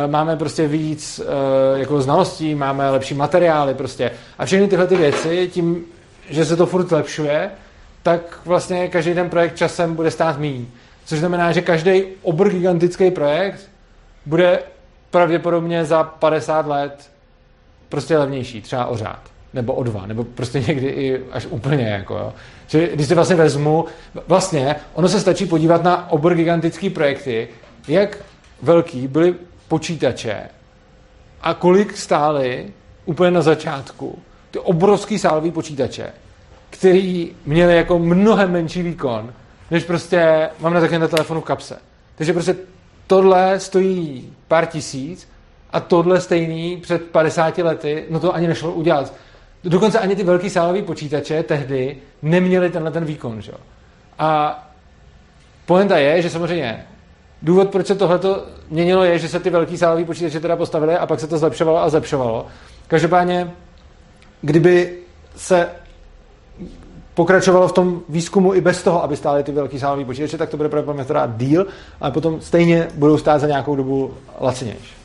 [0.07, 4.11] máme prostě víc e, jako znalostí, máme lepší materiály prostě.
[4.37, 5.85] A všechny tyhle ty věci, tím,
[6.29, 7.51] že se to furt lepšuje,
[8.03, 10.65] tak vlastně každý ten projekt časem bude stát méně.
[11.05, 13.69] Což znamená, že každý obr gigantický projekt
[14.25, 14.59] bude
[15.11, 17.11] pravděpodobně za 50 let
[17.89, 19.19] prostě levnější, třeba o řád,
[19.53, 22.33] nebo o dva, nebo prostě někdy i až úplně, jako jo.
[22.67, 23.85] Čili když si vlastně vezmu,
[24.27, 27.47] vlastně ono se stačí podívat na obor gigantický projekty,
[27.87, 28.17] jak
[28.61, 29.35] velký byly
[29.67, 30.39] počítače
[31.41, 32.67] a kolik stály
[33.05, 34.19] úplně na začátku
[34.55, 36.13] ty obrovský sálový počítače,
[36.69, 39.33] který měli jako mnohem menší výkon,
[39.71, 41.77] než prostě mám na takovém telefonu v kapse.
[42.15, 42.55] Takže prostě
[43.07, 45.27] tohle stojí pár tisíc
[45.71, 49.13] a tohle stejný před 50 lety, no to ani nešlo udělat.
[49.63, 53.41] Dokonce ani ty velký sálový počítače tehdy neměli tenhle ten výkon.
[53.41, 53.51] Že?
[54.19, 54.63] A
[55.65, 56.85] poenta je, že samozřejmě
[57.41, 58.19] důvod, proč se tohle
[58.69, 61.77] měnilo, je, že se ty velký sálový počítače teda postavily a pak se to zlepšovalo
[61.77, 62.47] a zlepšovalo.
[62.87, 63.51] Každopádně,
[64.45, 64.97] kdyby
[65.35, 65.69] se
[67.13, 70.57] pokračovalo v tom výzkumu i bez toho, aby stály ty velký sálový počítače, tak to
[70.57, 71.67] bude pravděpodobně teda díl,
[72.01, 74.95] ale potom stejně budou stát za nějakou dobu lacinější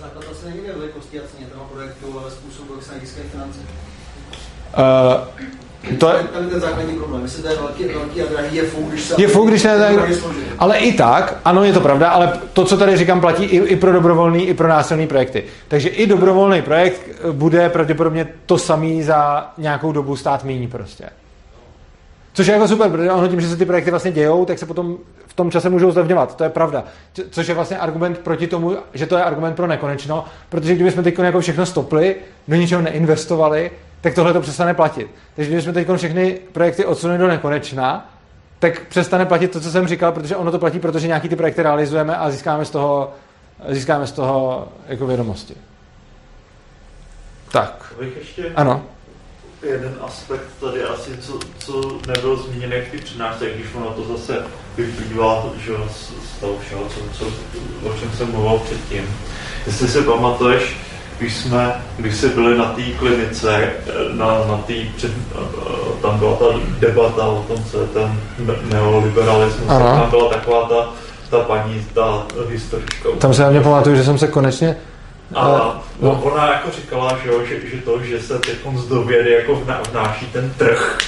[0.00, 3.60] základ asi není ve velikosti a ceně toho projektu, ale způsobu, jak se získají finance.
[3.60, 3.66] Uh,
[5.98, 7.22] to je, ten základní problém.
[7.22, 9.14] Jestli to je velký, velký a drahý, je fuk, když se...
[9.18, 9.98] Je fuk, když se.
[10.58, 13.76] Ale i tak, ano, je to pravda, ale to, co tady říkám, platí i, i
[13.76, 15.44] pro dobrovolný, i pro násilný projekty.
[15.68, 17.00] Takže i dobrovolný projekt
[17.32, 21.04] bude pravděpodobně to samý za nějakou dobu stát míní prostě.
[22.32, 24.66] Což je jako super, protože ono tím, že se ty projekty vlastně dějou, tak se
[24.66, 24.96] potom
[25.26, 26.36] v tom čase můžou zlevňovat.
[26.36, 26.84] To je pravda.
[27.30, 31.18] Což je vlastně argument proti tomu, že to je argument pro nekonečno, protože kdybychom teď
[31.18, 32.16] jako všechno stopli,
[32.48, 33.70] do ničeho neinvestovali,
[34.00, 35.10] tak tohle to přestane platit.
[35.36, 38.10] Takže kdybychom teď všechny projekty odsunuli do nekonečna,
[38.58, 41.62] tak přestane platit to, co jsem říkal, protože ono to platí, protože nějaký ty projekty
[41.62, 43.14] realizujeme a získáme z toho,
[43.68, 45.54] získáme z toho jako vědomosti.
[47.52, 47.94] Tak.
[47.98, 48.82] Bych ještě ano.
[49.62, 54.44] jeden aspekt tady asi, co, co nebyl zmíněn jak ty přednášce, když ono to zase
[54.76, 55.72] vyplývá že,
[56.36, 57.26] z toho všeho, co, co,
[57.88, 59.16] o čem jsem mluvil předtím.
[59.66, 60.76] Jestli si pamatuješ,
[61.20, 63.70] když jsme, když jsme byli na té klinice,
[64.12, 65.12] na, na tý před,
[66.02, 66.44] tam byla ta
[66.78, 68.20] debata o tom, co je ten
[68.72, 70.88] neoliberalismus, tam byla taková ta,
[71.30, 73.08] ta paní, ta historička.
[73.18, 74.76] Tam se na mě pamatuju, že jsem se konečně
[75.34, 76.20] a no.
[76.22, 79.62] ona jako říkala, že, jo, že, že to, že se teď z do vědy jako
[79.90, 80.98] vnáší ten trh,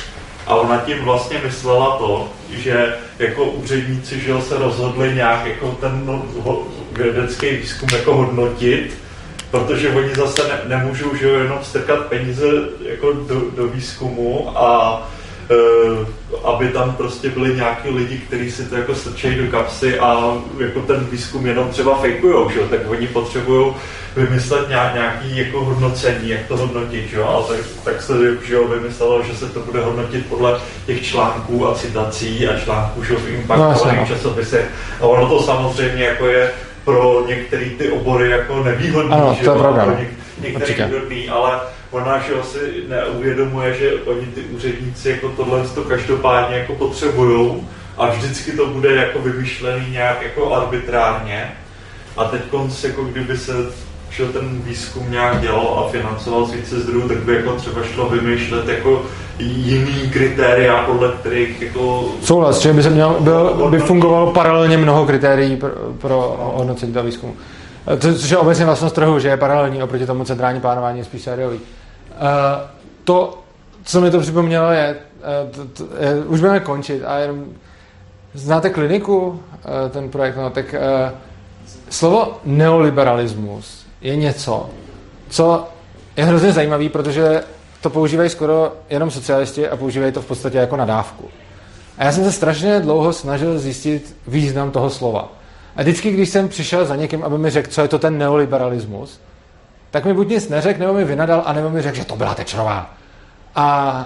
[0.47, 6.02] a ona tím vlastně myslela to, že jako úředníci že se rozhodli nějak jako ten
[6.06, 6.22] no,
[6.93, 9.02] vědecký výzkum jako hodnotit,
[9.52, 12.46] protože oni zase ne, nemůžou že jo, jenom strkat peníze
[12.84, 15.02] jako do, do výzkumu a
[15.52, 16.06] Eh,
[16.44, 20.80] aby tam prostě byli nějaký lidi, kteří si to jako strčejí do kapsy a jako
[20.80, 22.60] ten výzkum jenom třeba fejkujou, že?
[22.60, 23.74] tak oni potřebují
[24.16, 27.22] vymyslet nějaký jako hodnocení, jak to hodnotit, že?
[27.22, 28.14] a tak, tak se
[28.46, 33.04] že jo, vymyslelo, že se to bude hodnotit podle těch článků a citací a článků
[33.04, 34.70] že v impactovaných no, časopisech
[35.00, 36.52] a ono to samozřejmě jako je
[36.84, 39.84] pro některé ty obory jako nevýhodný, ano, že to je pravda.
[39.84, 40.09] pro něk,
[40.42, 41.60] některé výhodný, ale
[41.90, 47.68] ona že si neuvědomuje, že oni ty úředníci jako tohle to každopádně jako potřebují
[47.98, 51.52] a vždycky to bude jako vymyšlený nějak jako arbitrárně
[52.16, 53.52] a teď konc, jako kdyby se
[54.12, 58.09] šel ten výzkum nějak dělal a financoval z více zdrojů, tak by jako třeba šlo
[58.09, 59.02] vymýšlet jako
[59.39, 62.09] jiný kritéria, podle kterých jako...
[62.22, 65.70] Souhlas, že by se měl, byl, by fungovalo paralelně mnoho kritérií pro,
[66.01, 67.36] pro hodnocení toho výzkumu.
[67.98, 71.56] Což je obecně vlastnost trhu, že je paralelní oproti tomu centrální plánování je spíš sériový.
[71.56, 71.62] Uh,
[73.05, 73.39] to,
[73.84, 74.97] co mi to připomnělo, je,
[75.44, 77.44] uh, to, to, je už budeme končit a jenom
[78.34, 79.39] znáte kliniku, uh,
[79.90, 81.18] ten projekt, no, tak uh,
[81.90, 84.70] slovo neoliberalismus je něco,
[85.28, 85.68] co
[86.16, 87.42] je hrozně zajímavý, protože
[87.80, 91.28] to používají skoro jenom socialisti a používají to v podstatě jako nadávku.
[91.98, 95.32] A já jsem se strašně dlouho snažil zjistit význam toho slova.
[95.76, 99.20] A vždycky, když jsem přišel za někým, aby mi řekl, co je to ten neoliberalismus,
[99.90, 102.94] tak mi buď nic neřekl, nebo mi vynadal, nebo mi řekl, že to byla Tečerová.
[103.54, 103.98] A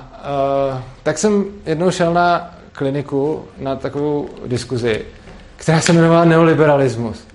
[0.72, 5.04] uh, tak jsem jednou šel na kliniku na takovou diskuzi,
[5.56, 7.26] která se jmenovala neoliberalismus.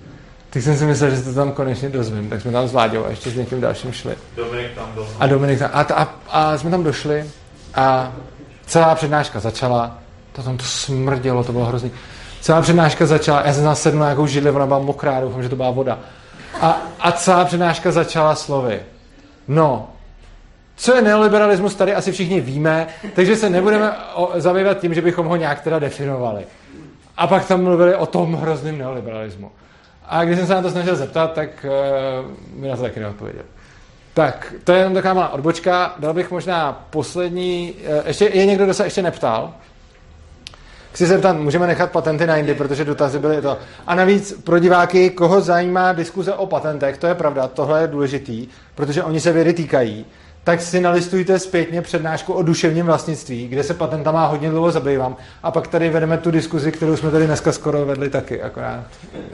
[0.52, 3.10] Tak jsem si myslel, že to tam konečně dozvím, tak jsme tam s Láďou a
[3.10, 4.14] ještě s někým dalším šli.
[4.36, 5.08] Dominik tam byl.
[5.18, 5.70] A Dominik tam.
[5.72, 7.24] A, a, a jsme tam došli
[7.74, 8.12] a
[8.66, 9.98] celá přednáška začala,
[10.32, 11.90] to tam to smrdělo, to bylo hrozný.
[12.40, 15.48] Celá přednáška začala, já jsem tam sedl na nějakou židli, ona byla mokrá, doufám, že
[15.48, 15.98] to byla voda.
[16.60, 18.80] A, a celá přednáška začala slovy.
[19.48, 19.90] No,
[20.76, 23.92] co je neoliberalismus, tady asi všichni víme, takže se nebudeme
[24.34, 26.44] zabývat tím, že bychom ho nějak teda definovali.
[27.16, 29.50] A pak tam mluvili o tom hrozném neoliberalismu.
[30.12, 33.42] A když jsem se na to snažil zeptat, tak uh, mi na to taky neodpověděl.
[34.14, 35.94] Tak, to je jenom taková malá odbočka.
[35.98, 37.72] Dal bych možná poslední...
[37.72, 39.54] Uh, ještě, je někdo, kdo se ještě neptal?
[40.92, 43.58] Chci se zeptat, můžeme nechat patenty na jindy, protože dotazy byly to.
[43.86, 48.48] A navíc pro diváky, koho zajímá diskuze o patentech, to je pravda, tohle je důležitý,
[48.74, 50.06] protože oni se vědy týkají,
[50.44, 55.16] tak si nalistujte zpětně přednášku o duševním vlastnictví, kde se patentama hodně dlouho zabývám.
[55.42, 58.84] A pak tady vedeme tu diskuzi, kterou jsme tady dneska skoro vedli taky, akorát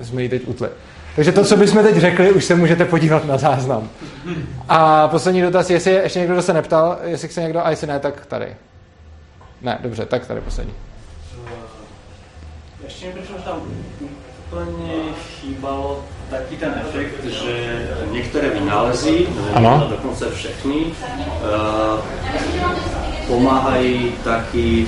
[0.03, 0.69] jsme ji teď utli.
[1.17, 3.89] Takže to, co bychom teď řekli, už se můžete podívat na záznam.
[4.69, 7.99] A poslední dotaz, jestli je ještě někdo, se neptal, jestli chce někdo, a jestli ne,
[7.99, 8.57] tak tady.
[9.63, 10.75] Ne, dobře, tak tady poslední.
[12.85, 13.63] Ještě mi tam
[14.47, 19.87] úplně chýbalo taký ten efekt, že některé vynálezy, ano.
[19.91, 22.01] dokonce všechny, uh,
[23.27, 24.87] pomáhají taky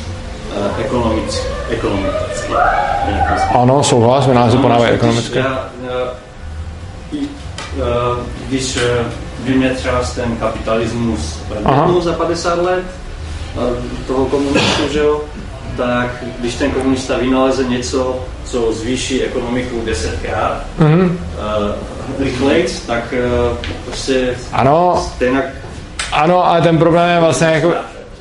[0.57, 1.47] uh, ekonomicky.
[1.71, 2.55] ekonomicky
[3.55, 5.39] ano, souhlas, vynálezy pomáhají ekonomicky.
[5.39, 5.69] Já,
[7.13, 7.21] uh,
[8.49, 8.79] když
[9.39, 11.39] by mě třeba ten kapitalismus
[12.01, 12.85] za 50 let,
[14.07, 15.21] toho komunistu, že jo,
[15.77, 21.11] tak když ten komunista vynaleze něco, co zvýší ekonomiku desetkrát mm-hmm.
[21.11, 23.15] uh, rychleji, tak
[23.51, 25.45] uh, prostě ano, stejnak...
[26.13, 27.75] Ano, ale ten problém je vlastně jako,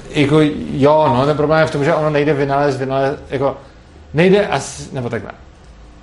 [0.09, 0.39] jako
[0.73, 3.57] jo, no, ten problém je v tom, že ono nejde vynalézt, vynalézt, jako
[4.13, 5.31] nejde asi, nebo takhle.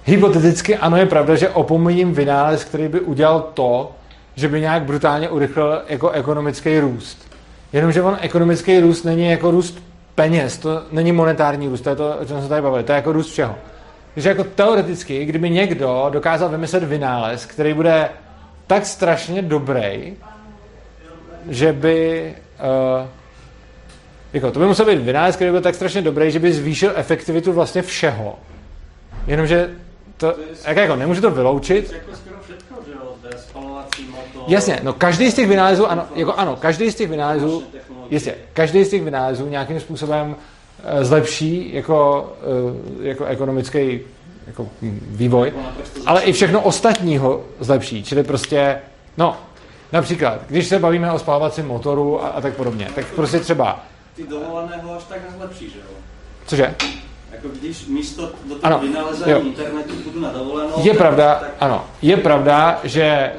[0.04, 3.92] Hypoteticky ano, je pravda, že opomíjím vynález, který by udělal to,
[4.34, 7.18] že by nějak brutálně urychlil jako ekonomický růst.
[7.72, 9.78] Jenomže on ekonomický růst není jako růst
[10.16, 12.96] peněz, to není monetární růst, to je to, o čem jsme tady bavili, to je
[12.96, 13.56] jako růst všeho.
[14.14, 18.08] Takže jako teoreticky, kdyby někdo dokázal vymyslet vynález, který bude
[18.66, 20.16] tak strašně dobrý,
[21.48, 22.34] že by...
[23.00, 23.06] Uh,
[24.32, 27.52] jako, to by musel být vynález, který byl tak strašně dobrý, že by zvýšil efektivitu
[27.52, 28.38] vlastně všeho.
[29.26, 29.70] Jenomže
[30.16, 30.34] to,
[30.66, 31.94] jak jako, nemůžu to vyloučit.
[34.46, 37.62] Jasně, no každý z těch vynálezů, ano, jako ano, každý z těch vynálezů
[38.10, 40.36] jistě, každý z těch vynálezů nějakým způsobem
[40.84, 42.32] eh, zlepší jako,
[43.02, 44.00] eh, jako ekonomický
[44.46, 44.68] jako
[45.08, 45.52] vývoj,
[46.06, 48.04] ale i všechno ostatního zlepší.
[48.04, 48.78] Čili prostě,
[49.16, 49.36] no,
[49.92, 53.84] například, když se bavíme o spalovacím motoru a, a tak podobně, tak prostě třeba...
[54.16, 55.96] Ty dovoleného až tak nezlepší, že jo?
[56.46, 56.74] Cože?
[57.32, 60.72] Jako když místo do toho ano, vynalezení internetu půjdu na dovolenou...
[60.82, 61.50] Je pravda, tak...
[61.60, 63.32] ano, je pravda, že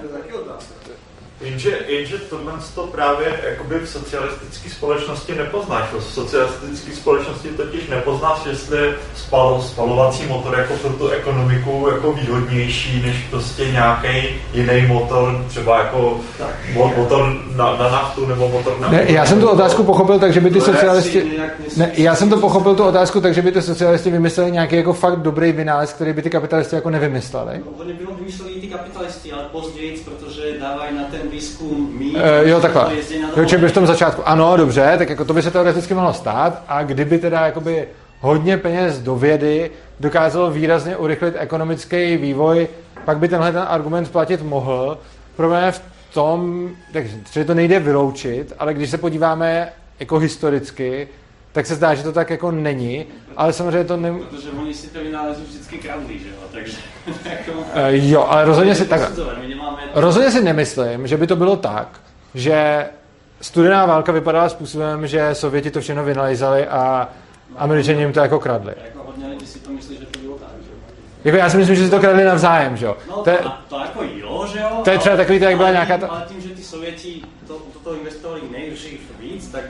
[1.42, 5.90] Jenže, jenže tohle to právě jakoby v socialistické společnosti nepoznáš.
[6.00, 12.14] V socialistické společnosti totiž nepoznáš, jestli je spal, spalovací motor jako pro tu ekonomiku jako
[12.14, 16.20] výhodnější než prostě nějaký jiný motor, třeba jako
[16.74, 18.90] motor na, na naftu nebo motor na...
[18.90, 21.40] Ne, já jsem tu otázku pochopil tak, že by ty socialisti...
[21.78, 24.94] Ne, já jsem to pochopil tu otázku tak, že by ty socialisti vymysleli nějaký jako
[24.94, 27.62] fakt dobrý vynález, který by ty kapitalisti jako nevymysleli.
[27.66, 32.16] No, oni by ho vymysleli ty kapitalisti, ale později, protože dávají na ten výzkum mít.
[32.16, 32.96] Uh, jo, takhle.
[33.36, 34.22] Jo, by v tom začátku.
[34.26, 37.88] Ano, dobře, tak jako to by se teoreticky mohlo stát a kdyby teda jakoby
[38.20, 42.68] hodně peněz do vědy dokázalo výrazně urychlit ekonomický vývoj,
[43.06, 44.98] pak by tenhle ten argument platit mohl.
[45.36, 45.82] Problém je v
[46.14, 49.70] tom, takže to nejde vyloučit, ale když se podíváme
[50.00, 51.08] jako historicky,
[51.52, 53.06] tak se zdá, že to tak jako není,
[53.38, 54.14] ale samozřejmě to ne...
[54.30, 56.78] Protože oni si to vynálezí vždycky kradli, že jo, takže...
[57.30, 57.52] jako...
[57.52, 59.12] uh, jo, ale rozhodně si, tak,
[59.94, 62.00] rozhodně si nemyslím, že by to bylo tak,
[62.34, 62.86] že
[63.42, 67.10] studená válka vypadala způsobem, že Sověti to všechno vynalezali a
[67.58, 68.74] Američani jim to jako kradli.
[68.86, 70.72] Jako hodně lidí si to myslí, že to bylo tak, že
[71.24, 72.98] jako já si myslím, že si to kradli navzájem, že jo.
[73.10, 74.82] No to, to, to jako jo, že jo.
[74.84, 75.98] To je třeba takový, jak byla nějaká...
[75.98, 76.08] Ta...
[76.08, 79.64] Ale tím, že ty Sověti to, to, to investovali nejrychleji víc, tak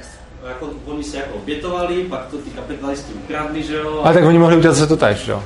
[0.48, 4.02] jako oni se jako obětovali, pak to ty kapitalisti ukradli, že jo.
[4.04, 5.44] Ale tak oni mohli udělat zase to tež, že jo.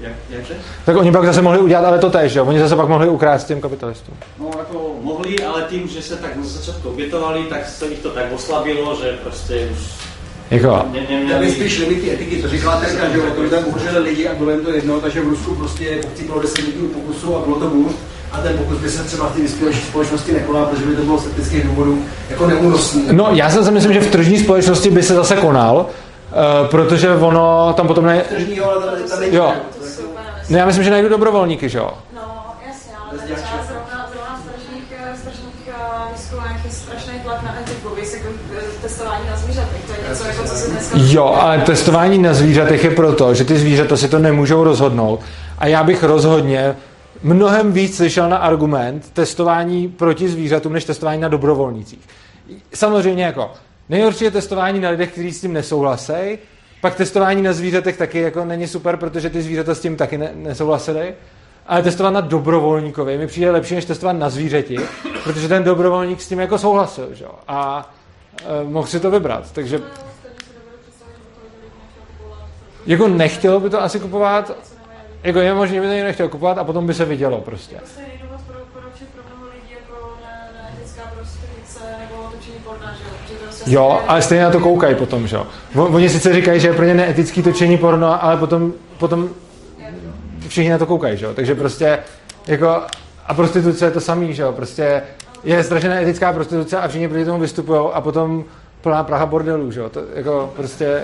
[0.00, 0.54] Jak, jakže?
[0.84, 2.44] Tak oni pak zase mohli udělat ale to tež, že jo.
[2.44, 4.14] Oni zase pak mohli ukrást těm kapitalistům.
[4.38, 8.10] No jako mohli, ale tím, že se tak na začátku obětovali, tak se jich to
[8.10, 9.78] tak oslabilo, že prostě už
[10.50, 10.86] jako.
[11.28, 14.50] Já bych spíš limity etiky, to říkala Terka, že to tam umřeli lidi a bylo
[14.50, 17.92] jim to jedno, takže v Rusku prostě chcípalo 10 lidí pokusu a bylo to bůř
[18.32, 21.18] a ten pokus by se třeba v té vyspělejší společnosti nekonal, protože by to bylo
[21.18, 23.04] z etických důvodů jako neúnosný.
[23.12, 27.72] No, já si myslím, že v tržní společnosti by se zase konal, uh, protože ono
[27.76, 28.20] tam potom ne...
[28.20, 29.52] Tržní, jo, ale tam, tam jo.
[30.50, 31.90] No, já myslím, že najdu dobrovolníky, že jo?
[32.14, 32.22] No,
[32.66, 34.84] jasně, ale třeba zrovna, zrovna v tržních,
[35.14, 35.74] v tržních
[36.12, 38.28] výzkumech je strašný tlak na etiku, jako
[38.82, 40.98] testování na zvířatech, to je něco, jako co se dneska...
[41.00, 45.20] Jo, ale testování na zvířatech je proto, že ty zvířata si to nemůžou rozhodnout
[45.58, 46.76] a já bych rozhodně
[47.22, 52.08] mnohem víc slyšel na argument testování proti zvířatům, než testování na dobrovolnících.
[52.74, 53.50] Samozřejmě jako
[53.88, 56.38] nejhorší je testování na lidech, kteří s tím nesouhlasí,
[56.80, 60.32] pak testování na zvířatech taky jako není super, protože ty zvířata s tím taky ne-
[60.34, 61.14] nesouhlasili.
[61.66, 64.76] Ale testovat na dobrovolníkovi mi přijde lepší, než testovat na zvířeti,
[65.24, 67.24] protože ten dobrovolník s tím jako souhlasil, že?
[67.48, 67.90] A
[68.60, 69.80] e, mohl si to vybrat, takže...
[72.86, 74.71] Jako nechtělo by to asi kupovat,
[75.22, 77.76] jako je možné, že by to někdo nechtěl kupovat a potom by se vidělo prostě.
[83.66, 85.46] Jo, ale stejně na to koukají potom, že jo.
[85.74, 89.30] Oni sice říkají, že je pro ně neetický točení porno, ale potom, potom
[90.48, 91.34] všichni na to koukají, že jo.
[91.34, 91.98] Takže prostě
[92.46, 92.82] jako
[93.26, 94.52] a prostituce je to samý, že jo.
[94.52, 95.02] Prostě
[95.44, 98.44] je strašně neetická prostituce a všichni proti tomu vystupují a potom
[98.80, 99.88] plná Praha bordelů, že jo.
[99.88, 101.02] To jako prostě...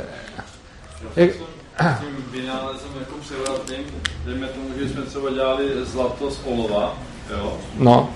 [1.16, 1.30] Jak,
[1.78, 3.84] tím vynálezem jako převratným,
[4.26, 6.94] dejme tomu, že jsme třeba dělali zlato z olova,
[7.30, 7.52] jo?
[7.78, 8.08] No.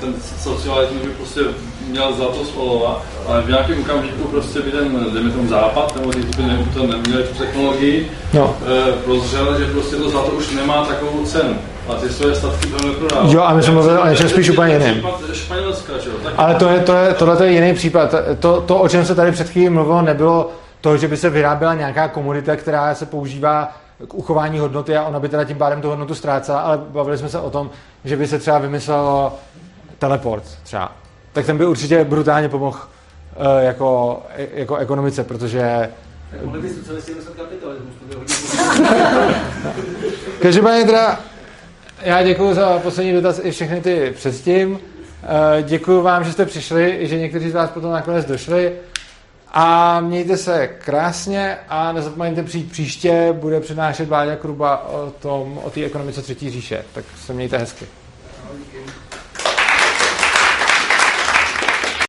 [0.00, 1.40] Ten socialismus by prostě
[1.86, 6.12] měl zlato z olova, ale v nějakém okamžiku prostě by ten, dejme tomu západ, nebo
[6.12, 8.56] ty by ne, to neměli tu technologii, no.
[8.88, 11.56] e, prozřel, že prostě to zlato už nemá takovou cenu.
[11.88, 13.34] A ty svoje statky to neprodávají.
[13.34, 15.02] Jo, a my jsme mluvili o něčem spíš úplně jiném.
[15.32, 16.16] Španělska, že jo?
[16.36, 18.14] Ale to je, to je, tohle je jiný případ.
[18.38, 20.50] To, to, o čem se tady před chvílí mluvilo, nebylo
[20.82, 23.76] to, že by se vyráběla nějaká komunita, která se používá
[24.08, 27.28] k uchování hodnoty a ona by teda tím pádem tu hodnotu ztrácela, ale bavili jsme
[27.28, 27.70] se o tom,
[28.04, 29.38] že by se třeba vymyslelo
[29.98, 30.92] teleport třeba.
[31.32, 32.84] Tak ten by určitě brutálně pomohl uh,
[33.60, 34.22] jako,
[34.54, 35.90] jako ekonomice, protože...
[40.42, 41.20] Každopádně teda
[42.02, 44.78] já děkuji za poslední dotaz i všechny ty předtím.
[45.22, 48.72] Eh, děkuji vám, že jste přišli, že někteří z vás potom nakonec došli.
[49.54, 55.70] A mějte se krásně a nezapomeňte přijít příště, bude přednášet Vláďa Kruba o tom, o
[55.70, 56.84] té ekonomice třetí říše.
[56.94, 57.86] Tak se mějte hezky.